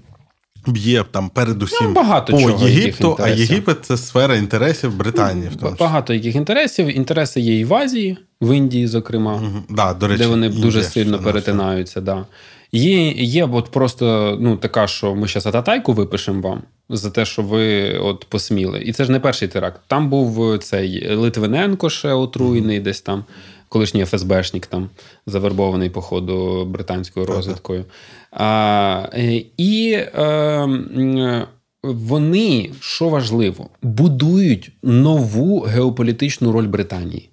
б'є 0.67 1.05
там 1.11 1.29
передусім 1.29 1.87
ну, 1.87 1.93
багато 1.93 2.33
по 2.33 2.41
чого, 2.41 2.69
Єгипту, 2.69 3.17
а 3.21 3.29
Єгипет 3.29 3.85
це 3.85 3.97
сфера 3.97 4.37
інтересів 4.37 4.97
Британії. 4.97 5.49
в 5.49 5.57
тому 5.57 5.77
Багато 5.81 6.15
яких 6.15 6.37
інтересів. 6.37 6.97
Інтереси 6.97 7.41
є 7.41 7.59
і 7.59 7.65
в 7.65 7.75
Азії, 7.75 8.19
в 8.41 8.57
Індії, 8.57 8.87
зокрема, 8.87 9.35
угу. 9.35 9.63
да, 9.69 9.95
до 9.95 10.09
речі, 10.09 10.23
де 10.23 10.27
вони 10.29 10.47
Індія, 10.47 10.63
дуже 10.63 10.83
сильно 10.83 11.19
перетинаються. 11.19 12.01
Да. 12.01 12.27
Є 12.73 13.11
є 13.13 13.45
от 13.45 13.71
просто 13.71 14.37
ну, 14.41 14.57
така, 14.57 14.87
що 14.87 15.15
ми 15.15 15.29
зараз 15.29 15.47
ататайку 15.47 15.93
випишемо 15.93 16.41
вам 16.41 16.63
за 16.89 17.11
те, 17.11 17.25
що 17.25 17.43
ви 17.43 17.93
от 17.99 18.27
посміли. 18.29 18.83
І 18.83 18.93
це 18.93 19.05
ж 19.05 19.13
не 19.13 19.21
перший 19.21 19.49
теракт. 19.49 19.81
Там 19.87 20.11
був 20.11 20.59
цей 20.59 21.15
Литвиненко 21.15 21.91
ще 21.91 22.13
отруєний, 22.13 22.81
mm-hmm. 22.81 22.83
десь 22.83 23.01
там, 23.01 23.25
колишній 23.73 24.05
ФСБшник, 24.05 24.67
там 24.67 24.91
завербований, 25.27 25.91
по 25.91 26.01
ходу 26.01 26.65
британською 26.65 27.27
розвідкою. 27.27 27.85
А, 28.31 29.09
І 29.57 29.93
е, 29.93 31.47
вони, 31.83 32.71
що 32.81 33.09
важливо, 33.09 33.71
будують 33.83 34.73
нову 34.83 35.61
геополітичну 35.61 36.53
роль 36.53 36.67
Британії. 36.67 37.31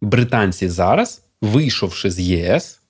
Британці 0.00 0.68
зараз, 0.68 1.22
вийшовши 1.42 2.10
з 2.10 2.20
ЄС, 2.20 2.80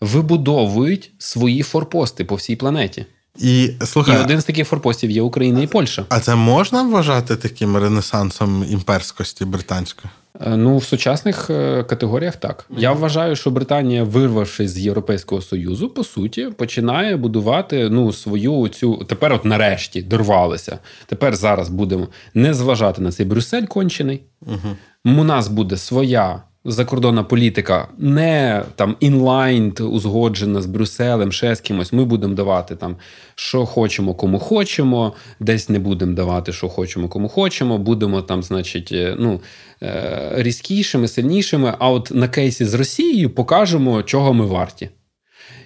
вибудовують 0.00 1.10
свої 1.18 1.62
форпости 1.62 2.24
по 2.24 2.34
всій 2.34 2.56
планеті. 2.56 3.06
І 3.38 3.70
слухай, 3.84 4.16
і 4.16 4.18
один 4.18 4.40
з 4.40 4.44
таких 4.44 4.68
форпостів 4.68 5.10
є 5.10 5.22
Україна 5.22 5.62
і 5.62 5.66
Польща. 5.66 6.04
А 6.08 6.20
це 6.20 6.34
можна 6.34 6.82
вважати 6.82 7.36
таким 7.36 7.76
ренесансом 7.76 8.64
імперськості 8.70 9.44
британської? 9.44 10.10
Ну, 10.46 10.76
в 10.76 10.84
сучасних 10.84 11.46
категоріях 11.86 12.36
так. 12.36 12.66
Я 12.76 12.92
вважаю, 12.92 13.36
що 13.36 13.50
Британія, 13.50 14.04
вирвавшись 14.04 14.70
з 14.70 14.78
Європейського 14.78 15.42
Союзу, 15.42 15.88
по 15.88 16.04
суті, 16.04 16.48
починає 16.56 17.16
будувати 17.16 17.88
ну 17.90 18.12
свою 18.12 18.68
цю 18.68 19.04
тепер, 19.04 19.32
от 19.32 19.44
нарешті, 19.44 20.02
дорвалися. 20.02 20.78
Тепер 21.06 21.36
зараз 21.36 21.68
будемо 21.68 22.08
не 22.34 22.54
зважати 22.54 23.02
на 23.02 23.12
цей 23.12 23.26
Брюссель 23.26 23.64
кончений. 23.64 24.22
Угу. 24.46 24.76
У 25.04 25.24
нас 25.24 25.48
буде 25.48 25.76
своя 25.76 26.42
закордонна 26.66 27.24
політика 27.24 27.88
не 27.98 28.62
там 28.74 28.96
інлайн 29.00 29.74
узгоджена 29.80 30.62
з 30.62 30.66
Брюсселем, 30.66 31.32
ще 31.32 31.54
з 31.54 31.60
кимось. 31.60 31.92
Ми 31.92 32.04
будемо 32.04 32.34
давати 32.34 32.76
там, 32.76 32.96
що 33.34 33.66
хочемо, 33.66 34.14
кому 34.14 34.38
хочемо, 34.38 35.12
десь 35.40 35.68
не 35.68 35.78
будемо 35.78 36.14
давати, 36.14 36.52
що 36.52 36.68
хочемо, 36.68 37.08
кому 37.08 37.28
хочемо. 37.28 37.78
Будемо 37.78 38.22
там, 38.22 38.42
значить, 38.42 38.92
е, 38.92 39.16
ну 39.18 39.40
е, 39.82 40.32
різкішими, 40.36 41.08
сильнішими. 41.08 41.74
А 41.78 41.90
от 41.90 42.10
на 42.14 42.28
кейсі 42.28 42.64
з 42.64 42.74
Росією 42.74 43.30
покажемо, 43.30 44.02
чого 44.02 44.34
ми 44.34 44.46
варті. 44.46 44.88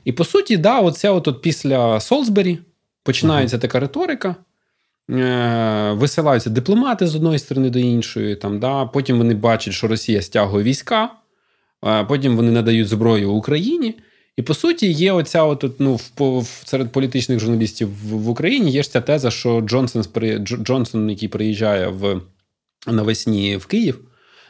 І 0.04 0.12
по 0.12 0.24
суті, 0.24 0.56
да, 0.56 0.80
от, 0.80 1.04
от 1.04 1.42
після 1.42 2.00
Солсбері 2.00 2.58
починається 3.04 3.56
uh-huh. 3.56 3.60
така 3.60 3.80
риторика. 3.80 4.36
Е, 5.10 5.92
висилаються 5.92 6.50
дипломати 6.50 7.06
з 7.06 7.14
одної 7.14 7.38
сторони 7.38 7.70
до 7.70 7.78
іншої. 7.78 8.36
Там, 8.36 8.60
да, 8.60 8.86
Потім 8.86 9.18
вони 9.18 9.34
бачать, 9.34 9.74
що 9.74 9.88
Росія 9.88 10.22
стягує 10.22 10.64
війська, 10.64 11.10
потім 12.08 12.36
вони 12.36 12.50
надають 12.50 12.88
зброю 12.88 13.32
Україні. 13.32 13.94
І 14.36 14.42
по 14.42 14.54
суті, 14.54 14.92
є 14.92 15.12
оця 15.12 15.42
от, 15.42 15.80
ну, 15.80 16.00
в, 16.18 16.46
серед 16.64 16.92
політичних 16.92 17.38
журналістів 17.40 17.88
в, 17.88 18.08
в 18.08 18.28
Україні 18.28 18.70
є 18.70 18.82
ж 18.82 18.90
ця 18.90 19.00
теза, 19.00 19.30
що 19.30 19.60
Джонсон, 19.60 20.04
Джонсон, 20.44 21.10
який 21.10 21.28
приїжджає 21.28 21.88
в 21.88 22.20
навесні 22.86 23.56
в 23.56 23.66
Київ, 23.66 24.00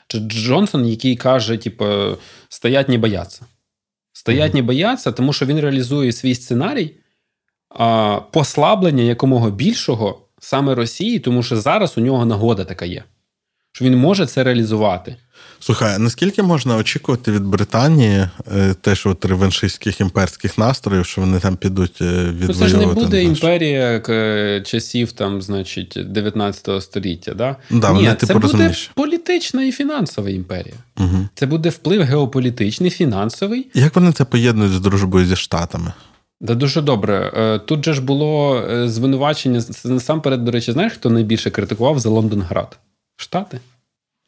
чи 0.06 0.18
Джонсон, 0.18 0.86
який 0.86 1.16
каже, 1.16 1.56
типу, 1.56 1.86
стоять 2.48 2.88
не 2.88 2.98
бояться. 2.98 3.46
Стоять 4.12 4.54
не 4.54 4.62
бояться, 4.62 5.12
тому 5.12 5.32
що 5.32 5.46
він 5.46 5.60
реалізує 5.60 6.12
свій 6.12 6.34
сценарій 6.34 6.94
а, 7.68 8.20
послаблення 8.32 9.02
якомога 9.02 9.50
більшого 9.50 10.26
саме 10.40 10.74
Росії, 10.74 11.18
тому 11.18 11.42
що 11.42 11.56
зараз 11.56 11.98
у 11.98 12.00
нього 12.00 12.24
нагода 12.24 12.64
така 12.64 12.84
є, 12.84 13.04
що 13.72 13.84
він 13.84 13.96
може 13.96 14.26
це 14.26 14.44
реалізувати. 14.44 15.16
Слухай, 15.62 15.98
наскільки 15.98 16.42
можна 16.42 16.76
очікувати 16.76 17.32
від 17.32 17.42
Британії 17.42 18.28
е, 18.56 18.74
теж 18.80 19.06
от 19.06 19.24
реваншистських 19.24 20.00
імперських 20.00 20.58
настроїв, 20.58 21.06
що 21.06 21.20
вони 21.20 21.40
там 21.40 21.56
підуть 21.56 22.00
відвоювати? 22.00 22.46
Ну, 22.48 22.54
це 22.54 22.68
ж 22.68 22.76
не 22.76 22.86
буде 22.86 23.22
імперія 23.22 24.00
часів 24.66 25.12
там, 25.12 25.42
значить, 25.42 25.98
19 26.06 26.82
століття. 26.82 27.34
Да? 27.34 27.56
Да, 27.70 27.88
Ні, 27.90 27.94
вони, 27.94 28.14
типу, 28.14 28.26
це 28.26 28.34
буде 28.34 28.46
розумієш. 28.46 28.90
політична 28.94 29.64
і 29.64 29.72
фінансова 29.72 30.30
імперія. 30.30 30.74
Угу. 30.98 31.28
Це 31.34 31.46
буде 31.46 31.68
вплив 31.68 32.02
геополітичний, 32.02 32.90
фінансовий. 32.90 33.66
Як 33.74 33.96
вони 33.96 34.12
це 34.12 34.24
поєднують 34.24 34.72
з 34.72 34.80
дружбою 34.80 35.26
зі 35.26 35.36
Штатами? 35.36 35.92
Да, 36.40 36.54
дуже 36.54 36.82
добре. 36.82 37.32
Е, 37.36 37.58
тут 37.58 37.84
же 37.84 37.92
ж 37.92 38.02
було 38.02 38.56
е, 38.56 38.88
звинувачення 38.88 39.62
насамперед, 39.84 40.44
до 40.44 40.50
речі, 40.50 40.72
знаєш, 40.72 40.92
хто 40.92 41.10
найбільше 41.10 41.50
критикував 41.50 41.98
за 41.98 42.08
Лондонград? 42.08 42.78
Штати. 43.16 43.60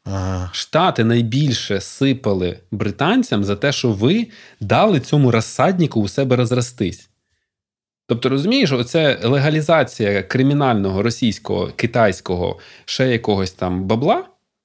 Ага. 0.05 0.49
Штати 0.53 1.03
найбільше 1.03 1.81
сипали 1.81 2.59
британцям 2.71 3.43
за 3.43 3.55
те, 3.55 3.71
що 3.71 3.91
ви 3.91 4.27
дали 4.59 4.99
цьому 4.99 5.31
розсаднику 5.31 6.01
у 6.01 6.07
себе 6.07 6.35
розростись. 6.35 7.09
Тобто, 8.07 8.29
розумієш, 8.29 8.71
оце 8.71 9.19
легалізація 9.23 10.23
кримінального 10.23 11.03
російського, 11.03 11.71
китайського, 11.75 12.59
ще 12.85 13.07
якогось 13.07 13.51
там 13.51 13.83
бабла, 13.83 14.23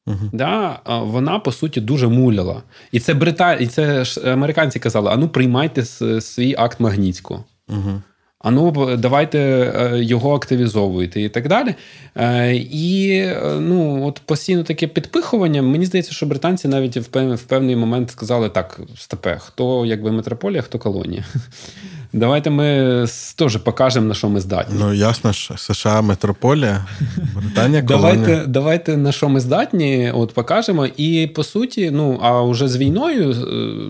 uh 0.09 0.29
да, 0.33 0.81
вона 0.87 1.39
по 1.39 1.53
суті 1.53 1.81
дуже 1.81 2.09
муляла. 2.09 2.63
І 2.93 3.01
це 3.01 3.15
брита... 3.15 3.55
і 3.55 3.67
це 3.67 4.05
ж 4.05 4.33
американці 4.33 4.79
казали: 4.79 5.11
а 5.13 5.17
ну 5.17 5.29
приймайте 5.29 5.85
свій 6.21 6.55
акт 6.59 6.81
Магнітського. 6.81 7.45
uh 7.69 8.01
а 8.41 8.51
ну 8.51 8.97
давайте 8.97 9.39
е, 9.39 10.05
його 10.05 10.35
активізовуйте 10.35 11.21
і 11.21 11.29
так 11.29 11.49
далі. 11.49 11.75
Е, 12.17 12.55
і 12.57 13.11
е, 13.11 13.43
ну, 13.61 14.07
от 14.07 14.21
постійно 14.25 14.63
таке 14.63 14.87
підпихування. 14.87 15.63
Мені 15.63 15.87
здається, 15.87 16.13
що 16.13 16.27
британці 16.27 16.69
навіть 16.69 16.97
в 16.97 17.43
певний 17.43 17.77
момент 17.77 18.11
сказали: 18.11 18.49
так, 18.49 18.81
степе, 18.97 19.39
хто 19.41 19.87
якби 19.87 20.13
метрополія, 20.13 20.63
хто 20.63 20.79
колонія. 20.79 21.25
Давайте 22.13 22.51
ми 22.51 23.07
теж 23.37 23.57
покажемо, 23.57 24.07
на 24.07 24.15
що 24.15 24.29
ми 24.29 24.41
здатні. 24.41 24.77
Ну, 24.79 24.95
ясно 24.95 25.33
ж, 25.33 25.53
США 25.57 26.01
метрополія, 26.03 26.87
Британія 27.35 27.83
колонія. 27.83 28.15
Давайте 28.15 28.47
давайте 28.47 28.97
на 28.97 29.13
що 29.13 29.29
ми 29.29 29.41
здатні, 29.41 30.13
от 30.15 30.35
покажемо. 30.35 30.87
І 30.97 31.27
по 31.27 31.45
суті, 31.45 31.91
ну 31.91 32.19
а 32.23 32.43
вже 32.43 32.69
з 32.69 32.77
війною, 32.77 33.37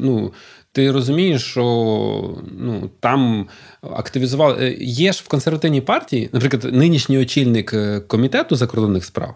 ну 0.03 0.33
ти 0.73 0.93
розумієш, 0.93 1.43
що 1.43 1.63
ну, 2.59 2.91
там 3.01 3.49
активізували. 3.81 4.65
Е, 4.65 4.77
є 4.81 5.13
ж 5.13 5.23
в 5.25 5.29
консервативній 5.29 5.81
партії, 5.81 6.31
наприклад, 6.33 6.75
нинішній 6.75 7.19
очільник 7.19 7.75
е, 7.75 8.01
комітету 8.01 8.57
закордонних 8.57 9.05
справ. 9.05 9.35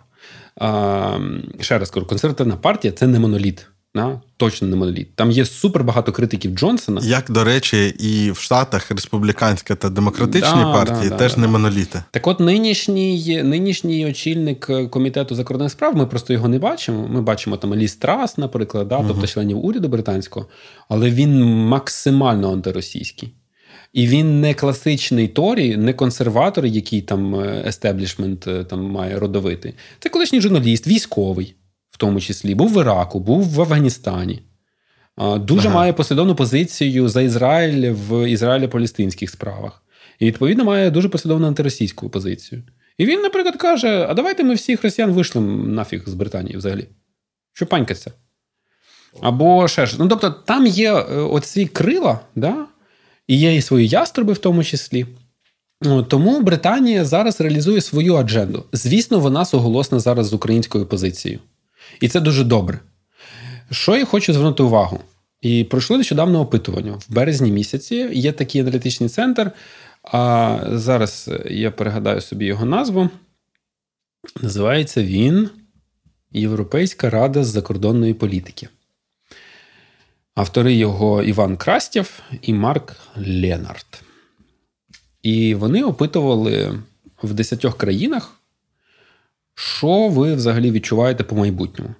Ще 1.61 1.79
раз 1.79 1.91
кажу, 1.91 2.07
консервативна 2.07 2.57
партія 2.57 2.93
це 2.93 3.07
не 3.07 3.19
моноліт. 3.19 3.67
Да? 3.95 4.21
Точно 4.37 4.69
не 4.69 4.77
моноліт. 4.77 5.15
Там 5.15 5.31
є 5.31 5.45
супер 5.45 5.85
багато 5.85 6.13
критиків 6.13 6.55
Джонсона. 6.55 7.01
Як, 7.05 7.31
до 7.31 7.45
речі, 7.45 7.95
і 7.99 8.31
в 8.31 8.37
Штатах 8.37 8.91
республіканська 8.91 9.75
та 9.75 9.91
демократичні 9.91 10.63
да, 10.63 10.73
партії 10.73 11.11
да, 11.11 11.17
теж 11.17 11.35
да, 11.35 11.41
не 11.41 11.49
моноліти. 11.49 12.03
Так, 12.11 12.27
от 12.27 12.41
нинішній 12.41 13.43
нинішній 13.43 14.07
очільник 14.07 14.67
е, 14.71 14.87
комітету 14.87 15.35
закордонних 15.35 15.73
справ, 15.73 15.97
ми 15.97 16.07
просто 16.07 16.33
його 16.33 16.49
не 16.49 16.59
бачимо. 16.59 17.09
Ми 17.09 17.23
бачимо 17.23 17.57
там 17.57 17.75
Ліс 17.75 17.97
Трас, 17.97 18.39
наприклад, 18.39 18.89
да, 18.89 18.97
угу. 18.97 19.05
тобто 19.09 19.27
членів 19.27 19.65
уряду 19.65 19.89
британського, 19.89 20.47
але 20.89 21.11
він 21.11 21.45
максимально 21.45 22.53
антиросійський. 22.53 23.35
І 23.93 24.07
він 24.07 24.41
не 24.41 24.55
класичний 24.55 25.29
Торі, 25.29 25.77
не 25.77 25.93
консерватор, 25.93 26.67
який 26.67 27.01
там 27.01 27.35
е, 27.35 27.65
естеблішмент 27.67 28.47
е, 28.49 28.65
там 28.65 28.83
має 28.85 29.19
родовити. 29.19 29.75
Це 30.01 30.09
колишній 30.09 30.41
журналіст, 30.41 30.87
військовий 30.87 31.55
в 31.93 31.97
тому 31.97 32.21
числі, 32.21 32.55
був 32.55 32.73
в 32.73 32.81
Іраку, 32.81 33.21
був 33.21 33.43
в 33.43 33.61
Афганістані. 33.61 34.43
Дуже 35.37 35.69
ага. 35.69 35.77
має 35.77 35.93
послідовну 35.93 36.35
позицію 36.35 37.09
за 37.09 37.23
Ізраїль 37.23 37.91
в 37.91 38.13
ізраїльо-палестинських 38.29 39.29
справах. 39.29 39.83
І, 40.19 40.27
відповідно, 40.27 40.65
має 40.65 40.91
дуже 40.91 41.09
послідовну 41.09 41.47
антиросійську 41.47 42.09
позицію. 42.11 42.63
І 42.99 43.07
він, 43.07 43.21
наприклад, 43.21 43.57
каже: 43.57 44.07
а 44.09 44.15
давайте 44.15 44.45
ми 44.45 44.55
всіх 44.55 44.83
росіян 44.83 45.11
вишлемо 45.11 45.67
нафіг 45.67 46.03
з 46.07 46.15
Британії 46.15 46.57
взагалі. 46.57 46.89
Що 47.53 47.67
панькаться? 47.67 48.13
Або 49.21 49.69
ще 49.69 49.87
ж. 49.87 49.97
Ну, 49.99 50.09
тобто, 50.09 50.31
там 50.31 50.67
є 50.67 50.93
е, 50.93 51.01
оці 51.17 51.67
крила, 51.67 52.21
да? 52.35 52.67
і 53.27 53.37
є 53.37 53.57
і 53.57 53.63
свої 53.63 53.89
яструби 53.89 54.33
в 54.33 54.39
тому 54.39 54.65
числі. 54.65 55.07
Тому 56.09 56.41
Британія 56.41 57.05
зараз 57.05 57.41
реалізує 57.41 57.81
свою 57.81 58.15
адженду. 58.15 58.65
Звісно, 58.73 59.21
вона 59.21 59.45
суголосна 59.45 59.99
зараз 59.99 60.27
з 60.27 60.33
українською 60.33 60.87
позицією. 60.87 61.41
І 62.01 62.09
це 62.09 62.21
дуже 62.21 62.45
добре. 62.45 62.81
Що 63.71 63.97
я 63.97 64.05
хочу 64.05 64.33
звернути 64.33 64.63
увагу? 64.63 65.01
І 65.41 65.65
пройшло 65.65 65.99
нещодавно 65.99 66.41
опитування. 66.41 66.93
В 66.93 67.07
березні 67.09 67.53
місяці 67.53 67.95
є 68.13 68.33
такий 68.33 68.61
аналітичний 68.61 69.09
центр. 69.09 69.51
А 70.03 70.59
зараз 70.73 71.31
я 71.51 71.71
перегадаю 71.71 72.21
собі 72.21 72.45
його 72.45 72.65
назву. 72.65 73.09
Називається 74.43 75.03
він 75.03 75.51
Європейська 76.33 77.11
рада 77.11 77.45
з 77.45 77.47
закордонної 77.47 78.15
політики. 78.15 78.69
Автори 80.35 80.75
його 80.75 81.23
Іван 81.23 81.57
Крастєв 81.57 82.23
і 82.43 82.55
Марк 82.55 82.97
Ленард. 83.17 84.03
І 85.23 85.55
вони 85.55 85.83
опитували 85.83 86.79
в 87.23 87.35
10 87.35 87.75
країнах 87.75 88.42
що 89.65 90.09
ви 90.09 90.35
взагалі 90.35 90.71
відчуваєте 90.71 91.25
по 91.25 91.37
майбутньому? 91.37 91.95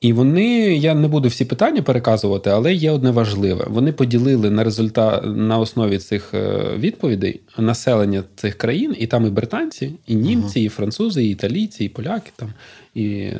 І 0.00 0.12
вони, 0.12 0.76
я 0.76 0.94
не 0.94 1.08
буду 1.08 1.28
всі 1.28 1.44
питання 1.44 1.82
переказувати, 1.82 2.50
але 2.50 2.74
є 2.74 2.90
одне 2.90 3.10
важливе. 3.10 3.66
Вони 3.68 3.92
поділили 3.92 4.50
на 4.50 4.64
результат 4.64 5.22
на 5.26 5.58
основі 5.58 5.98
цих 5.98 6.34
е, 6.34 6.74
відповідей 6.78 7.40
населення 7.58 8.24
цих 8.36 8.58
країн, 8.58 8.96
і 8.98 9.06
там 9.06 9.26
і 9.26 9.30
британці, 9.30 9.92
і 10.06 10.14
німці, 10.14 10.60
і 10.60 10.68
французи, 10.68 11.24
і 11.24 11.30
італійці, 11.30 11.84
і 11.84 11.88
поляки, 11.88 12.30
там, 12.36 12.52
і 12.94 13.10
е, 13.10 13.36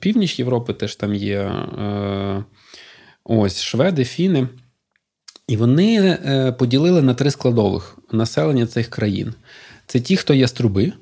північ 0.00 0.38
Європи 0.38 0.72
теж 0.72 0.96
там 0.96 1.14
є 1.14 1.38
е, 1.38 2.44
ось 3.24 3.62
шведи, 3.62 4.04
фіни. 4.04 4.48
І 5.48 5.56
вони 5.56 5.98
е, 5.98 6.52
поділили 6.52 7.02
на 7.02 7.14
три 7.14 7.30
складових 7.30 7.98
населення 8.12 8.66
цих 8.66 8.88
країн: 8.88 9.34
це 9.86 10.00
ті, 10.00 10.16
хто 10.16 10.34
є 10.34 10.48
струби. 10.48 10.92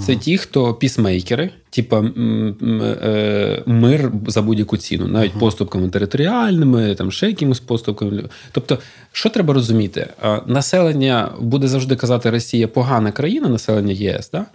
Це 0.00 0.16
ті, 0.16 0.38
хто 0.38 0.74
пісмейкери, 0.74 1.50
типа 1.70 2.00
е, 2.00 3.62
мир 3.66 4.12
за 4.26 4.42
будь-яку 4.42 4.76
ціну, 4.76 5.06
навіть 5.06 5.32
поступками 5.32 5.88
територіальними, 5.88 6.94
там 6.94 7.12
ще 7.12 7.26
якимось 7.26 7.60
поступками. 7.60 8.28
Тобто, 8.52 8.78
що 9.12 9.28
треба 9.28 9.54
розуміти? 9.54 10.08
Населення 10.46 11.32
буде 11.40 11.68
завжди 11.68 11.96
казати, 11.96 12.30
Росія 12.30 12.68
погана 12.68 13.12
країна, 13.12 13.48
населення 13.48 13.92
ЄС, 13.92 14.30
да? 14.30 14.46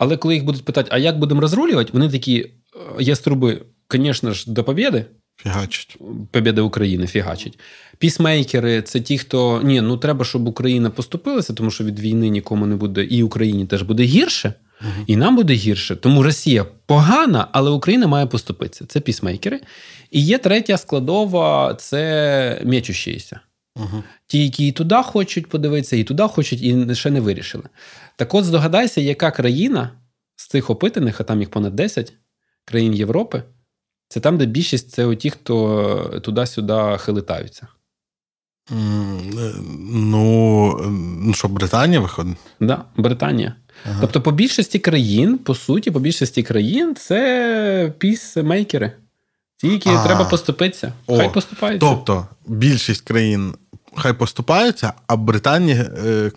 але 0.00 0.16
коли 0.16 0.34
їх 0.34 0.44
будуть 0.44 0.64
питати, 0.64 0.88
а 0.92 0.98
як 0.98 1.18
будемо 1.18 1.40
розрулювати, 1.40 1.90
вони 1.92 2.08
такі 2.08 2.40
«Е, 2.40 2.48
яструби, 3.02 3.62
звісно 3.90 4.32
ж, 4.32 4.52
до 4.52 4.64
побєди. 4.64 5.04
Фігачить. 5.36 5.96
Побєди 6.30 6.60
України 6.60 7.06
фігачить. 7.06 7.58
Пісмейкери 7.98 8.82
це 8.82 9.00
ті, 9.00 9.18
хто 9.18 9.60
ні, 9.64 9.80
ну 9.80 9.96
треба, 9.96 10.24
щоб 10.24 10.48
Україна 10.48 10.90
поступилася, 10.90 11.52
тому 11.52 11.70
що 11.70 11.84
від 11.84 12.00
війни 12.00 12.28
нікому 12.28 12.66
не 12.66 12.76
буде, 12.76 13.04
і 13.04 13.22
Україні 13.22 13.66
теж 13.66 13.82
буде 13.82 14.02
гірше. 14.02 14.54
Угу. 14.80 15.04
І 15.06 15.16
нам 15.16 15.36
буде 15.36 15.54
гірше. 15.54 15.96
Тому 15.96 16.22
Росія 16.22 16.64
погана, 16.86 17.48
але 17.52 17.70
Україна 17.70 18.06
має 18.06 18.26
поступитися. 18.26 18.86
Це 18.86 19.00
пісмейкери. 19.00 19.60
І 20.10 20.24
є 20.24 20.38
третя 20.38 20.78
складова 20.78 21.74
це 21.74 22.62
м'ячущіся. 22.64 23.40
Угу. 23.76 24.02
Ті, 24.26 24.44
які 24.44 24.66
і 24.66 24.72
туди 24.72 24.96
хочуть 25.04 25.46
подивитися, 25.46 25.96
і 25.96 26.04
туди 26.04 26.22
хочуть, 26.22 26.62
і 26.62 26.94
ще 26.94 27.10
не 27.10 27.20
вирішили. 27.20 27.64
Так 28.16 28.34
от 28.34 28.44
здогадайся, 28.44 29.00
яка 29.00 29.30
країна 29.30 29.90
з 30.36 30.46
цих 30.46 30.70
опитаних, 30.70 31.20
а 31.20 31.24
там 31.24 31.40
їх 31.40 31.50
понад 31.50 31.76
10 31.76 32.12
країн 32.64 32.94
Європи, 32.94 33.42
це 34.08 34.20
там, 34.20 34.38
де 34.38 34.46
більшість 34.46 34.90
це 34.90 35.16
ті, 35.16 35.30
хто 35.30 36.20
туди-сюди 36.24 36.96
хилитаються. 36.98 37.68
Ну, 39.90 40.76
ну 41.20 41.34
що, 41.34 41.48
Британія 41.48 42.00
виходить? 42.00 42.36
Так, 42.36 42.68
да, 42.68 42.84
Британія. 42.96 43.54
Ага. 43.84 43.98
Тобто, 44.00 44.20
по 44.20 44.32
більшості 44.32 44.78
країн, 44.78 45.38
по 45.38 45.54
суті, 45.54 45.90
по 45.90 46.00
більшості 46.00 46.42
країн 46.42 46.94
це 46.94 47.92
пісмейкери. 47.98 48.92
Ті, 49.56 49.68
які 49.68 49.88
А. 49.88 50.04
треба 50.04 50.24
поступитися, 50.24 50.92
О, 51.06 51.16
хай 51.16 51.34
поступаються. 51.34 51.88
Тобто 51.88 52.26
більшість 52.46 53.00
країн 53.00 53.54
хай 53.96 54.12
поступаються, 54.12 54.92
а 55.06 55.16
Британія 55.16 55.90
е, 56.06 56.30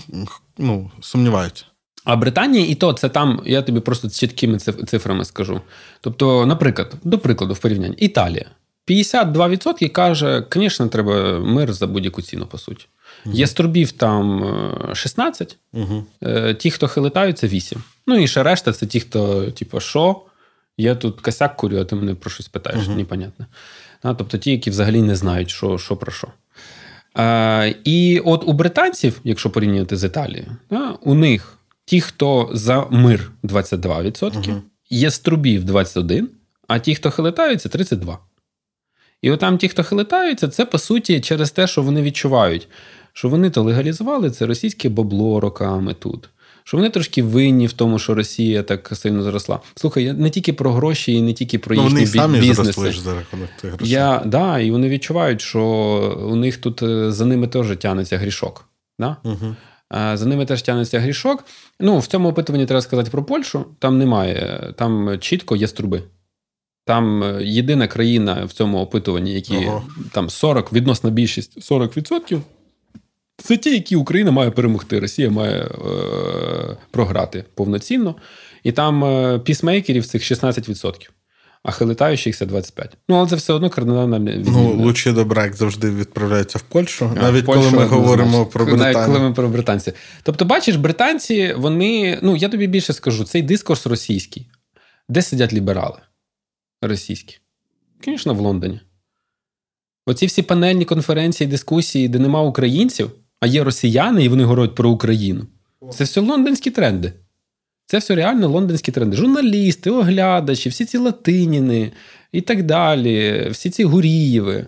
ну, 0.57 0.91
сумніваються. 1.01 1.65
А 2.03 2.15
Британія 2.15 2.65
і 2.65 2.75
то 2.75 2.93
це 2.93 3.09
там, 3.09 3.41
я 3.45 3.61
тобі 3.61 3.79
просто 3.79 4.09
чіткими 4.09 4.59
цифрами 4.59 5.25
скажу. 5.25 5.61
Тобто, 6.01 6.45
наприклад, 6.45 6.93
до 7.03 7.19
прикладу, 7.19 7.53
в 7.53 7.59
порівнянні, 7.59 7.95
Італія. 7.95 8.45
52% 8.87 9.89
каже, 9.89 10.43
звісно, 10.53 10.87
треба 10.87 11.39
мир 11.39 11.73
за 11.73 11.87
будь-яку 11.87 12.21
ціну, 12.21 12.45
по 12.45 12.57
суті. 12.57 12.85
Єструбів 13.25 13.91
там 13.91 14.43
е, 14.91 14.95
16, 14.95 15.57
Угу. 15.73 16.05
е, 16.23 16.53
ті, 16.53 16.71
хто 16.71 16.87
хилитаються, 16.87 17.47
8. 17.47 17.83
Ну 18.07 18.19
і 18.19 18.27
ще 18.27 18.43
решта 18.43 18.73
це 18.73 18.85
ті, 18.85 18.99
хто, 18.99 19.51
типу, 19.51 19.79
що? 19.79 20.21
Я 20.77 20.95
тут 20.95 21.21
косяк 21.21 21.55
курю, 21.55 21.77
а 21.79 21.85
ти 21.85 21.95
мене 21.95 22.15
про 22.15 22.29
щось 22.31 22.47
питаєш, 22.47 22.87
Мгм. 22.87 22.97
непонятно. 22.97 23.45
А, 24.03 24.13
тобто 24.13 24.37
ті, 24.37 24.51
які 24.51 24.69
взагалі 24.69 25.01
не 25.01 25.15
знають, 25.15 25.49
що, 25.49 25.77
що 25.77 25.95
про 25.97 26.11
що. 26.11 26.27
Е, 27.17 27.75
і 27.83 28.19
от 28.25 28.43
у 28.47 28.53
британців, 28.53 29.19
якщо 29.23 29.49
порівнювати 29.49 29.97
з 29.97 30.03
Італією, 30.03 30.55
да, 30.69 30.89
у 31.01 31.13
них 31.13 31.57
ті, 31.85 32.01
хто 32.01 32.49
за 32.53 32.85
мир 32.91 33.31
22%, 33.43 34.49
Мгм. 34.49 34.61
є 34.89 35.11
струбів 35.11 35.63
21%, 35.65 36.23
а 36.67 36.79
ті, 36.79 36.95
хто 36.95 37.11
хилитаються, 37.11 37.69
32%. 37.69 38.17
І 39.23 39.31
от 39.31 39.39
там 39.39 39.57
ті, 39.57 39.67
хто 39.67 39.83
хилитаються, 39.83 40.47
це 40.47 40.65
по 40.65 40.77
суті 40.77 41.21
через 41.21 41.51
те, 41.51 41.67
що 41.67 41.81
вони 41.81 42.01
відчувають, 42.01 42.67
що 43.13 43.29
вони 43.29 43.49
то 43.49 43.63
легалізували 43.63 44.31
це 44.31 44.45
російське 44.45 44.89
бабло 44.89 45.39
роками 45.39 45.93
тут. 45.93 46.29
Що 46.63 46.77
вони 46.77 46.89
трошки 46.89 47.23
винні 47.23 47.67
в 47.67 47.73
тому, 47.73 47.99
що 47.99 48.15
Росія 48.15 48.63
так 48.63 48.91
сильно 48.93 49.23
зросла. 49.23 49.59
Слухай, 49.75 50.03
я 50.03 50.13
не 50.13 50.29
тільки 50.29 50.53
про 50.53 50.71
гроші 50.71 51.13
і 51.13 51.21
не 51.21 51.33
тільки 51.33 51.59
про 51.59 51.75
Ну, 51.75 51.81
їхні 51.81 51.93
вони 51.95 52.09
і 52.09 52.11
бі- 52.11 52.17
самі 52.19 52.39
бізнеси. 52.39 52.63
зросли 52.63 52.91
ж 52.91 53.01
за 53.01 53.15
рахунок 53.15 53.49
тих 53.61 53.71
грошей. 53.71 53.89
Я, 53.89 54.21
да, 54.25 54.59
і 54.59 54.71
вони 54.71 54.89
відчувають, 54.89 55.41
що 55.41 55.61
у 56.31 56.35
них 56.35 56.57
тут 56.57 56.83
е, 56.83 57.11
за 57.11 57.25
ними 57.25 57.47
теж 57.47 57.77
тягнеться 57.77 58.17
грішок. 58.17 58.65
Да? 58.99 59.17
Угу. 59.23 59.55
За 60.13 60.25
ними 60.25 60.45
теж 60.45 60.61
тягнеться 60.61 60.99
грішок. 60.99 61.43
Ну, 61.79 61.99
в 61.99 62.07
цьому 62.07 62.29
опитуванні 62.29 62.65
треба 62.65 62.81
сказати 62.81 63.11
про 63.11 63.23
Польщу. 63.23 63.65
Там 63.79 63.97
немає, 63.97 64.73
там 64.77 65.17
чітко 65.19 65.55
є 65.55 65.67
струби. 65.67 66.03
Там 66.85 67.23
е, 67.23 67.39
єдина 67.43 67.87
країна 67.87 68.45
в 68.45 68.51
цьому 68.53 68.79
опитуванні, 68.79 69.33
які 69.33 69.55
Ого. 69.57 69.83
там 70.11 70.29
40, 70.29 70.73
відносна 70.73 71.09
більшість 71.09 71.71
40%. 71.71 72.39
Це 73.37 73.57
ті, 73.57 73.71
які 73.73 73.95
Україна 73.95 74.31
має 74.31 74.51
перемогти. 74.51 74.99
Росія 74.99 75.29
має 75.29 75.57
е, 75.61 75.69
програти 76.91 77.45
повноцінно. 77.55 78.15
І 78.63 78.71
там 78.71 79.03
е, 79.05 79.39
пісмейкерів 79.39 80.05
цих 80.05 80.21
16%, 80.31 81.09
а 81.63 81.71
хилитаючихся 81.71 82.45
25%. 82.45 82.89
Ну, 83.09 83.15
але 83.15 83.29
це 83.29 83.35
все 83.35 83.53
одно 83.53 83.69
кардинально 83.69 84.19
Ну, 84.19 84.25
відмінно. 84.31 84.83
лучі 84.83 85.11
добра, 85.11 85.43
як 85.43 85.55
завжди, 85.55 85.89
відправляються 85.91 86.59
в 86.59 86.61
Польщу, 86.61 87.11
А, 87.17 87.21
навіть 87.21 87.43
в 87.43 87.45
Польщу 87.45 87.61
коли 87.61 87.71
ми 87.71 87.77
однозначно. 87.83 87.97
говоримо 88.01 88.45
про 88.45 88.65
Навіть 88.65 88.97
коли 88.97 89.19
ми 89.19 89.33
про 89.33 89.49
британців. 89.49 89.93
Тобто, 90.23 90.45
бачиш, 90.45 90.75
британці, 90.75 91.53
вони. 91.57 92.19
Ну, 92.21 92.35
я 92.35 92.49
тобі 92.49 92.67
більше 92.67 92.93
скажу, 92.93 93.23
цей 93.23 93.41
дискурс 93.41 93.85
російський. 93.87 94.47
Де 95.09 95.21
сидять 95.21 95.53
ліберали 95.53 95.97
російські? 96.87 97.37
Звісно, 98.05 98.33
в 98.33 98.39
Лондоні. 98.39 98.79
Оці 100.05 100.25
всі 100.25 100.41
панельні 100.41 100.85
конференції, 100.85 101.49
дискусії, 101.49 102.07
де 102.07 102.19
нема 102.19 102.41
українців, 102.41 103.11
а 103.39 103.47
є 103.47 103.63
росіяни, 103.63 104.23
і 104.23 104.29
вони 104.29 104.43
говорять 104.43 104.75
про 104.75 104.89
Україну. 104.89 105.47
Це 105.91 106.03
все 106.03 106.21
лондонські 106.21 106.71
тренди. 106.71 107.13
Це 107.85 107.97
все 107.97 108.15
реально 108.15 108.49
лондонські 108.49 108.91
тренди. 108.91 109.17
Журналісти, 109.17 109.89
оглядачі, 109.89 110.69
всі 110.69 110.85
ці 110.85 110.97
латиніни 110.97 111.91
і 112.31 112.41
так 112.41 112.63
далі, 112.63 113.47
всі 113.51 113.69
ці 113.69 113.83
Гурієви. 113.83 114.67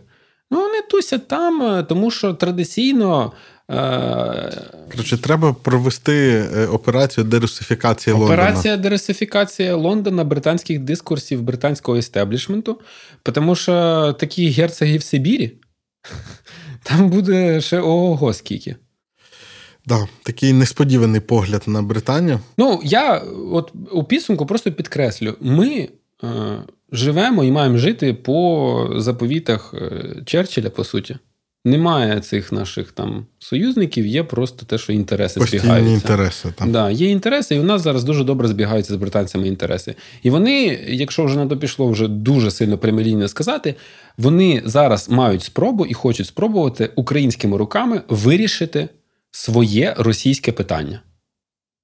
Ну, 0.51 0.61
вони 0.61 0.81
тусять 0.91 1.27
там, 1.27 1.61
е, 1.61 1.83
тому 1.83 2.11
що 2.11 2.33
традиційно. 2.33 3.33
Е- 3.71 4.61
Коротше, 4.91 5.17
треба 5.17 5.53
провести 5.53 6.47
е, 6.55 6.65
операцію 6.67 7.23
дерусифікації 7.23 8.13
Лондона. 8.13 8.33
Операція 8.33 8.77
дерусифікація 8.77 9.75
Лондона, 9.75 10.23
британських 10.23 10.79
дискурсів, 10.79 11.41
британського 11.41 11.97
естеблішменту, 11.97 12.79
тому 13.23 13.55
що 13.55 14.13
такі 14.19 14.49
герцоги 14.49 14.97
в 14.97 15.03
Сибірі, 15.03 15.51
там 16.83 17.09
буде 17.09 17.61
ще 17.61 17.79
ого 17.79 18.33
скільки. 18.33 18.75
Да, 19.85 20.07
такий 20.23 20.53
несподіваний 20.53 21.21
погляд 21.21 21.63
на 21.67 21.81
Британію. 21.81 22.39
Ну, 22.57 22.81
я 22.83 23.17
от 23.51 23.71
у 23.91 24.03
підсумку 24.03 24.45
просто 24.45 24.71
підкреслю: 24.71 25.35
ми 25.41 25.89
е, 26.23 26.27
живемо 26.91 27.43
і 27.43 27.51
маємо 27.51 27.77
жити 27.77 28.13
по 28.13 28.89
заповітах 28.97 29.73
е, 29.73 30.15
Черчилля, 30.25 30.69
по 30.69 30.83
суті. 30.83 31.17
Немає 31.67 32.19
цих 32.19 32.51
наших 32.51 32.91
там 32.91 33.25
союзників, 33.39 34.05
є 34.05 34.23
просто 34.23 34.65
те, 34.65 34.77
що 34.77 34.93
інтереси 34.93 35.39
Постійні 35.39 35.59
збігаються. 35.61 35.93
інтереси. 35.93 36.53
Там. 36.57 36.71
Да, 36.71 36.89
є 36.91 37.09
інтереси, 37.09 37.55
і 37.55 37.59
у 37.59 37.63
нас 37.63 37.81
зараз 37.81 38.03
дуже 38.03 38.23
добре 38.23 38.47
збігаються 38.47 38.93
з 38.93 38.97
британцями 38.97 39.47
інтереси. 39.47 39.95
І 40.23 40.29
вони, 40.29 40.79
якщо 40.87 41.25
вже 41.25 41.35
на 41.37 41.47
то 41.47 41.57
пішло, 41.57 41.87
вже 41.87 42.07
дуже 42.07 42.51
сильно 42.51 42.77
прямолінійно 42.77 43.27
сказати, 43.27 43.75
вони 44.17 44.61
зараз 44.65 45.09
мають 45.09 45.43
спробу 45.43 45.85
і 45.85 45.93
хочуть 45.93 46.27
спробувати 46.27 46.89
українськими 46.95 47.57
руками 47.57 48.01
вирішити 48.09 48.89
своє 49.31 49.93
російське 49.97 50.51
питання 50.51 50.99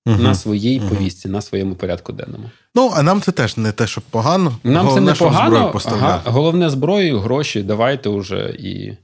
Мгм. 0.06 0.24
на 0.24 0.36
своїй 0.36 0.80
Мгм. 0.80 0.90
повістці, 0.90 1.30
на 1.30 1.42
своєму 1.42 1.76
порядку 1.76 2.14
денному. 2.14 2.50
Ну, 2.76 2.92
а 2.96 3.04
нам 3.04 3.22
це 3.22 3.32
теж 3.32 3.58
не 3.58 3.72
те, 3.72 3.88
що 3.88 4.02
погано. 4.10 4.58
Нам 4.64 4.86
Головне, 4.86 5.12
це 5.12 5.16
щоб 5.16 5.34
зброю. 5.34 5.72
Ага, 5.86 6.22
головне 6.26 6.70
зброю, 6.70 7.20
гроші, 7.20 7.64
давайте 7.64 8.10
уже 8.10 8.56
і 8.60 8.98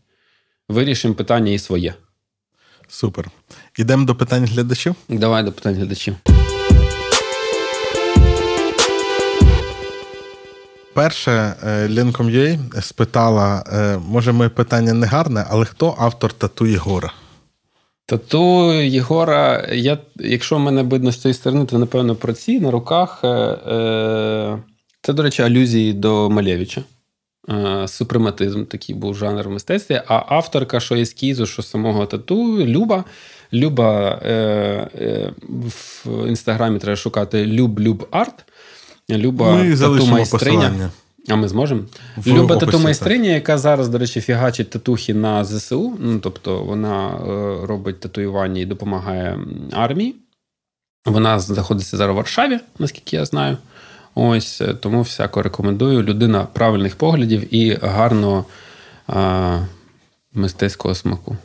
вирішимо 0.70 1.14
питання 1.14 1.52
і 1.52 1.60
своє. 1.60 1.94
Супер. 2.88 3.28
Ідемо 3.78 4.06
до 4.06 4.16
питань 4.16 4.46
глядачів. 4.46 4.96
Давай 5.10 5.44
до 5.44 5.52
питань 5.52 5.76
глядачів. 5.76 6.16
Перше, 10.94 11.32
е, 11.64 11.88
Linkom.ua 11.88 12.82
спитала: 12.82 13.64
е, 13.74 13.98
може, 14.08 14.32
моє 14.32 14.50
питання 14.50 14.94
не 14.94 15.08
гарне, 15.08 15.46
але 15.50 15.66
хто 15.66 15.96
автор 16.00 16.34
тату 16.34 16.66
Єгора? 16.66 17.14
Тату 18.06 18.74
Єгора, 18.74 19.68
я, 19.72 19.98
якщо 20.16 20.56
в 20.56 20.60
мене 20.60 20.84
видно 20.84 21.12
з 21.12 21.22
цієї 21.22 21.34
сторони, 21.34 21.66
то 21.66 21.80
напевно 21.80 22.16
про 22.16 22.34
ці 22.34 22.60
на 22.60 22.72
руках. 22.72 23.20
Е, 23.24 23.28
е, 23.28 24.58
це, 25.02 25.14
до 25.14 25.24
речі, 25.24 25.42
алюзії 25.42 25.94
до 25.94 26.30
Малєвича. 26.30 26.84
Е, 27.50 27.88
супрематизм 27.88 28.66
такий 28.66 28.96
був 28.96 29.16
жанр 29.16 29.48
в 29.48 29.52
мистецтві. 29.52 30.02
А 30.08 30.24
авторка, 30.28 30.80
що 30.80 30.96
ескізу, 30.96 31.46
що 31.46 31.62
самого 31.62 32.06
тату, 32.06 32.66
Люба. 32.66 33.04
Люба 33.54 34.20
е, 34.26 34.32
е, 34.96 35.34
в 36.06 36.28
інстаграмі 36.28 36.80
треба 36.80 36.96
шукати 36.96 37.46
Люб 37.46 37.80
Люб 37.80 38.08
Арт. 38.12 38.46
Люба 39.10 39.56
Ми 39.56 39.78
тату 39.78 40.06
майстриня. 40.06 40.56
посилання. 40.56 40.92
А 41.30 41.36
ми 41.36 41.48
зможемо? 41.48 41.82
В 42.18 42.28
Люба 42.28 42.56
описі, 42.56 42.72
тату 42.72 42.80
майстриня, 42.84 43.30
яка 43.30 43.58
зараз, 43.58 43.90
до 43.90 43.98
речі, 43.98 44.22
фігачить 44.22 44.70
татухи 44.70 45.14
на 45.14 45.46
ЗСУ. 45.46 45.98
Ну, 46.00 46.20
тобто 46.20 46.64
вона 46.64 47.08
е, 47.10 47.66
робить 47.66 48.00
татуювання 48.00 48.62
і 48.62 48.66
допомагає 48.66 49.40
армії. 49.72 50.16
Вона 51.06 51.40
знаходиться 51.40 51.98
зараз 51.98 52.14
в 52.14 52.18
Варшаві, 52.18 52.60
наскільки 52.80 53.16
я 53.16 53.26
знаю. 53.26 53.58
Ось 54.20 54.62
е, 54.62 54.74
тому 54.74 55.02
всяко 55.02 55.42
рекомендую. 55.42 56.04
Людина 56.04 56.48
правильних 56.54 56.96
поглядів 56.96 57.54
і 57.56 57.74
гарного 57.82 58.46
а, 59.08 59.60
мистецького 60.34 60.96
смаку. 60.96 61.38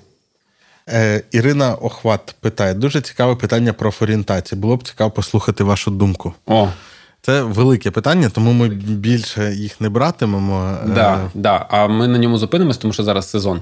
Е, 0.88 1.22
Ірина 1.30 1.74
Охват 1.74 2.34
питає: 2.40 2.74
дуже 2.74 3.00
цікаве 3.00 3.36
питання 3.36 3.72
про 3.72 3.92
орієнтацію. 4.00 4.60
Було 4.60 4.76
б 4.76 4.82
цікаво 4.82 5.10
послухати 5.10 5.64
вашу 5.64 5.90
думку. 5.90 6.34
О, 6.46 6.68
Це 7.22 7.42
велике 7.42 7.90
питання, 7.90 8.28
тому 8.28 8.52
ми 8.52 8.68
більше 8.68 9.52
їх 9.54 9.80
не 9.80 9.88
братимемо. 9.88 10.78
Е, 10.84 10.88
да, 10.88 11.30
да. 11.34 11.66
А 11.70 11.88
ми 11.88 12.08
на 12.08 12.18
ньому 12.18 12.38
зупинимось, 12.38 12.78
тому 12.78 12.92
що 12.92 13.02
зараз 13.02 13.30
сезон. 13.30 13.60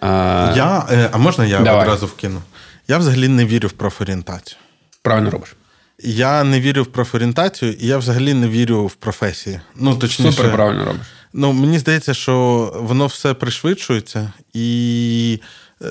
А, 0.00 0.52
Я, 0.56 0.86
е, 0.90 1.08
а 1.12 1.18
можна 1.18 1.46
я 1.46 1.60
Давай. 1.60 1.82
одразу 1.82 2.06
вкину? 2.06 2.40
Я 2.88 2.98
взагалі 2.98 3.28
не 3.28 3.44
вірю 3.44 3.68
в 3.68 3.72
профорієнтацію. 3.72 4.58
Правильно 5.02 5.30
робиш. 5.30 5.56
Я 6.02 6.44
не 6.44 6.60
вірю 6.60 6.82
в 6.82 6.86
профорієнтацію, 6.86 7.72
і 7.72 7.86
я 7.86 7.98
взагалі 7.98 8.34
не 8.34 8.48
вірю 8.48 8.86
в 8.86 8.94
професії. 8.94 9.60
Ну, 9.76 9.96
точніше, 9.96 10.32
Супер 10.32 10.52
правильно 10.52 10.84
робиш. 10.84 11.06
Ну, 11.32 11.52
мені 11.52 11.78
здається, 11.78 12.14
що 12.14 12.34
воно 12.80 13.06
все 13.06 13.34
пришвидшується, 13.34 14.32
і 14.54 15.40
е, 15.82 15.86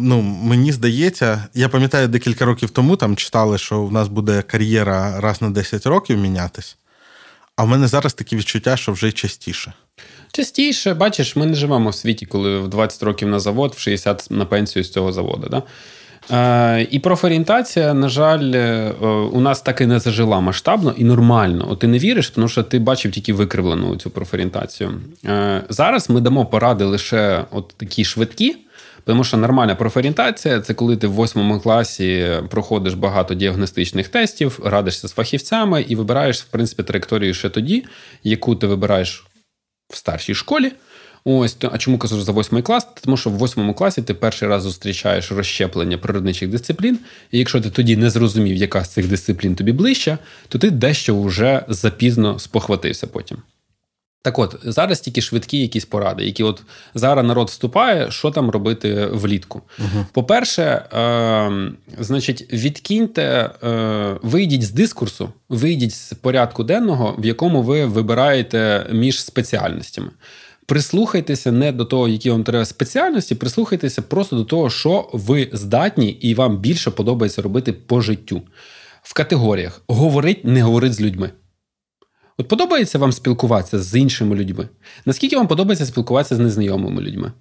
ну, 0.00 0.22
мені 0.22 0.72
здається, 0.72 1.44
я 1.54 1.68
пам'ятаю, 1.68 2.08
декілька 2.08 2.44
років 2.44 2.70
тому 2.70 2.96
там 2.96 3.16
читали, 3.16 3.58
що 3.58 3.82
в 3.82 3.92
нас 3.92 4.08
буде 4.08 4.42
кар'єра 4.42 5.20
раз 5.20 5.42
на 5.42 5.50
10 5.50 5.86
років 5.86 6.18
мінятись. 6.18 6.76
А 7.56 7.64
в 7.64 7.68
мене 7.68 7.86
зараз 7.86 8.14
такі 8.14 8.36
відчуття, 8.36 8.76
що 8.76 8.92
вже 8.92 9.12
частіше. 9.12 9.72
Частіше, 10.32 10.94
бачиш, 10.94 11.36
ми 11.36 11.46
не 11.46 11.54
живемо 11.54 11.90
в 11.90 11.94
світі, 11.94 12.26
коли 12.26 12.60
в 12.60 12.68
20 12.68 13.02
років 13.02 13.28
на 13.28 13.40
завод, 13.40 13.74
в 13.76 13.80
60 13.80 14.26
на 14.30 14.44
пенсію 14.44 14.84
з 14.84 14.92
цього 14.92 15.12
заводу. 15.12 15.48
Да? 15.48 15.62
Е, 16.30 16.86
І 16.90 16.98
профорієнтація, 16.98 17.94
на 17.94 18.08
жаль, 18.08 18.52
е, 18.54 18.90
у 19.32 19.40
нас 19.40 19.62
так 19.62 19.80
і 19.80 19.86
не 19.86 19.98
зажила 19.98 20.40
масштабно 20.40 20.94
і 20.96 21.04
нормально. 21.04 21.66
От 21.70 21.78
ти 21.78 21.86
не 21.86 21.98
віриш, 21.98 22.30
тому 22.30 22.48
що 22.48 22.62
ти 22.62 22.78
бачив 22.78 23.12
тільки 23.12 23.32
викривлену 23.32 23.96
цю 23.96 24.10
профорієнтацію. 24.10 25.00
Е, 25.24 25.62
Зараз 25.68 26.10
ми 26.10 26.20
дамо 26.20 26.46
поради 26.46 26.84
лише 26.84 27.44
от 27.50 27.74
такі 27.76 28.04
швидкі. 28.04 28.56
Тому 29.04 29.24
що 29.24 29.36
нормальна 29.36 29.74
профорієнтація 29.74 30.60
це 30.60 30.74
коли 30.74 30.96
ти 30.96 31.06
в 31.06 31.12
восьмому 31.12 31.60
класі 31.60 32.26
проходиш 32.50 32.94
багато 32.94 33.34
діагностичних 33.34 34.08
тестів, 34.08 34.60
радишся 34.64 35.08
з 35.08 35.12
фахівцями 35.12 35.84
і 35.88 35.96
вибираєш, 35.96 36.40
в 36.40 36.44
принципі, 36.44 36.82
траєкторію 36.82 37.34
ще 37.34 37.48
тоді, 37.48 37.84
яку 38.24 38.56
ти 38.56 38.66
вибираєш 38.66 39.26
в 39.92 39.96
старшій 39.96 40.34
школі. 40.34 40.72
Ось 41.28 41.56
а 41.72 41.78
чому 41.78 41.98
кажу 41.98 42.22
за 42.22 42.32
восьмий 42.32 42.62
клас? 42.62 42.86
Тому 43.04 43.16
що 43.16 43.30
в 43.30 43.32
восьмому 43.32 43.74
класі 43.74 44.02
ти 44.02 44.14
перший 44.14 44.48
раз 44.48 44.62
зустрічаєш 44.62 45.32
розщеплення 45.32 45.98
природничих 45.98 46.48
дисциплін, 46.48 46.98
і 47.30 47.38
якщо 47.38 47.60
ти 47.60 47.70
тоді 47.70 47.96
не 47.96 48.10
зрозумів, 48.10 48.56
яка 48.56 48.84
з 48.84 48.88
цих 48.88 49.08
дисциплін 49.08 49.54
тобі 49.54 49.72
ближча, 49.72 50.18
то 50.48 50.58
ти 50.58 50.70
дещо 50.70 51.22
вже 51.22 51.64
запізно 51.68 52.38
спохватився 52.38 53.06
потім. 53.06 53.38
Так 54.22 54.38
от, 54.38 54.56
зараз 54.62 55.00
тільки 55.00 55.20
швидкі 55.20 55.58
якісь 55.58 55.84
поради, 55.84 56.24
які 56.24 56.42
от 56.42 56.62
зараз 56.94 57.26
народ 57.26 57.48
вступає, 57.48 58.10
що 58.10 58.30
там 58.30 58.50
робити 58.50 59.06
влітку. 59.06 59.62
uh 59.78 60.04
По-перше, 60.12 60.62
е, 60.62 61.72
значить, 61.98 62.52
відкиньте, 62.52 63.50
е, 63.62 64.16
вийдіть 64.22 64.62
з 64.62 64.70
дискурсу, 64.70 65.28
вийдіть 65.48 65.94
з 65.94 66.12
порядку 66.12 66.64
денного, 66.64 67.14
в 67.18 67.26
якому 67.26 67.62
ви 67.62 67.84
вибираєте 67.84 68.86
між 68.92 69.24
спеціальностями. 69.24 70.10
Прислухайтеся 70.66 71.52
не 71.52 71.72
до 71.72 71.84
того, 71.84 72.08
які 72.08 72.30
вам 72.30 72.44
треба 72.44 72.64
спеціальності, 72.64 73.34
прислухайтеся 73.34 74.02
просто 74.02 74.36
до 74.36 74.44
того, 74.44 74.70
що 74.70 75.10
ви 75.12 75.50
здатні, 75.52 76.08
і 76.08 76.34
вам 76.34 76.58
більше 76.58 76.90
подобається 76.90 77.42
робити 77.42 77.72
по 77.72 78.00
життю. 78.00 78.42
В 79.02 79.14
категоріях 79.14 79.82
говорить, 79.86 80.44
не 80.44 80.62
говорить 80.62 80.94
з 80.94 81.00
людьми. 81.00 81.30
От 82.38 82.48
подобається 82.48 82.98
вам 82.98 83.12
спілкуватися 83.12 83.78
з 83.78 84.00
іншими 84.00 84.36
людьми? 84.36 84.68
Наскільки 85.04 85.36
вам 85.36 85.48
подобається 85.48 85.86
спілкуватися 85.86 86.36
з 86.36 86.38
незнайомими 86.38 87.02
людьми? 87.02 87.32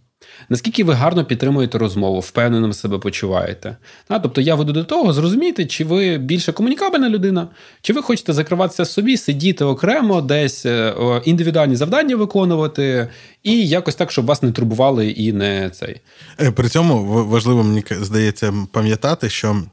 Наскільки 0.49 0.83
ви 0.83 0.93
гарно 0.93 1.25
підтримуєте 1.25 1.77
розмову, 1.77 2.19
впевненим 2.19 2.73
себе 2.73 2.97
почуваєте? 2.97 3.77
А, 4.07 4.19
тобто 4.19 4.41
я 4.41 4.55
веду 4.55 4.73
до 4.73 4.83
того, 4.83 5.13
зрозуміти, 5.13 5.65
чи 5.65 5.85
ви 5.85 6.17
більше 6.17 6.51
комунікабельна 6.51 7.09
людина, 7.09 7.47
чи 7.81 7.93
ви 7.93 8.01
хочете 8.01 8.33
закриватися 8.33 8.85
собі, 8.85 9.17
сидіти 9.17 9.65
окремо, 9.65 10.21
десь 10.21 10.65
е, 10.65 10.93
індивідуальні 11.25 11.75
завдання 11.75 12.15
виконувати, 12.15 13.07
і 13.43 13.67
якось 13.67 13.95
так, 13.95 14.11
щоб 14.11 14.25
вас 14.25 14.43
не 14.43 14.51
турбували 14.51 15.09
і 15.09 15.33
не 15.33 15.69
цей. 15.69 16.01
Е, 16.41 16.51
при 16.51 16.69
цьому 16.69 17.25
важливо, 17.25 17.63
мені 17.63 17.83
здається, 17.89 18.53
пам'ятати, 18.71 19.29
що 19.29 19.63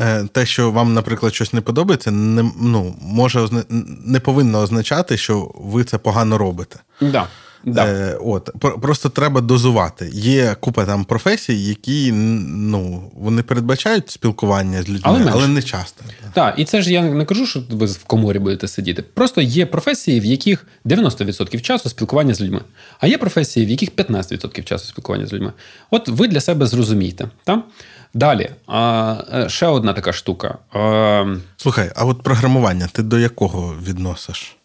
Е, 0.00 0.24
те, 0.32 0.46
що 0.46 0.70
вам, 0.70 0.94
наприклад, 0.94 1.34
щось 1.34 1.52
не 1.52 1.60
подобається, 1.60 2.10
не 2.10 2.50
ну, 2.60 2.94
може 3.00 3.48
не 4.04 4.20
повинно 4.20 4.60
означати, 4.60 5.16
що 5.16 5.50
ви 5.54 5.84
це 5.84 5.98
погано 5.98 6.38
робите. 6.38 6.78
Да. 7.00 7.28
Да. 7.66 7.86
Е, 7.86 8.18
от 8.20 8.50
Просто 8.82 9.08
треба 9.08 9.40
дозувати. 9.40 10.10
Є 10.12 10.56
купа 10.60 10.86
там 10.86 11.04
професій, 11.04 11.64
які 11.64 12.12
ну, 12.12 13.10
вони 13.16 13.42
передбачають 13.42 14.10
спілкування 14.10 14.82
з 14.82 14.88
людьми, 14.88 15.00
але, 15.02 15.30
але 15.32 15.48
не 15.48 15.62
часто. 15.62 16.04
Так, 16.32 16.54
і 16.58 16.64
це 16.64 16.82
ж 16.82 16.92
я 16.92 17.02
не 17.02 17.24
кажу, 17.24 17.46
що 17.46 17.62
ви 17.70 17.86
в 17.86 18.04
коморі 18.04 18.38
будете 18.38 18.68
сидіти. 18.68 19.02
Просто 19.02 19.40
є 19.40 19.66
професії, 19.66 20.20
в 20.20 20.24
яких 20.24 20.66
90% 20.84 21.60
часу 21.60 21.88
спілкування 21.88 22.34
з 22.34 22.40
людьми, 22.40 22.60
а 23.00 23.06
є 23.06 23.18
професії, 23.18 23.66
в 23.66 23.70
яких 23.70 23.90
15% 23.90 24.64
часу 24.64 24.86
спілкування 24.86 25.26
з 25.26 25.32
людьми. 25.32 25.52
От 25.90 26.08
ви 26.08 26.28
для 26.28 26.40
себе 26.40 26.66
зрозумієте. 26.66 27.28
Так? 27.44 27.60
Далі, 28.14 28.50
а, 28.66 29.16
е, 29.34 29.48
ще 29.48 29.66
одна 29.66 29.92
така 29.92 30.12
штука. 30.12 30.58
А... 30.72 31.36
Слухай, 31.56 31.92
а 31.96 32.04
от 32.04 32.22
програмування 32.22 32.88
ти 32.92 33.02
до 33.02 33.18
якого 33.18 33.74
відносиш? 33.86 34.56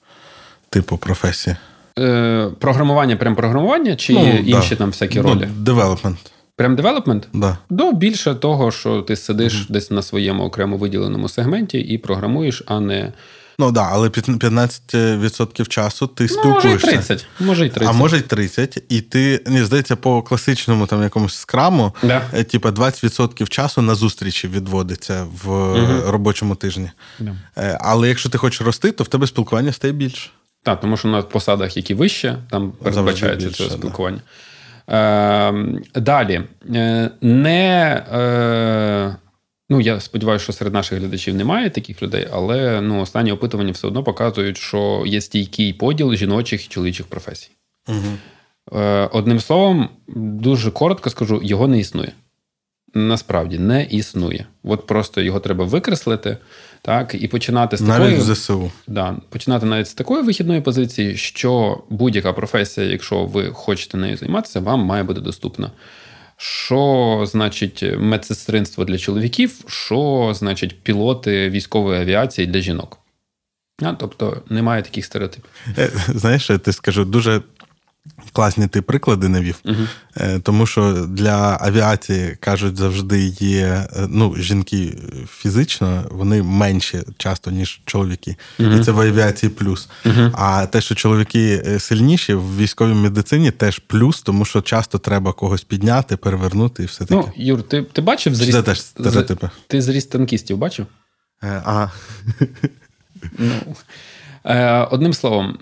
Типу 0.70 0.98
професії? 0.98 1.56
Е, 2.00 2.50
Програмування, 2.60 3.16
прям 3.16 3.36
програмування, 3.36 3.96
чи 3.96 4.14
ну, 4.14 4.30
інші 4.46 4.70
да. 4.70 4.76
там 4.76 4.90
всякі 4.90 5.22
ролі? 5.22 5.48
Ну, 5.56 5.64
development. 5.64 6.18
Прям 6.56 6.76
development? 6.76 7.28
Да. 7.34 7.58
До 7.70 7.92
більше 7.92 8.36
того, 8.36 8.72
що 8.72 9.02
ти 9.02 9.16
сидиш 9.16 9.54
mm 9.54 9.72
десь 9.72 9.92
на 9.92 10.02
своєму 10.02 10.44
окремо 10.44 10.78
виділеному 10.78 11.30
сегменті 11.30 11.80
і 11.80 11.98
програмуєш, 11.98 12.64
а 12.68 12.80
не 12.80 13.14
Ну 13.60 13.72
да, 13.72 13.90
але 13.92 14.08
15% 14.08 15.68
часу 15.68 16.08
ти 16.08 16.24
ну, 16.24 16.30
спілкуєшся. 16.30 16.88
Може 16.88 16.96
й 16.96 16.98
30. 16.98 17.26
Може 17.40 17.66
й 17.66 17.70
30. 17.70 17.96
А 17.96 17.98
може 17.98 18.18
й 18.18 18.22
30. 18.22 18.84
І 18.90 19.02
ти, 19.02 19.44
не 19.48 19.66
здається, 19.66 19.96
по 19.96 20.22
класичному 20.22 20.88
там 20.88 21.04
якомусь 21.04 21.36
скраму, 21.36 21.96
да. 22.04 22.22
Е, 22.34 22.44
типа 22.44 22.70
20% 22.70 23.48
часу 23.48 23.82
на 23.82 23.96
зустрічі 23.96 24.48
відводиться 24.48 25.26
в 25.44 25.52
угу. 25.52 26.12
робочому 26.12 26.56
тижні. 26.56 26.92
Да. 27.20 27.36
Е, 27.58 27.78
але 27.82 28.08
якщо 28.08 28.30
ти 28.30 28.38
хочеш 28.38 28.62
рости, 28.62 28.92
то 28.92 29.04
в 29.04 29.08
тебе 29.08 29.28
спілкування 29.28 29.72
стає 29.72 29.94
більше. 29.94 30.30
Так, 30.64 30.80
тому 30.80 30.98
що 30.98 31.08
на 31.08 31.22
посадах, 31.22 31.78
які 31.78 31.94
вище, 31.94 32.38
там 32.50 32.72
передбачається 32.72 33.52
це 33.52 33.70
спілкування. 33.70 34.18
Да. 34.18 34.24
Е, 34.90 35.52
Далі. 35.96 36.42
Е, 36.76 37.10
не. 37.22 38.04
Е, 38.14 39.16
Ну, 39.72 39.82
я 39.82 40.00
сподіваюся, 40.00 40.44
що 40.44 40.54
серед 40.54 40.74
наших 40.74 41.00
глядачів 41.00 41.36
немає 41.36 41.70
таких 41.70 42.04
людей, 42.04 42.28
але 42.32 42.82
ну, 42.82 43.02
останні 43.02 43.32
опитування 43.32 43.72
все 43.72 43.88
одно 43.88 44.04
показують, 44.04 44.58
що 44.58 45.04
є 45.06 45.22
стійкий 45.22 45.74
поділ 45.74 46.14
жіночих 46.14 46.66
і 46.66 46.70
чоловічих 46.70 47.08
професій. 47.08 47.50
Угу. 47.88 48.80
Одним 49.12 49.40
словом, 49.40 49.90
дуже 50.08 50.72
коротко 50.72 51.10
скажу, 51.10 51.42
його 51.44 51.68
не 51.68 51.80
існує. 51.80 52.12
Насправді 52.94 53.60
не 53.60 53.84
існує. 53.84 54.46
От 54.64 54.88
просто 54.88 55.22
його 55.22 55.40
треба 55.40 55.66
викреслити, 55.66 56.38
так, 56.82 57.16
і 57.20 57.28
починати 57.28 57.78
з 57.78 57.82
навіть 57.82 58.18
такої 58.18 58.36
ЗСУ. 58.36 58.72
Да, 58.88 59.16
починати 59.30 59.66
навіть 59.66 59.88
з 59.88 59.94
такої 59.94 60.24
вихідної 60.24 60.62
позиції, 60.62 61.18
що 61.18 61.84
будь-яка 61.90 62.34
професія, 62.34 62.88
якщо 62.88 63.26
ви 63.26 63.50
хочете 63.54 63.98
нею 63.98 64.18
займатися, 64.18 64.60
вам 64.60 64.80
має 64.80 65.04
бути 65.04 65.22
доступна 65.22 65.72
що 66.42 67.24
значить 67.28 67.84
медсестринство 67.98 68.86
для 68.86 68.98
чоловіків, 68.98 69.64
що 69.68 70.32
значить 70.36 70.82
пілоти 70.82 71.50
військової 71.50 72.02
авіації 72.02 72.48
для 72.48 72.60
жінок. 72.60 72.98
А, 73.82 73.94
Тобто 73.94 74.42
немає 74.50 74.82
таких 74.82 75.06
стереотипів. 75.06 75.50
Е, 75.78 75.92
знаєш, 76.08 76.50
я 76.50 76.58
ти 76.58 76.74
скажу, 76.74 77.06
дуже 77.06 77.42
Класні 78.34 78.68
ти 78.68 78.82
приклади 78.82 79.28
навів, 79.28 79.56
uh-huh. 79.66 80.42
тому 80.42 80.66
що 80.66 80.94
для 80.94 81.58
авіації 81.62 82.38
кажуть 82.40 82.78
завжди 82.78 83.20
є 83.40 83.66
е, 83.66 83.88
ну, 84.10 84.36
жінки 84.38 84.98
фізично, 85.28 86.04
вони 86.12 86.44
менші 86.44 87.00
часто, 87.18 87.52
ніж 87.52 87.82
чоловіки. 87.86 88.36
Uh-huh. 88.60 88.80
І 88.80 88.84
це 88.84 88.92
в 88.92 89.00
авіації 89.00 89.50
плюс. 89.50 89.90
А 90.34 90.66
те, 90.66 90.82
що 90.82 90.96
чоловіки 90.96 91.64
е, 91.68 91.80
сильніші, 91.80 92.34
в 92.34 92.58
військовій 92.58 92.94
медицині 92.94 93.52
теж 93.52 93.80
плюс, 93.80 94.22
тому 94.22 94.46
що 94.46 94.62
часто 94.62 94.98
треба 94.98 95.34
когось 95.34 95.64
підняти, 95.64 96.18
перевернути 96.18 96.84
і 96.84 96.86
все 96.86 97.06
таке. 97.06 97.16
Ну, 97.16 97.32
Юр, 97.36 97.64
ти 97.64 97.84
ти 97.84 98.02
бачив 98.02 98.36
зріст 98.36 98.52
Це 98.52 98.64
теж 98.64 98.82
стереотипи. 98.82 99.50
Ти 99.68 99.82
зріст 99.82 100.12
танкістів 100.12 100.58
бачив? 100.58 100.86
Ага. 101.42 101.92
Ну, 103.38 103.52
Одним 104.92 105.14
словом. 105.14 105.58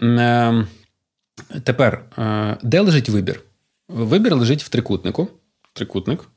Тепер, 1.64 2.06
е, 2.18 2.58
де 2.64 2.80
лежить 2.80 3.10
вибір? 3.10 3.42
Вибір 3.90 4.36
лежить 4.36 4.64
в 4.64 4.70
трикутнику. 4.70 5.28
Трикутник, 5.74 6.28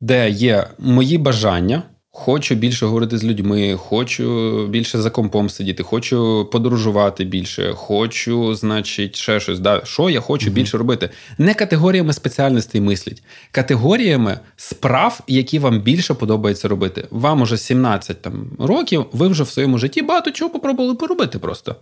де 0.00 0.30
є 0.30 0.66
мої 0.78 1.18
бажання. 1.18 1.82
Хочу 2.10 2.54
більше 2.54 2.86
говорити 2.86 3.18
з 3.18 3.24
людьми, 3.24 3.76
хочу 3.78 4.66
більше 4.66 4.98
за 4.98 5.10
компом 5.10 5.50
сидіти, 5.50 5.82
хочу 5.82 6.48
подорожувати 6.52 7.24
більше, 7.24 7.72
хочу, 7.72 8.54
значить, 8.54 9.16
ще 9.16 9.40
щось. 9.40 9.58
Да? 9.58 9.80
Що 9.84 10.10
я 10.10 10.20
хочу 10.20 10.50
mm-hmm. 10.50 10.52
більше 10.52 10.78
робити? 10.78 11.10
Не 11.38 11.54
категоріями 11.54 12.12
спеціальностей 12.12 12.80
мислять, 12.80 13.22
категоріями 13.52 14.40
справ, 14.56 15.20
які 15.28 15.58
вам 15.58 15.80
більше 15.80 16.14
подобається 16.14 16.68
робити. 16.68 17.06
Вам 17.10 17.42
уже 17.42 17.56
17 17.56 18.22
там, 18.22 18.50
років, 18.58 19.06
ви 19.12 19.28
вже 19.28 19.42
в 19.42 19.48
своєму 19.48 19.78
житті 19.78 20.02
багато 20.02 20.30
чого 20.30 20.50
попробували 20.50 20.94
поробити 20.94 21.38
просто. 21.38 21.76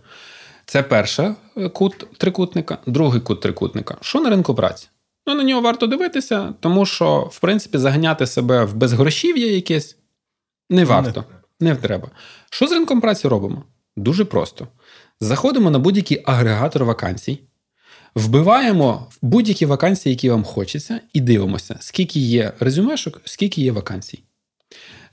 Це 0.69 0.83
перша 0.83 1.35
е, 1.57 1.69
кут 1.69 2.07
трикутника, 2.17 2.77
другий 2.87 3.21
кут 3.21 3.41
трикутника. 3.41 3.97
Що 4.01 4.21
на 4.21 4.29
ринку 4.29 4.55
праці? 4.55 4.87
Ну, 5.27 5.35
на 5.35 5.43
нього 5.43 5.61
варто 5.61 5.87
дивитися, 5.87 6.53
тому 6.59 6.85
що, 6.85 7.19
в 7.19 7.39
принципі, 7.39 7.77
заганяти 7.77 8.27
себе 8.27 8.65
в 8.65 8.75
безгрошів'я 8.75 9.51
якесь 9.51 9.97
не 10.69 10.85
варто, 10.85 11.23
не 11.59 11.75
треба. 11.75 12.09
Що 12.49 12.67
з 12.67 12.71
ринком 12.71 13.01
праці 13.01 13.27
робимо? 13.27 13.63
Дуже 13.97 14.25
просто. 14.25 14.67
Заходимо 15.19 15.71
на 15.71 15.79
будь-який 15.79 16.23
агрегатор 16.25 16.85
вакансій, 16.85 17.39
вбиваємо 18.15 19.07
будь-які 19.21 19.65
вакансії, 19.65 20.13
які 20.13 20.29
вам 20.29 20.43
хочеться, 20.43 20.99
і 21.13 21.21
дивимося, 21.21 21.77
скільки 21.79 22.19
є 22.19 22.53
резюмешок, 22.59 23.21
скільки 23.25 23.61
є 23.61 23.71
вакансій. 23.71 24.23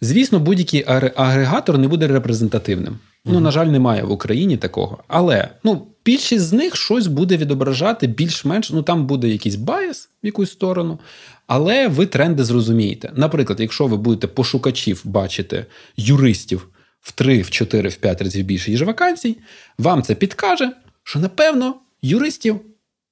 Звісно, 0.01 0.39
будь-який 0.39 0.85
агрегатор 1.17 1.79
не 1.79 1.89
буде 1.89 2.07
репрезентативним. 2.07 2.99
Ну, 3.25 3.41
на 3.41 3.51
жаль, 3.51 3.67
немає 3.67 4.03
в 4.03 4.11
Україні 4.11 4.57
такого. 4.57 5.05
Але 5.09 5.49
ну, 5.65 5.87
більшість 6.05 6.45
з 6.45 6.53
них 6.53 6.77
щось 6.77 7.07
буде 7.07 7.37
відображати 7.37 8.07
більш-менш. 8.07 8.71
Ну 8.71 8.83
там 8.83 9.07
буде 9.07 9.29
якийсь 9.29 9.55
bias 9.55 10.09
в 10.23 10.27
якусь 10.27 10.51
сторону, 10.51 10.99
але 11.47 11.89
ви 11.89 12.07
тренди 12.07 12.45
зрозумієте. 12.45 13.13
Наприклад, 13.15 13.61
якщо 13.61 13.87
ви 13.87 13.97
будете 13.97 14.27
пошукачів 14.27 15.01
бачити 15.05 15.67
юристів 15.97 16.69
в 17.01 17.13
3, 17.13 17.43
в 17.43 17.51
4, 17.51 17.89
в 17.89 17.97
5 17.97 18.23
разів 18.23 18.45
більше, 18.45 18.71
ніж 18.71 18.83
вакансій, 18.83 19.39
вам 19.79 20.03
це 20.03 20.15
підкаже, 20.15 20.73
що 21.03 21.19
напевно 21.19 21.75
юристів 22.03 22.61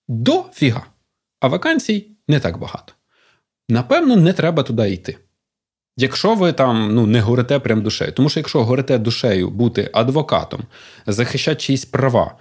до 0.08 0.44
фіга, 0.54 0.86
а 1.40 1.48
вакансій 1.48 2.06
не 2.28 2.40
так 2.40 2.58
багато. 2.58 2.92
Напевно, 3.68 4.16
не 4.16 4.32
треба 4.32 4.62
туди 4.62 4.90
йти. 4.90 5.18
Якщо 5.96 6.34
ви 6.34 6.52
там 6.52 6.94
ну, 6.94 7.06
не 7.06 7.20
горите 7.20 7.58
прям 7.58 7.82
душею, 7.82 8.12
тому 8.12 8.28
що 8.28 8.40
якщо 8.40 8.64
горите 8.64 8.98
душею 8.98 9.50
бути 9.50 9.90
адвокатом, 9.92 10.60
захищати 11.06 11.60
чиїсь 11.60 11.84
права, 11.84 12.34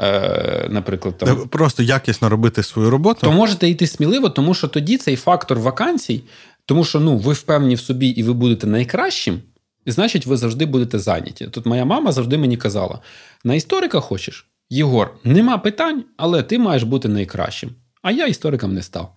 е, 0.00 0.66
наприклад, 0.70 1.18
там, 1.18 1.48
просто 1.48 1.82
якісно 1.82 2.28
робити 2.28 2.62
свою 2.62 2.90
роботу, 2.90 3.20
то 3.20 3.32
можете 3.32 3.68
йти 3.68 3.86
сміливо, 3.86 4.30
тому 4.30 4.54
що 4.54 4.68
тоді 4.68 4.96
цей 4.96 5.16
фактор 5.16 5.58
вакансій, 5.58 6.24
тому 6.66 6.84
що 6.84 7.00
ну, 7.00 7.16
ви 7.16 7.32
впевнені 7.32 7.74
в 7.74 7.80
собі 7.80 8.08
і 8.08 8.22
ви 8.22 8.32
будете 8.32 8.66
найкращим, 8.66 9.42
і 9.84 9.90
значить, 9.90 10.26
ви 10.26 10.36
завжди 10.36 10.66
будете 10.66 10.98
зайняті. 10.98 11.46
Тут 11.46 11.66
моя 11.66 11.84
мама 11.84 12.12
завжди 12.12 12.38
мені 12.38 12.56
казала: 12.56 12.98
на 13.44 13.54
історика 13.54 14.00
хочеш, 14.00 14.46
Єгор, 14.70 15.14
нема 15.24 15.58
питань, 15.58 16.04
але 16.16 16.42
ти 16.42 16.58
маєш 16.58 16.82
бути 16.82 17.08
найкращим. 17.08 17.70
А 18.02 18.10
я 18.10 18.26
істориком 18.26 18.74
не 18.74 18.82
став. 18.82 19.12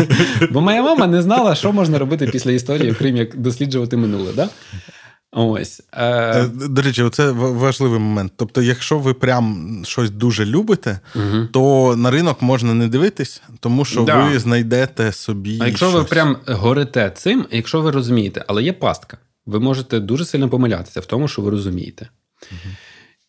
Бо 0.50 0.60
моя 0.60 0.82
мама 0.82 1.06
не 1.06 1.22
знала, 1.22 1.54
що 1.54 1.72
можна 1.72 1.98
робити 1.98 2.26
після 2.26 2.52
історії, 2.52 2.92
окрім 2.92 3.16
як 3.16 3.36
досліджувати 3.36 3.96
минуле. 3.96 4.32
Да? 4.32 4.48
Ось. 5.32 5.82
Е, 5.92 6.06
е... 6.06 6.46
До 6.48 6.82
речі, 6.82 7.08
це 7.12 7.30
важливий 7.30 7.98
момент. 7.98 8.32
Тобто, 8.36 8.62
якщо 8.62 8.98
ви 8.98 9.14
прям 9.14 9.82
щось 9.86 10.10
дуже 10.10 10.44
любите, 10.44 11.00
угу. 11.14 11.46
то 11.52 11.94
на 11.96 12.10
ринок 12.10 12.42
можна 12.42 12.74
не 12.74 12.88
дивитись, 12.88 13.42
тому 13.60 13.84
що 13.84 14.02
да. 14.02 14.24
ви 14.24 14.38
знайдете 14.38 15.12
собі. 15.12 15.58
А 15.62 15.66
якщо 15.66 15.88
щось. 15.88 16.00
ви 16.00 16.04
прям 16.04 16.36
горите 16.46 17.12
цим, 17.16 17.46
якщо 17.50 17.80
ви 17.80 17.90
розумієте, 17.90 18.44
але 18.46 18.62
є 18.62 18.72
пастка, 18.72 19.18
ви 19.46 19.60
можете 19.60 20.00
дуже 20.00 20.24
сильно 20.24 20.48
помилятися 20.48 21.00
в 21.00 21.06
тому, 21.06 21.28
що 21.28 21.42
ви 21.42 21.50
розумієте. 21.50 22.08
Угу. 22.52 22.74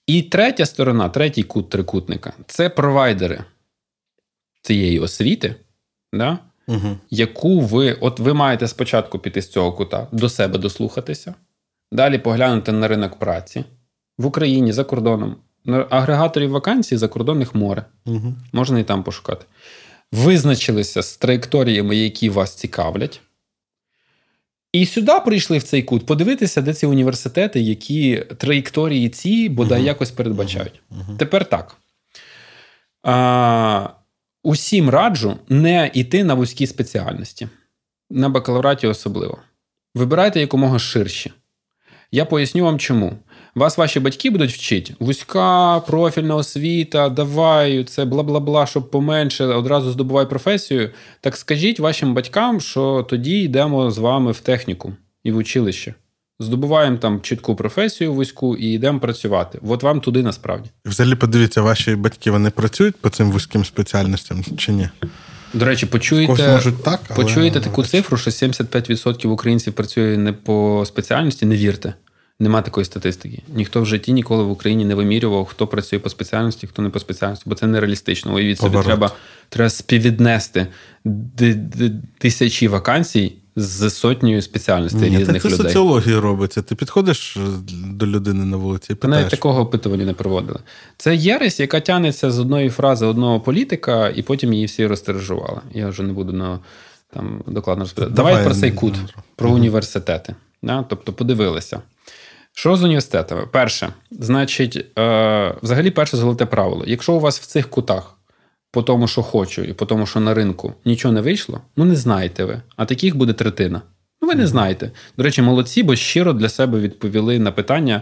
І 0.07 0.21
третя 0.21 0.65
сторона, 0.65 1.09
третій 1.09 1.43
кут 1.43 1.69
трикутника 1.69 2.33
це 2.47 2.69
провайдери 2.69 3.43
цієї 4.67 4.99
освіти, 4.99 5.55
да, 6.13 6.39
угу. 6.67 6.97
яку 7.09 7.59
ви 7.61 7.93
от 7.93 8.19
ви 8.19 8.33
маєте 8.33 8.67
спочатку 8.67 9.19
піти 9.19 9.41
з 9.41 9.47
цього 9.49 9.73
кута, 9.73 10.07
до 10.11 10.29
себе 10.29 10.57
дослухатися, 10.59 11.33
далі 11.91 12.17
поглянути 12.17 12.71
на 12.71 12.87
ринок 12.87 13.19
праці 13.19 13.63
в 14.17 14.25
Україні 14.25 14.73
за 14.73 14.83
кордоном. 14.83 15.35
Агрегаторів 15.89 16.49
вакансій 16.49 16.97
закордонних 16.97 17.55
море. 17.55 17.85
Угу. 18.05 18.35
Можна 18.53 18.79
і 18.79 18.83
там 18.83 19.03
пошукати. 19.03 19.45
Визначилися 20.11 21.03
з 21.03 21.17
траєкторіями, 21.17 21.95
які 21.95 22.29
вас 22.29 22.55
цікавлять. 22.55 23.21
І 24.71 24.85
сюди 24.85 25.13
прийшли 25.25 25.57
в 25.57 25.63
цей 25.63 25.83
кут 25.83 26.05
подивитися, 26.05 26.61
де 26.61 26.73
ці 26.73 26.85
університети, 26.85 27.59
які 27.59 28.23
траєкторії 28.37 29.09
ці 29.09 29.49
бодай 29.49 29.81
uh 29.81 29.85
якось 29.85 30.11
передбачають. 30.11 30.81
uh 30.91 31.17
Тепер 31.17 31.45
так. 31.45 31.77
А, 33.03 33.89
Усім 34.47 34.89
раджу 34.89 35.35
не 35.49 35.91
йти 35.93 36.23
на 36.23 36.33
вузькі 36.33 36.67
спеціальності, 36.67 37.47
на 38.09 38.29
бакалавраті 38.29 38.87
особливо. 38.87 39.37
Вибирайте 39.95 40.39
якомога 40.39 40.79
ширші. 40.79 41.31
Я 42.11 42.25
поясню 42.25 42.63
вам 42.63 42.79
чому. 42.79 43.17
Вас 43.55 43.77
ваші 43.77 43.99
батьки 43.99 44.29
будуть 44.29 44.51
вчити 44.51 44.95
вузька 44.99 45.79
профільна 45.79 46.35
освіта, 46.35 47.09
давай, 47.09 47.83
це 47.83 48.05
бла 48.05 48.23
бла 48.23 48.39
бла, 48.39 48.65
щоб 48.65 48.91
поменше, 48.91 49.45
одразу 49.45 49.91
здобувай 49.91 50.29
професію. 50.29 50.91
Так 51.21 51.37
скажіть 51.37 51.79
вашим 51.79 52.13
батькам, 52.13 52.61
що 52.61 53.05
тоді 53.09 53.41
йдемо 53.41 53.91
з 53.91 53.97
вами 53.97 54.31
в 54.31 54.39
техніку 54.39 54.93
і 55.23 55.31
в 55.31 55.37
училище. 55.37 55.93
Здобуваємо 56.39 56.97
там 56.97 57.21
чітку 57.21 57.55
професію 57.55 58.13
вузьку 58.13 58.55
і 58.55 58.65
йдемо 58.65 58.99
працювати. 58.99 59.59
От 59.67 59.83
вам 59.83 60.01
туди 60.01 60.23
насправді. 60.23 60.69
Взагалі, 60.85 61.15
подивіться, 61.15 61.61
ваші 61.61 61.95
батьки 61.95 62.31
вони 62.31 62.49
працюють 62.49 62.95
по 62.95 63.09
цим 63.09 63.31
вузьким 63.31 63.65
спеціальностям 63.65 64.43
чи 64.57 64.71
ні? 64.71 64.89
До 65.53 65.65
речі, 65.65 65.85
почуєте 65.85 66.51
можуть 66.51 66.83
так, 66.83 66.99
але... 67.09 67.23
почуєте 67.23 67.59
таку 67.59 67.83
цифру, 67.83 68.17
що 68.17 68.31
75% 68.31 69.27
українців 69.27 69.73
працює 69.73 70.17
не 70.17 70.33
по 70.33 70.83
спеціальності, 70.87 71.45
не 71.45 71.55
вірте. 71.55 71.93
Нема 72.39 72.61
такої 72.61 72.85
статистики. 72.85 73.43
Ніхто 73.55 73.81
в 73.81 73.85
житті 73.85 74.13
ніколи 74.13 74.43
в 74.43 74.51
Україні 74.51 74.85
не 74.85 74.95
вимірював, 74.95 75.45
хто 75.45 75.67
працює 75.67 75.99
по 75.99 76.09
спеціальності, 76.09 76.67
хто 76.67 76.81
не 76.81 76.89
по 76.89 76.99
спеціальності, 76.99 77.43
бо 77.47 77.55
це 77.55 77.67
нереалістично. 77.67 78.33
Уявіть 78.33 78.59
собі, 78.59 78.77
треба 78.83 79.11
треба 79.49 79.69
співвіднести 79.69 80.67
тисячі 82.17 82.67
вакансій 82.67 83.33
з 83.59 83.89
сотнею 83.89 84.41
спеціальностей 84.41 85.09
Ні, 85.09 85.17
різних 85.17 85.41
це 85.41 85.47
людей. 85.49 85.57
Це 85.57 85.63
соціологія 85.63 86.19
робиться. 86.19 86.61
Ти 86.61 86.75
підходиш 86.75 87.37
до 87.85 88.07
людини 88.07 88.45
на 88.45 88.57
вулиці 88.57 88.93
і 88.93 88.95
питаєш. 88.95 89.21
Навіть 89.21 89.31
такого 89.31 89.61
опитування 89.61 90.05
не 90.05 90.13
проводили. 90.13 90.59
Це 90.97 91.15
єресь, 91.15 91.59
яка 91.59 91.79
тягнеться 91.79 92.31
з 92.31 92.39
одної 92.39 92.69
фрази 92.69 93.05
одного 93.05 93.39
політика, 93.39 94.09
і 94.09 94.21
потім 94.21 94.53
її 94.53 94.65
всі 94.65 94.87
розтиражували. 94.87 95.61
Я 95.73 95.87
вже 95.87 96.03
не 96.03 96.13
буду 96.13 96.33
на 96.33 96.59
там 97.13 97.43
докладно 97.47 97.83
розповідати. 97.83 98.15
Давай, 98.15 98.33
Давай 98.33 98.45
про 98.45 98.55
цей 98.55 98.71
кут, 98.71 98.95
про 99.35 99.51
університети. 99.51 100.35
Да? 100.63 100.85
Тобто 100.89 101.13
подивилися. 101.13 101.81
Що 102.53 102.75
з 102.75 102.83
університетами? 102.83 103.47
Перше, 103.51 103.89
значить, 104.11 104.85
е, 104.99 105.55
взагалі, 105.61 105.91
перше 105.91 106.17
золоте 106.17 106.45
правило. 106.45 106.83
Якщо 106.87 107.13
у 107.13 107.19
вас 107.19 107.39
в 107.39 107.45
цих 107.45 107.69
кутах 107.69 108.16
по 108.77 108.83
тому, 108.83 109.07
що 109.07 109.21
хочу, 109.21 109.63
і 109.63 109.73
по 109.73 109.85
тому, 109.85 110.05
що 110.05 110.19
на 110.19 110.33
ринку 110.33 110.73
нічого 110.85 111.13
не 111.13 111.21
вийшло, 111.21 111.61
ну 111.77 111.85
не 111.85 111.95
знаєте 111.95 112.45
ви. 112.45 112.61
А 112.75 112.85
таких 112.85 113.15
буде 113.15 113.33
третина. 113.33 113.81
Ну, 114.21 114.27
ви 114.27 114.35
не 114.35 114.47
знаєте. 114.47 114.91
До 115.17 115.23
речі, 115.23 115.41
молодці, 115.41 115.83
бо 115.83 115.95
щиро 115.95 116.33
для 116.33 116.49
себе 116.49 116.79
відповіли 116.79 117.39
на 117.39 117.51
питання. 117.51 118.01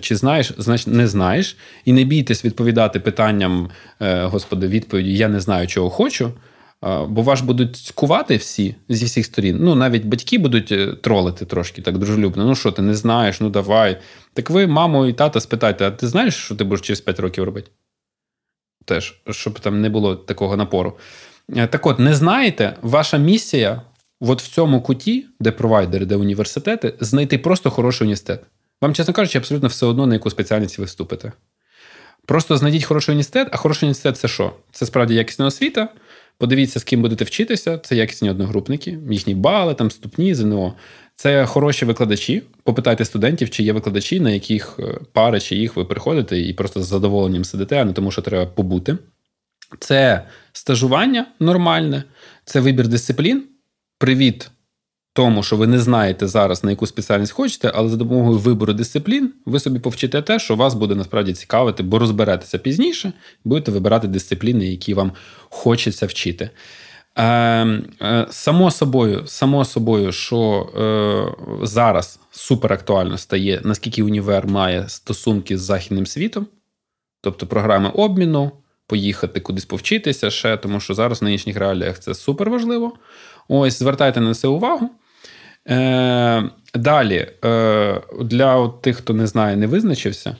Чи 0.00 0.16
знаєш, 0.16 0.52
значить 0.58 0.86
не 0.86 1.08
знаєш, 1.08 1.56
і 1.84 1.92
не 1.92 2.04
бійтесь 2.04 2.44
відповідати 2.44 3.00
питанням, 3.00 3.68
е, 4.00 4.24
господи, 4.24 4.68
відповіді 4.68 5.16
Я 5.16 5.28
не 5.28 5.40
знаю, 5.40 5.66
чого 5.66 5.90
хочу. 5.90 6.32
Бо 7.08 7.22
вас 7.22 7.40
будуть 7.40 7.92
кувати 7.94 8.36
всі 8.36 8.74
зі 8.88 9.04
всіх 9.04 9.26
сторін. 9.26 9.58
Ну, 9.60 9.74
навіть 9.74 10.04
батьки 10.04 10.38
будуть 10.38 10.72
е, 10.72 10.86
тролити 10.86 11.44
трошки 11.44 11.82
так 11.82 11.98
дружелюбно. 11.98 12.44
Ну 12.44 12.54
що, 12.54 12.72
ти 12.72 12.82
не 12.82 12.94
знаєш, 12.94 13.40
ну 13.40 13.50
давай. 13.50 13.98
Так 14.32 14.50
ви, 14.50 14.66
маму 14.66 15.06
і 15.06 15.12
тата, 15.12 15.40
спитайте, 15.40 15.86
а 15.86 15.90
ти 15.90 16.08
знаєш, 16.08 16.34
що 16.34 16.54
ти 16.54 16.64
будеш 16.64 16.86
через 16.86 17.00
5 17.00 17.20
років 17.20 17.44
робити? 17.44 17.70
Теж, 18.84 19.20
щоб 19.30 19.60
там 19.60 19.80
не 19.80 19.88
було 19.88 20.16
такого 20.16 20.56
напору. 20.56 20.98
Е, 21.56 21.66
так 21.66 21.86
от, 21.86 21.98
не 21.98 22.14
знаєте, 22.14 22.76
ваша 22.82 23.16
місія 23.16 23.82
от 24.20 24.42
в 24.42 24.48
цьому 24.48 24.80
куті, 24.82 25.26
де 25.40 25.50
провайдери, 25.50 26.06
де 26.06 26.16
університети, 26.16 26.94
знайти 27.00 27.38
просто 27.38 27.70
хороший 27.70 28.04
університет. 28.04 28.40
Вам, 28.80 28.94
чесно 28.94 29.14
кажучи, 29.14 29.38
абсолютно 29.38 29.68
все 29.68 29.86
одно, 29.86 30.06
на 30.06 30.14
яку 30.14 30.30
спеціальність 30.30 30.78
ви 30.78 30.84
вступите. 30.84 31.32
Просто 32.26 32.56
знайдіть 32.56 32.84
хороший 32.84 33.12
університет, 33.12 33.48
а 33.52 33.56
хороший 33.56 33.86
університет 33.86 34.16
це 34.16 34.28
що? 34.28 34.52
Це 34.72 34.86
справді 34.86 35.14
якісна 35.14 35.46
освіта. 35.46 35.88
Подивіться, 36.38 36.80
з 36.80 36.84
ким 36.84 37.02
будете 37.02 37.24
вчитися. 37.24 37.78
Це 37.78 37.96
якісні 37.96 38.30
одногрупники, 38.30 38.98
їхні 39.10 39.34
бали, 39.34 39.74
там 39.74 39.90
ступні, 39.90 40.34
ЗНО. 40.34 40.74
Це 41.16 41.46
хороші 41.46 41.84
викладачі. 41.84 42.42
Попитайте 42.62 43.04
студентів, 43.04 43.50
чи 43.50 43.62
є 43.62 43.72
викладачі, 43.72 44.20
на 44.20 44.30
яких 44.30 44.76
е, 44.78 45.00
пари 45.12 45.40
чи 45.40 45.56
їх 45.56 45.76
ви 45.76 45.84
приходите 45.84 46.40
і 46.40 46.52
просто 46.52 46.82
з 46.82 46.86
задоволенням 46.86 47.44
сидите, 47.44 47.80
а 47.80 47.84
не 47.84 47.92
тому, 47.92 48.10
що 48.10 48.22
треба 48.22 48.46
побути. 48.46 48.98
Це 49.78 50.26
стажування 50.52 51.26
нормальне, 51.40 52.04
це 52.44 52.60
вибір 52.60 52.88
дисциплін. 52.88 53.44
Привіт 53.98 54.50
тому, 55.12 55.42
що 55.42 55.56
ви 55.56 55.66
не 55.66 55.78
знаєте 55.78 56.28
зараз, 56.28 56.64
на 56.64 56.70
яку 56.70 56.86
спеціальність 56.86 57.32
хочете, 57.32 57.72
але 57.74 57.88
за 57.88 57.96
допомогою 57.96 58.38
вибору 58.38 58.72
дисциплін 58.72 59.32
ви 59.46 59.60
собі 59.60 59.78
повчите 59.78 60.22
те, 60.22 60.38
що 60.38 60.56
вас 60.56 60.74
буде 60.74 60.94
насправді 60.94 61.32
цікавити, 61.32 61.82
бо 61.82 61.98
розберетеся 61.98 62.58
пізніше, 62.58 63.12
будете 63.44 63.70
вибирати 63.70 64.08
дисципліни, 64.08 64.66
які 64.66 64.94
вам 64.94 65.12
хочеться 65.38 66.06
вчити. 66.06 66.50
Е, 67.16 67.24
е, 68.02 68.26
Само 68.30 68.70
собою, 68.70 69.26
само 69.26 69.64
собою, 69.64 70.12
що 70.12 70.68
е, 70.76 71.66
зараз 71.66 72.20
супер 72.30 72.72
актуально 72.72 73.18
стає, 73.18 73.60
наскільки 73.64 74.02
універ 74.02 74.46
має 74.46 74.88
стосунки 74.88 75.58
з 75.58 75.60
західним 75.60 76.06
світом, 76.06 76.46
тобто 77.20 77.46
програми 77.46 77.90
обміну, 77.94 78.52
поїхати 78.86 79.40
кудись 79.40 79.64
повчитися 79.64 80.30
ще, 80.30 80.56
тому 80.56 80.80
що 80.80 80.94
зараз 80.94 81.20
в 81.20 81.24
нинішніх 81.24 81.56
реаліях 81.56 81.98
це 81.98 82.14
супер 82.14 82.50
важливо. 82.50 82.92
Ось, 83.48 83.78
звертайте 83.78 84.20
на 84.20 84.34
це 84.34 84.48
увагу. 84.48 84.90
Е, 85.68 86.50
Далі, 86.74 87.28
е, 87.44 88.00
для 88.20 88.68
тих, 88.68 88.96
хто 88.96 89.14
не 89.14 89.26
знає, 89.26 89.56
не 89.56 89.66
визначився, 89.66 90.36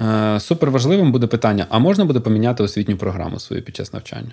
е, 0.00 0.40
супер 0.40 0.70
важливим 0.70 1.12
буде 1.12 1.26
питання: 1.26 1.66
а 1.70 1.78
можна 1.78 2.04
буде 2.04 2.20
поміняти 2.20 2.62
освітню 2.62 2.96
програму 2.96 3.38
свою 3.38 3.62
під 3.62 3.76
час 3.76 3.92
навчання? 3.92 4.32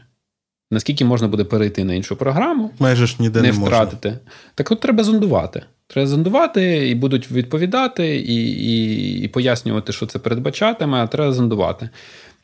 Наскільки 0.72 1.06
можна 1.06 1.28
буде 1.28 1.44
перейти 1.44 1.84
на 1.84 1.94
іншу 1.94 2.16
програму, 2.16 2.72
майже 2.80 3.08
ж 3.08 3.16
ніде 3.20 3.42
не, 3.42 3.48
не 3.48 3.54
втратити. 3.54 4.10
Можна. 4.10 4.22
Так 4.56 4.72
от 4.72 4.80
треба 4.80 5.04
зондувати. 5.04 5.64
Треба 5.88 6.08
зондувати, 6.08 6.90
і 6.90 6.96
будуть 6.96 7.32
відповідати, 7.32 8.18
і 8.18 8.36
і, 8.46 9.20
і 9.20 9.28
пояснювати, 9.28 9.94
що 9.94 10.06
це 10.06 10.20
передбачатиме, 10.20 11.04
а 11.04 11.08
треба 11.08 11.34
зондувати. 11.34 11.90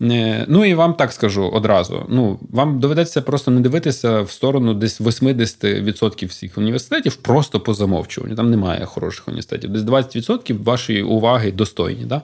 Е, 0.02 0.45
ну 0.47 0.65
і 0.65 0.73
вам 0.73 0.93
так 0.93 1.11
скажу 1.11 1.47
одразу. 1.47 2.06
Ну, 2.10 2.39
Вам 2.52 2.80
доведеться 2.80 3.22
просто 3.22 3.52
не 3.52 3.61
дивитися 3.61 4.22
в 4.22 4.31
сторону 4.31 4.73
десь 4.73 5.02
80% 5.02 6.27
всіх 6.27 6.57
університетів 6.57 7.15
просто 7.15 7.60
по 7.60 7.73
замовчуванню. 7.73 8.35
Там 8.35 8.49
немає 8.49 8.85
хороших 8.85 9.27
університетів. 9.27 9.69
Десь 9.69 9.81
20% 9.81 10.64
вашої 10.64 11.03
уваги 11.03 11.52
достойні. 11.52 12.06
Да? 12.06 12.22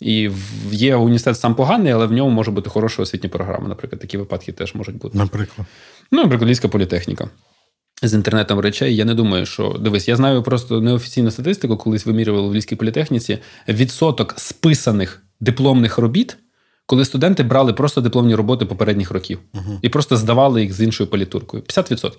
І 0.00 0.30
є 0.70 0.96
університет 0.96 1.38
сам 1.38 1.54
поганий, 1.54 1.92
але 1.92 2.06
в 2.06 2.12
ньому 2.12 2.30
може 2.30 2.50
бути 2.50 2.70
хороша 2.70 3.02
освітня 3.02 3.28
програма. 3.28 3.68
Наприклад, 3.68 4.00
такі 4.00 4.18
випадки 4.18 4.52
теж 4.52 4.74
можуть 4.74 4.98
бути. 4.98 5.18
Наприклад. 5.18 5.66
Ну, 6.10 6.22
наприклад, 6.22 6.48
Львівська 6.48 6.68
політехніка. 6.68 7.28
З 8.02 8.14
інтернетом 8.14 8.60
речей, 8.60 8.96
я 8.96 9.04
не 9.04 9.14
думаю, 9.14 9.46
що 9.46 9.76
дивись, 9.80 10.08
я 10.08 10.16
знаю 10.16 10.42
просто 10.42 10.80
неофіційну 10.80 11.30
статистику, 11.30 11.76
колись 11.76 12.06
вимірювали 12.06 12.48
в 12.48 12.52
Львівській 12.52 12.76
політехніці 12.76 13.38
відсоток 13.68 14.34
списаних 14.36 15.22
дипломних 15.40 15.98
робіт, 15.98 16.36
коли 16.86 17.04
студенти 17.04 17.42
брали 17.42 17.72
просто 17.72 18.00
дипломні 18.00 18.34
роботи 18.34 18.66
попередніх 18.66 19.10
років 19.10 19.38
uh 19.54 19.78
і 19.82 19.88
просто 19.88 20.16
здавали 20.16 20.62
їх 20.62 20.72
з 20.72 20.80
іншою 20.80 21.10
політуркою. 21.10 21.62
50%. 21.62 22.12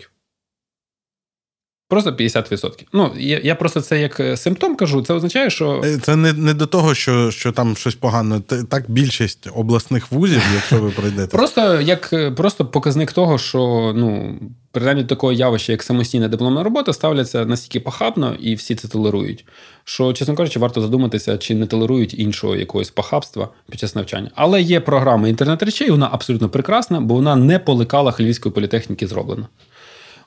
Просто 1.90 2.12
50%. 2.12 2.86
Ну, 2.94 3.12
я 3.18 3.42
я 3.44 3.56
просто 3.56 3.82
це 3.82 4.02
як 4.02 4.20
е, 4.20 4.38
симптом 4.38 4.76
кажу. 4.76 5.02
Це 5.02 5.14
означає, 5.14 5.50
що 5.50 5.82
е, 5.86 5.98
це 5.98 6.16
не 6.16 6.34
не 6.34 6.54
до 6.54 6.66
того, 6.66 6.96
що 6.96 7.32
що 7.32 7.52
там 7.52 7.76
щось 7.76 7.96
погано. 7.96 8.42
Так 8.70 8.84
більшість 8.88 9.48
обласних 9.56 10.12
вузів, 10.12 10.42
якщо 10.54 10.80
ви 10.80 10.90
пройдете. 10.90 11.38
Просто 11.38 11.82
як 11.82 12.14
е, 12.14 12.32
просто 12.32 12.66
показник 12.66 13.12
того, 13.14 13.38
що 13.38 13.94
ну 13.96 14.40
принаймні 14.72 15.04
такого 15.04 15.34
явища, 15.34 15.72
як 15.72 15.84
самостійна 15.84 16.28
дипломна 16.28 16.64
робота, 16.64 16.94
ставляться 16.94 17.46
настільки 17.46 17.80
похабно 17.80 18.36
і 18.40 18.56
всі 18.56 18.76
це 18.76 18.88
толерують. 18.88 19.46
Що, 19.84 20.14
чесно 20.14 20.36
кажучи, 20.36 20.60
варто 20.60 20.82
задуматися, 20.82 21.38
чи 21.38 21.56
не 21.56 21.66
толерують 21.66 22.20
іншого 22.20 22.56
якогось 22.56 22.90
похабства 22.90 23.50
під 23.70 23.80
час 23.80 23.96
навчання. 23.96 24.32
Але 24.36 24.62
є 24.62 24.80
програма 24.80 25.28
інтернет 25.28 25.64
речей, 25.64 25.90
вона 25.90 26.10
абсолютно 26.12 26.50
прекрасна, 26.50 27.02
бо 27.02 27.16
вона 27.16 27.36
не 27.36 27.60
по 27.60 27.74
лекалах 27.74 28.20
Львівської 28.20 28.54
політехніки 28.54 29.08
зроблена. 29.08 29.48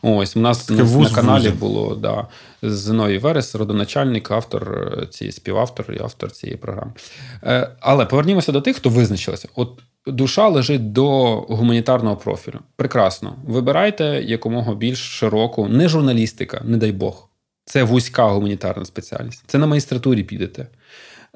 Ось 0.03 0.37
у 0.37 0.41
нас 0.41 0.71
на, 0.71 0.85
на 0.85 1.11
каналі 1.11 1.49
вузі. 1.49 1.57
було 1.57 1.95
да, 1.95 2.27
Зиновій 2.63 3.19
Верес, 3.19 3.55
родоначальник, 3.55 4.31
автор 4.31 4.93
е, 5.03 5.07
цієї 5.07 5.33
співавтор 5.33 5.93
і 5.93 6.03
автор 6.03 6.31
цієї 6.31 6.57
програми. 6.57 6.93
Е, 7.43 7.71
Але 7.81 8.07
повернімося 8.07 8.53
до 8.53 8.61
тих, 8.61 8.77
хто 8.77 8.91
визначилися. 8.91 9.49
От 9.55 9.71
душа 10.07 10.49
лежить 10.49 10.93
до 10.93 11.37
гуманітарного 11.41 12.17
профілю. 12.17 12.59
Прекрасно. 12.77 13.37
Вибирайте 13.47 14.05
якомога 14.05 14.75
більш 14.75 14.99
широку, 14.99 15.69
не 15.69 15.89
журналістика, 15.89 16.61
не 16.65 16.77
дай 16.77 16.93
Бог. 16.93 17.29
Це 17.65 17.83
вузька 17.83 18.25
гуманітарна 18.25 18.85
спеціальність. 18.85 19.45
Це 19.47 19.59
на 19.59 19.67
магістратурі 19.67 20.25
підете 20.25 20.67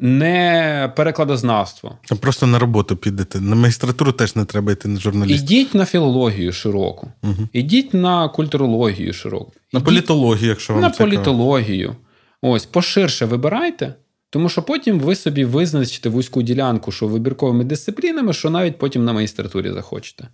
не 0.00 0.92
перекладознавство. 0.96 1.98
Там 2.08 2.18
просто 2.18 2.46
на 2.46 2.58
роботу 2.58 2.96
підете. 2.96 3.40
На 3.40 3.56
магістратуру 3.56 4.12
теж 4.12 4.36
не 4.36 4.44
треба 4.44 4.72
йти 4.72 4.88
на 4.88 5.00
журналістику. 5.00 5.52
Ідіть 5.52 5.74
на 5.74 5.84
філологію 5.84 6.52
широку, 6.52 7.12
угу. 7.22 7.48
ідіть 7.52 7.94
на 7.94 8.28
культурологію 8.28 9.12
широку. 9.12 9.52
На 9.72 9.78
ідіть 9.78 9.86
політологію, 9.86 10.48
якщо 10.48 10.72
вам 10.72 10.82
на 10.82 10.90
цікаво. 10.90 11.10
політологію. 11.10 11.96
Ось 12.42 12.66
поширше 12.66 13.26
вибирайте. 13.26 13.94
Тому 14.30 14.48
що 14.48 14.62
потім 14.62 15.00
ви 15.00 15.16
собі 15.16 15.44
визначите 15.44 16.08
вузьку 16.08 16.42
ділянку, 16.42 16.92
що 16.92 17.06
вибірковими 17.06 17.64
дисциплінами, 17.64 18.32
що 18.32 18.50
навіть 18.50 18.78
потім 18.78 19.04
на 19.04 19.12
магістратурі 19.12 19.72
захочете. 19.72 20.28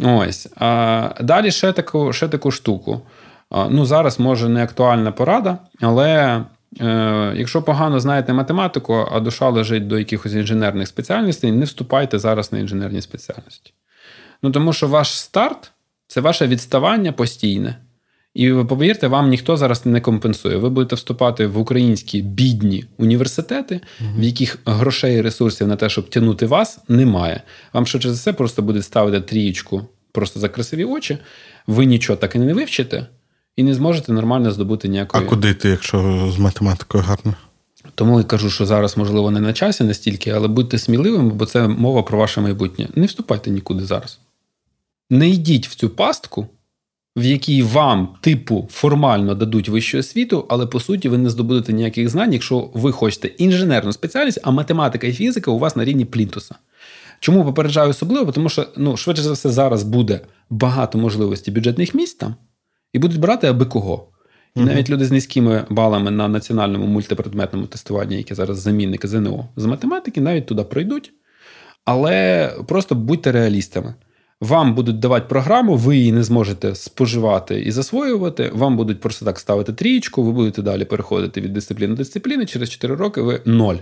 Ось. 0.00 0.48
А 0.56 1.10
Далі 1.20 1.50
ще 1.50 1.72
таку 1.72 2.12
ще 2.12 2.28
таку 2.28 2.50
штуку. 2.50 3.00
А, 3.50 3.68
ну, 3.68 3.86
Зараз 3.86 4.20
може 4.20 4.48
не 4.48 4.62
актуальна 4.62 5.12
порада, 5.12 5.58
але 5.80 6.40
якщо 7.36 7.62
погано 7.62 8.00
знаєте 8.00 8.32
математику, 8.32 9.08
а 9.12 9.20
душа 9.20 9.48
лежить 9.48 9.86
до 9.86 9.98
якихось 9.98 10.32
інженерних 10.32 10.88
спеціальностей, 10.88 11.52
не 11.52 11.64
вступайте 11.64 12.18
зараз 12.18 12.52
на 12.52 12.58
інженерні 12.58 13.02
спеціальності. 13.02 13.72
Ну 14.42 14.50
тому 14.50 14.72
що 14.72 14.88
ваш 14.88 15.18
старт 15.18 15.72
це 16.06 16.20
ваше 16.20 16.46
відставання 16.46 17.12
постійне. 17.12 17.76
І 18.34 18.50
повірте, 18.50 19.06
вам 19.06 19.28
ніхто 19.28 19.56
зараз 19.56 19.86
не 19.86 20.00
компенсує. 20.00 20.56
Ви 20.56 20.70
будете 20.70 20.96
вступати 20.96 21.46
в 21.46 21.58
українські 21.58 22.22
бідні 22.22 22.84
університети, 22.98 23.80
угу. 24.00 24.10
в 24.18 24.22
яких 24.22 24.58
грошей 24.64 25.16
і 25.16 25.20
ресурсів 25.20 25.68
на 25.68 25.76
те, 25.76 25.88
щоб 25.88 26.10
тягнути 26.10 26.46
вас, 26.46 26.78
немає. 26.88 27.42
Вам 27.72 27.86
швидше 27.86 28.08
за 28.08 28.14
все 28.14 28.32
просто 28.32 28.62
буде 28.62 28.82
ставити 28.82 29.20
трієчку 29.20 29.82
просто 30.12 30.40
за 30.40 30.48
красиві 30.48 30.84
очі. 30.84 31.18
Ви 31.66 31.84
нічого 31.84 32.16
так 32.16 32.34
і 32.34 32.38
не 32.38 32.54
вивчите 32.54 33.06
і 33.56 33.62
не 33.62 33.74
зможете 33.74 34.12
нормально 34.12 34.50
здобути 34.50 34.88
ніякої. 34.88 35.24
А 35.24 35.28
куди 35.28 35.54
ти, 35.54 35.68
якщо 35.68 36.30
з 36.36 36.38
математикою 36.38 37.04
гарно? 37.04 37.34
Тому 37.94 38.20
і 38.20 38.24
кажу, 38.24 38.50
що 38.50 38.66
зараз, 38.66 38.96
можливо, 38.96 39.30
не 39.30 39.40
на 39.40 39.52
часі 39.52 39.84
настільки, 39.84 40.30
але 40.30 40.48
будьте 40.48 40.78
сміливими, 40.78 41.30
бо 41.30 41.46
це 41.46 41.68
мова 41.68 42.02
про 42.02 42.18
ваше 42.18 42.40
майбутнє. 42.40 42.88
Не 42.94 43.06
вступайте 43.06 43.50
нікуди 43.50 43.84
зараз. 43.84 44.18
Не 45.10 45.28
йдіть 45.28 45.68
в 45.68 45.74
цю 45.74 45.90
пастку, 45.90 46.46
в 47.16 47.24
якій 47.24 47.62
вам, 47.62 48.08
типу, 48.20 48.68
формально 48.70 49.34
дадуть 49.34 49.68
вищу 49.68 49.98
освіту, 49.98 50.46
але 50.48 50.66
по 50.66 50.80
суті 50.80 51.08
ви 51.08 51.18
не 51.18 51.30
здобудете 51.30 51.72
ніяких 51.72 52.08
знань, 52.08 52.32
якщо 52.32 52.70
ви 52.74 52.92
хочете 52.92 53.28
інженерну 53.28 53.92
спеціальність, 53.92 54.40
а 54.42 54.50
математика 54.50 55.06
і 55.06 55.12
фізика 55.12 55.50
у 55.50 55.58
вас 55.58 55.76
на 55.76 55.84
рівні 55.84 56.04
плінтуса. 56.04 56.54
Чому 57.20 57.44
попереджаю 57.44 57.90
особливо? 57.90 58.32
Тому 58.32 58.48
що 58.48 58.66
ну, 58.76 58.96
швидше 58.96 59.22
за 59.22 59.32
все 59.32 59.50
зараз 59.50 59.82
буде 59.82 60.20
багато 60.50 60.98
можливостей 60.98 61.54
бюджетних 61.54 61.94
місць 61.94 62.14
там 62.14 62.34
і 62.92 62.98
будуть 62.98 63.20
брати 63.20 63.46
аби 63.46 63.64
кого. 63.64 64.08
І 64.56 64.60
угу. 64.60 64.68
навіть 64.68 64.90
люди 64.90 65.04
з 65.04 65.10
низькими 65.10 65.64
балами 65.70 66.10
на 66.10 66.28
національному 66.28 66.86
мультипредметному 66.86 67.66
тестуванні, 67.66 68.16
яке 68.16 68.34
зараз 68.34 68.58
замінник 68.58 69.06
ЗНО 69.06 69.48
з 69.56 69.64
математики, 69.64 70.20
навіть 70.20 70.46
туди 70.46 70.62
пройдуть. 70.62 71.12
Але 71.84 72.50
просто 72.68 72.94
будьте 72.94 73.32
реалістами. 73.32 73.94
Вам 74.40 74.74
будуть 74.74 74.98
давати 74.98 75.26
програму, 75.28 75.76
ви 75.76 75.96
її 75.96 76.12
не 76.12 76.22
зможете 76.22 76.74
споживати 76.74 77.60
і 77.60 77.70
засвоювати. 77.70 78.50
Вам 78.54 78.76
будуть 78.76 79.00
просто 79.00 79.24
так 79.24 79.38
ставити 79.38 79.72
трієчку, 79.72 80.22
ви 80.22 80.32
будете 80.32 80.62
далі 80.62 80.84
переходити 80.84 81.40
від 81.40 81.52
дисципліни 81.52 81.88
до 81.88 81.96
дисципліни. 81.96 82.46
Через 82.46 82.70
4 82.70 82.94
роки 82.94 83.20
ви 83.20 83.40
ноль. 83.44 83.76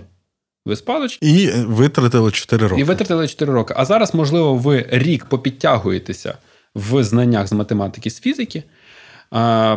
Ви 0.65 0.75
спадочки. 0.75 1.29
І 1.29 1.51
витратили 1.51 2.31
4 2.31 2.67
роки. 2.67 2.81
І 2.81 2.83
витратили 2.83 3.27
4 3.27 3.53
роки. 3.53 3.73
А 3.77 3.85
зараз, 3.85 4.15
можливо, 4.15 4.55
ви 4.55 4.85
рік 4.89 5.25
попідтягуєтеся 5.25 6.37
в 6.75 7.03
знаннях 7.03 7.47
з 7.47 7.53
математики, 7.53 8.09
з 8.09 8.19
фізики. 8.19 8.63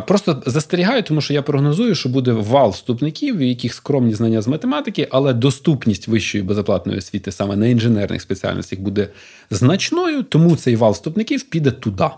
Просто 0.07 0.43
застерігаю, 0.45 1.03
тому 1.03 1.21
що 1.21 1.33
я 1.33 1.41
прогнозую, 1.41 1.95
що 1.95 2.09
буде 2.09 2.31
вал 2.31 2.69
вступників, 2.69 3.37
у 3.37 3.41
яких 3.41 3.73
скромні 3.73 4.13
знання 4.13 4.41
з 4.41 4.47
математики, 4.47 5.07
але 5.11 5.33
доступність 5.33 6.07
вищої 6.07 6.43
безоплатної 6.43 6.97
освіти 6.97 7.31
саме 7.31 7.55
на 7.55 7.67
інженерних 7.67 8.21
спеціальностях 8.21 8.79
буде 8.79 9.07
значною, 9.49 10.23
тому 10.23 10.55
цей 10.55 10.75
вал 10.75 10.91
вступників 10.91 11.43
піде 11.43 11.71
туди. 11.71 12.09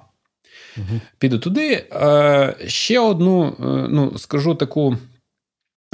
Угу. 0.78 1.02
Піде 1.20 1.38
туди. 1.38 1.86
Ще 2.68 3.00
одну, 3.00 3.46
е, 3.46 3.88
ну, 3.90 4.18
скажу 4.18 4.56
таку. 4.56 4.98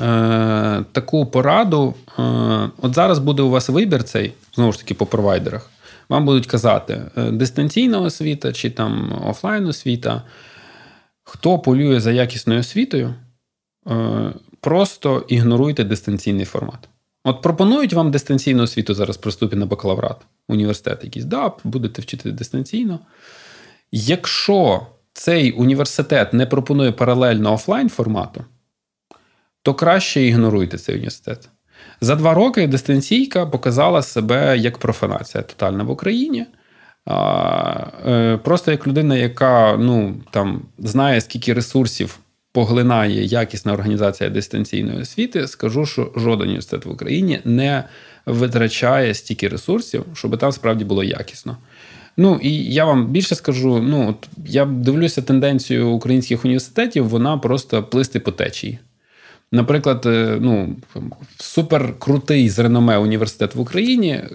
Е, 0.02 0.84
таку 0.92 1.26
пораду. 1.26 1.94
Е, 2.20 2.22
от 2.82 2.94
зараз 2.94 3.20
буде 3.20 3.42
у 3.42 3.50
вас 3.50 3.70
вибір 3.70 4.04
цей, 4.04 4.34
знову 4.56 4.72
ж 4.72 4.80
таки, 4.80 4.94
по 4.94 5.06
провайдерах. 5.06 5.70
Вам 6.10 6.26
будуть 6.26 6.48
казати, 6.48 7.02
дистанційна 7.16 8.00
освіта 8.00 8.54
чи 8.54 8.70
там 8.70 9.22
офлайн 9.28 9.68
освіта. 9.68 10.22
Хто 11.24 11.60
полює 11.60 12.00
за 12.00 12.12
якісною 12.12 12.60
освітою, 12.60 13.16
е, 13.88 14.34
просто 14.62 15.26
ігноруйте 15.28 15.84
дистанційний 15.84 16.46
формат. 16.46 16.90
От 17.24 17.42
пропонують 17.42 17.94
вам 17.94 18.12
дистанційну 18.12 18.64
освіту 18.64 18.94
зараз 18.94 19.18
при 19.18 19.30
вступі 19.30 19.56
на 19.56 19.66
бакалаврат, 19.66 20.18
університет 20.48 21.04
якийсь, 21.04 21.26
да, 21.26 21.52
будете 21.64 22.02
вчити 22.02 22.32
дистанційно. 22.32 23.00
Якщо 23.92 24.88
цей 25.14 25.52
університет 25.52 26.34
не 26.34 26.46
пропонує 26.46 26.92
паралельно 26.92 27.54
офлайн 27.54 27.90
формату, 27.90 28.46
то 29.62 29.74
краще 29.74 30.22
ігноруйте 30.22 30.78
цей 30.78 30.96
університет. 30.96 31.50
За 32.02 32.16
два 32.16 32.34
роки 32.34 32.68
дистанційка 32.68 33.46
показала 33.46 34.02
себе 34.02 34.58
як 34.58 34.78
профанація 34.78 35.44
тотальна 35.44 35.84
в 35.84 35.90
Україні. 35.90 36.46
Е, 37.10 38.40
просто 38.44 38.72
як 38.72 38.88
людина, 38.88 39.16
яка 39.16 39.78
ну, 39.78 40.16
там, 40.32 40.62
знає, 40.78 41.22
скільки 41.22 41.54
ресурсів 41.54 42.20
поглинає 42.52 43.24
якісна 43.24 43.74
організація 43.74 44.30
дистанційної 44.30 45.02
освіти, 45.02 45.48
скажу, 45.48 45.86
що 45.86 46.12
жоден 46.16 46.48
університет 46.48 46.86
в 46.86 46.90
Україні 46.90 47.40
не 47.46 47.84
витрачає 48.26 49.14
стільки 49.14 49.48
ресурсів, 49.48 50.06
щоб 50.14 50.38
там 50.38 50.52
справді 50.52 50.86
було 50.86 51.04
якісно. 51.04 51.58
Ну 52.18 52.40
і 52.42 52.74
я 52.74 52.86
вам 52.86 53.08
більше 53.08 53.36
скажу: 53.36 53.80
ну, 53.82 54.10
от 54.10 54.30
я 54.46 54.66
дивлюся 54.66 55.22
тенденцію 55.22 55.90
українських 55.90 56.46
університетів, 56.46 57.10
вона 57.10 57.38
просто 57.38 57.84
плисти 57.84 58.20
по 58.20 58.32
течії. 58.32 58.80
Наприклад, 59.52 60.06
е, 60.06 60.38
ну, 60.42 60.76
суперкрутий 61.38 62.50
з 62.50 62.60
реноме 62.60 62.98
університет 62.98 63.56
в 63.56 63.60
Україні 63.60 64.12
е, 64.12 64.30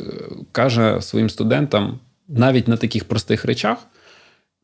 каже 0.52 1.02
своїм 1.02 1.30
студентам 1.30 1.98
навіть 2.28 2.68
на 2.68 2.76
таких 2.76 3.05
простих 3.05 3.44
речах 3.44 3.78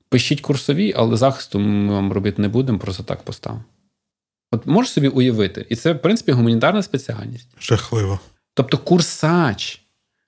пишіть 0.09 0.41
курсові, 0.41 0.95
але 0.97 1.17
захисту 1.17 1.59
ми 1.59 1.93
вам 1.95 2.13
робити 2.13 2.43
не 2.43 2.49
будемо, 2.49 2.79
просто 2.79 3.03
так 3.03 3.23
поставимо. 3.23 3.65
От 4.53 4.67
можеш 4.67 4.93
собі 4.93 5.09
уявити, 5.09 5.67
і 5.69 5.77
це, 5.77 5.93
в 5.93 6.03
принципі, 6.03 6.33
гуманітарна 6.33 6.83
спеціальність. 6.83 7.49
Жахливо. 7.61 8.21
Тобто 8.55 8.79
курсач. 8.79 9.81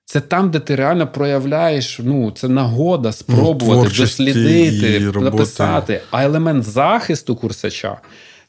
Це 0.05 0.21
там, 0.21 0.51
де 0.51 0.59
ти 0.59 0.75
реально 0.75 1.07
проявляєш, 1.07 1.99
ну, 2.03 2.31
це 2.31 2.47
нагода 2.47 3.11
спробувати, 3.11 3.89
Ну, 3.89 4.03
дослідити, 4.03 4.99
написати. 4.99 6.01
А 6.11 6.23
елемент 6.23 6.63
захисту 6.63 7.35
курсача 7.35 7.97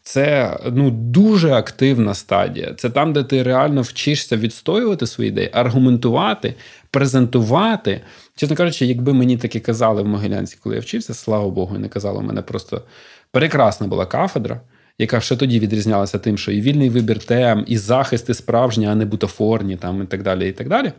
це 0.02 0.56
ну, 0.73 0.90
дуже 0.90 1.52
активна 1.52 2.15
стадія. 2.15 2.74
Це 2.74 2.90
там, 2.90 3.12
де 3.12 3.23
ти 3.23 3.43
реально 3.43 3.82
вчишся 3.82 4.36
відстоювати 4.36 5.06
свої 5.06 5.31
ідеї, 5.31 5.51
аргументувати, 5.52 6.55
презентувати. 6.90 8.01
Чесно 8.39 8.56
кажучи, 8.56 8.86
якби 8.86 9.12
мені 9.12 9.36
таке 9.36 9.60
казали 9.60 10.02
в 10.02 10.06
Могилянці, 10.06 10.59
коли 10.62 10.74
я 10.74 10.81
вчився, 10.81 11.15
слава 11.15 11.51
Богу, 11.51 11.78
не 11.78 11.89
казали, 11.89 12.19
у 12.19 12.23
мене 12.23 12.43
просто 12.43 12.82
прекрасна 13.31 13.86
була 13.86 14.06
кафедра. 14.06 14.60
Яка 14.98 15.20
ще 15.20 15.36
тоді 15.36 15.59
відрізнялася 15.59 16.19
тим, 16.19 16.39
що 16.39 16.52
і 16.52 16.60
вільний 16.60 16.90
вибір 16.90 17.19
тем, 17.19 17.65
і 17.66 17.78
захисти 17.78 18.35
справжні, 18.35 18.86
а 18.86 18.94
не 18.94 19.05
бутафорні, 19.05 19.77
там 19.77 20.02
і 20.02 20.06
так 20.06 20.23
далі. 20.23 20.48
І 20.48 20.52
так 20.52 20.69
далі. 20.69 20.93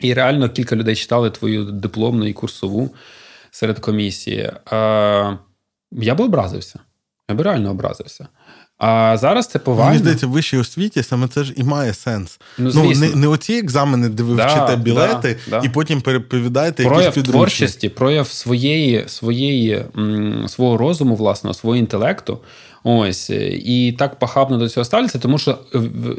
І 0.00 0.14
реально 0.14 0.48
кілька 0.48 0.76
людей 0.76 0.94
читали 0.94 1.30
твою 1.30 1.64
дипломну 1.64 2.26
і 2.26 2.32
курсову 2.32 2.90
серед 3.50 3.78
комісії. 3.78 4.52
Я 5.92 6.14
би 6.18 6.24
образився. 6.24 6.78
Я 7.28 7.34
би 7.34 7.44
реально 7.44 7.70
образився. 7.70 8.28
А 8.78 9.16
зараз 9.16 9.46
це 9.46 9.58
повально. 9.58 9.86
Мені 9.86 9.98
здається, 9.98 10.26
в 10.26 10.30
вищій 10.30 10.56
освіті 10.58 11.02
саме 11.02 11.28
це 11.28 11.44
ж 11.44 11.52
і 11.56 11.62
має 11.62 11.94
сенс. 11.94 12.40
Ну, 12.58 12.70
Ну, 12.74 12.90
не, 12.94 13.14
не 13.14 13.26
оці 13.26 13.52
екзамени, 13.52 14.08
де 14.08 14.22
ви 14.22 14.36
Да, 14.36 14.46
вчите 14.46 14.76
білети, 14.76 15.36
да, 15.50 15.60
да. 15.60 15.66
і 15.66 15.68
потім 15.68 16.00
переповідаєте 16.00 16.82
якісь 16.82 17.04
підручні. 17.06 17.32
творчості, 17.32 17.88
прояв 17.88 18.28
своєї, 18.28 19.04
своєї, 19.08 19.84
м, 19.98 20.44
свого 20.48 20.76
розуму, 20.76 21.14
власного, 21.14 21.54
свого 21.54 21.76
інтелекту. 21.76 22.38
Ось 22.84 23.30
і 23.64 23.94
так 23.98 24.18
похабно 24.18 24.58
до 24.58 24.68
цього 24.68 24.84
ставляться, 24.84 25.18
тому 25.18 25.38
що 25.38 25.58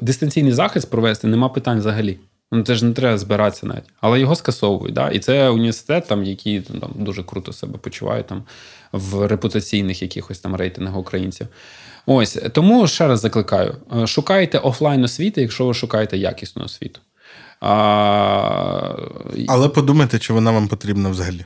дистанційний 0.01 0.51
захист 0.51 0.89
провести 0.89 1.27
нема 1.27 1.49
питань 1.49 1.79
взагалі. 1.79 2.17
Ну 2.51 2.63
це 2.63 2.75
ж 2.75 2.85
не 2.85 2.93
треба 2.93 3.17
збиратися 3.17 3.67
навіть, 3.67 3.83
але 4.01 4.19
його 4.19 4.35
скасовують. 4.35 4.93
Да? 4.95 5.09
І 5.09 5.19
це 5.19 5.49
університет, 5.49 6.07
там, 6.07 6.23
який 6.23 6.61
там 6.61 6.89
дуже 6.95 7.23
круто 7.23 7.53
себе 7.53 7.77
почуває 7.77 8.23
там 8.23 8.43
в 8.91 9.27
репутаційних 9.27 10.01
якихось 10.01 10.39
там 10.39 10.55
рейтингах 10.55 10.97
українців. 10.97 11.47
Ось 12.11 12.37
тому 12.51 12.87
ще 12.87 13.07
раз 13.07 13.19
закликаю: 13.19 13.75
е, 14.01 14.07
шукайте 14.07 14.57
офлайн 14.57 15.03
освіти, 15.03 15.41
якщо 15.41 15.65
ви 15.65 15.73
шукаєте 15.73 16.17
якісну 16.17 16.63
освіту. 16.63 16.99
А, 17.61 18.95
Але 19.47 19.69
подумайте, 19.69 20.19
чи 20.19 20.33
вона 20.33 20.51
вам 20.51 20.67
потрібна 20.67 21.09
взагалі. 21.09 21.45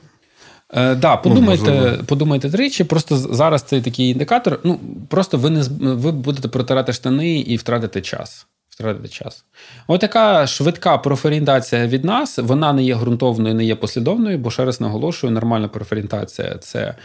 Е, 0.73 0.95
да, 0.95 1.17
подумайте, 1.17 1.71
можливо. 1.71 2.03
подумайте 2.05 2.49
тричі. 2.49 2.83
Просто 2.83 3.17
зараз 3.17 3.61
цей 3.61 3.81
такий 3.81 4.09
індикатор. 4.09 4.59
Ну 4.63 4.79
просто 5.09 5.37
ви 5.37 5.49
не 5.49 5.63
ви 5.79 6.11
будете 6.11 6.47
протирати 6.47 6.93
штани 6.93 7.39
і 7.39 7.57
втратите 7.57 8.01
час. 8.01 8.47
Втратите 8.69 9.07
час. 9.07 9.45
Ось 9.87 9.99
така 9.99 10.47
швидка 10.47 10.97
профорієнтація 10.97 11.87
від 11.87 12.05
нас. 12.05 12.37
Вона 12.37 12.73
не 12.73 12.83
є 12.83 12.95
ґрунтовною, 12.95 13.55
не 13.55 13.65
є 13.65 13.75
послідовною, 13.75 14.37
бо 14.37 14.51
ще 14.51 14.65
раз 14.65 14.81
наголошую, 14.81 15.33
нормальна 15.33 15.67
профорієнтація 15.67 16.55
це 16.57 16.95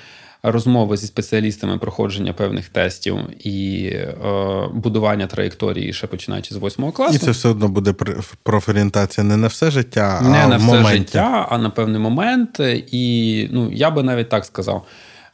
розмови 0.42 0.96
зі 0.96 1.06
спеціалістами, 1.06 1.78
проходження 1.78 2.32
певних 2.32 2.68
тестів 2.68 3.16
і 3.46 3.86
е, 3.92 4.14
будування 4.74 5.26
траєкторії, 5.26 5.92
ще 5.92 6.06
починаючи 6.06 6.54
з 6.54 6.56
восьмого 6.56 6.92
класу. 6.92 7.14
І 7.14 7.18
це 7.18 7.30
все 7.30 7.48
одно 7.48 7.68
буде 7.68 7.90
пр- 7.90 8.34
профорієнтація 8.42 9.24
не 9.24 9.36
на 9.36 9.46
все 9.46 9.70
життя, 9.70 10.20
не 10.22 10.38
а 10.44 10.46
на 10.48 10.56
в 10.56 10.58
все 10.58 10.66
моменті. 10.66 10.98
життя, 10.98 11.46
а 11.50 11.58
на 11.58 11.70
певний 11.70 12.00
момент. 12.00 12.60
І 12.92 13.48
ну, 13.52 13.70
я 13.72 13.90
би 13.90 14.02
навіть 14.02 14.28
так 14.28 14.44
сказав. 14.44 14.86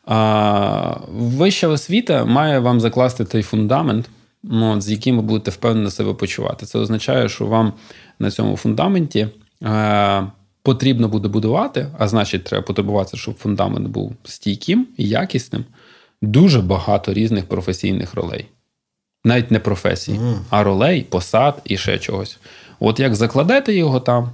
А, 0.07 0.97
вища 1.13 1.69
освіта 1.69 2.25
має 2.25 2.59
вам 2.59 2.81
закласти 2.81 3.25
той 3.25 3.43
фундамент, 3.43 4.09
ну, 4.43 4.81
з 4.81 4.91
яким 4.91 5.17
ви 5.17 5.23
будете 5.23 5.51
впевнено 5.51 5.91
себе 5.91 6.15
почувати. 6.15 6.67
Це 6.67 6.79
означає, 6.79 7.29
що 7.29 7.47
вам 7.47 7.73
на 8.19 8.31
цьому 8.31 8.57
фундаменті 8.57 9.29
е, 9.63 10.27
потрібно 10.65 11.09
буде 11.09 11.29
будувати, 11.29 11.87
а 11.99 12.09
значить, 12.09 12.45
треба 12.45 12.63
потребуватися, 12.63 13.17
щоб 13.17 13.39
фундамент 13.39 13.89
був 13.89 14.13
стійким 14.25 14.87
і 14.97 15.09
якісним. 15.09 15.65
Дуже 16.23 16.61
багато 16.61 17.13
різних 17.13 17.47
професійних 17.47 18.15
ролей. 18.15 18.47
Навіть 19.25 19.51
не 19.51 19.59
професій, 19.59 20.21
а 20.51 20.65
ролей, 20.65 21.07
посад 21.11 21.63
і 21.65 21.77
ще 21.77 21.99
чогось. 21.99 22.39
От 22.81 23.01
як 23.01 23.15
закладете 23.15 23.75
його 23.75 24.01
там, 24.01 24.31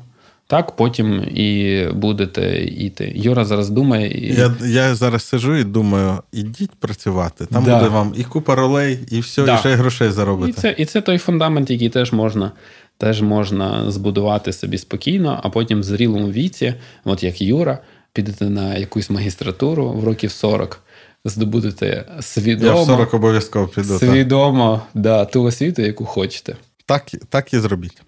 так 0.46 0.76
потім 0.76 1.24
і 1.34 1.84
будете 1.94 2.64
йти. 2.64 3.12
Юра 3.16 3.44
зараз 3.44 3.70
думає. 3.70 4.10
І... 4.10 4.34
Я, 4.34 4.54
я 4.64 4.94
зараз 4.94 5.24
сиджу 5.24 5.56
і 5.56 5.64
думаю, 5.64 6.18
ідіть 6.32 6.70
працювати. 6.70 7.46
Там 7.46 7.64
Да. 7.64 7.78
буде 7.78 7.88
вам 7.88 8.14
і 8.16 8.24
купа 8.24 8.54
ролей, 8.54 8.98
і 9.10 9.20
все, 9.20 9.44
Да. 9.44 9.54
і 9.54 9.58
ще 9.58 9.70
й 9.70 9.74
грошей 9.74 10.10
І 10.48 10.52
це, 10.52 10.74
і 10.78 10.84
це 10.84 11.00
той 11.00 11.18
фундамент, 11.18 11.70
який 11.70 11.88
теж 11.88 12.12
можна, 12.12 12.52
теж 13.00 13.22
можна 13.22 13.90
збудувати 13.90 14.52
собі 14.52 14.78
спокійно, 14.78 15.40
а 15.42 15.48
потім 15.48 15.80
в 15.80 15.82
зрілому 15.82 16.30
віці, 16.30 16.74
от 17.04 17.22
як 17.22 17.42
Юра, 17.42 17.78
підете 18.12 18.50
на 18.50 18.76
якусь 18.76 19.10
магістратуру 19.10 19.92
в 19.92 20.04
років 20.04 20.30
40, 20.30 20.80
здобудете 21.24 22.04
Я 22.46 22.74
в 22.74 22.86
40 22.86 23.14
обов'язково 23.14 23.68
піду. 23.68 23.98
свідомо 23.98 24.82
да, 24.94 25.24
ту 25.24 25.42
освіту, 25.42 25.82
яку 25.82 26.04
хочете. 26.04 26.56
Так, 26.86 27.10
так 27.28 27.54
і 27.54 27.58
зробіть. 27.58 28.02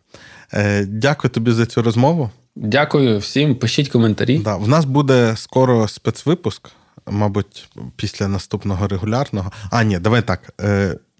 Е, 0.55 0.85
дякую 0.85 1.31
тобі 1.31 1.51
за 1.51 1.66
цю 1.66 1.82
розмову. 1.82 2.31
Дякую 2.56 3.19
всім. 3.19 3.55
Пишіть 3.55 3.89
коментарі. 3.89 4.39
Да, 4.39 4.56
в 4.56 4.69
нас 4.69 4.85
буде 4.85 5.35
скоро 5.36 5.89
спецвипуск, 5.89 6.70
мабуть, 7.10 7.69
після 7.97 8.28
наступного 8.28 8.89
регулярного. 8.89 9.52
А, 9.70 9.85
ні, 9.85 9.98
давай 9.98 10.23
так. 10.23 10.55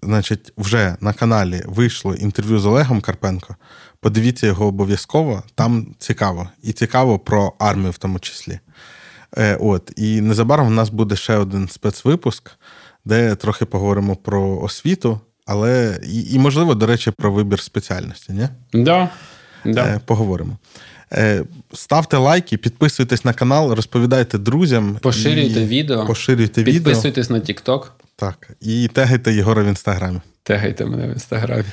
Значить, 0.05 0.53
вже 0.57 0.95
на 1.01 1.13
каналі 1.13 1.63
вийшло 1.65 2.15
інтерв'ю 2.15 2.59
з 2.59 2.65
Олегом 2.65 3.01
Карпенко. 3.01 3.55
Подивіться 3.99 4.47
його 4.47 4.65
обов'язково. 4.65 5.43
Там 5.55 5.87
цікаво. 5.99 6.49
І 6.63 6.71
цікаво 6.73 7.19
про 7.19 7.53
армію 7.59 7.91
в 7.91 7.97
тому 7.97 8.19
числі. 8.19 8.59
Е, 9.37 9.57
от, 9.59 9.91
і 9.95 10.21
незабаром 10.21 10.67
у 10.67 10.69
нас 10.69 10.89
буде 10.89 11.15
ще 11.15 11.37
один 11.37 11.67
спецвипуск, 11.67 12.51
де 13.05 13.35
трохи 13.35 13.65
поговоримо 13.65 14.15
про 14.15 14.59
освіту, 14.59 15.19
але 15.45 15.99
і, 16.03 16.33
і 16.33 16.39
можливо, 16.39 16.75
до 16.75 16.85
речі, 16.85 17.11
про 17.11 17.31
вибір 17.31 17.59
спеціальності. 17.59 18.33
Ні? 18.33 18.47
Да. 18.73 19.09
Да. 19.65 19.85
Е, 19.85 19.99
поговоримо. 20.05 20.57
Е, 21.13 21.43
ставте 21.73 22.17
лайки, 22.17 22.57
підписуйтесь 22.57 23.25
на 23.25 23.33
канал, 23.33 23.71
розповідайте 23.73 24.37
друзям. 24.37 24.97
Поширюйте 25.01 25.61
і 25.61 25.65
відео, 25.65 26.05
Поширюйте 26.05 26.61
відео. 26.63 26.73
підписуйтесь 26.73 27.29
на 27.29 27.39
TikTok, 27.39 27.85
Так. 28.15 28.49
І 28.61 28.87
тегайте 28.87 29.33
Єгора 29.33 29.63
в 29.63 29.65
інстаграмі. 29.65 30.21
тегайте 30.43 30.85
мене 30.85 31.07
в 31.07 31.09
інстаграмі. 31.09 31.63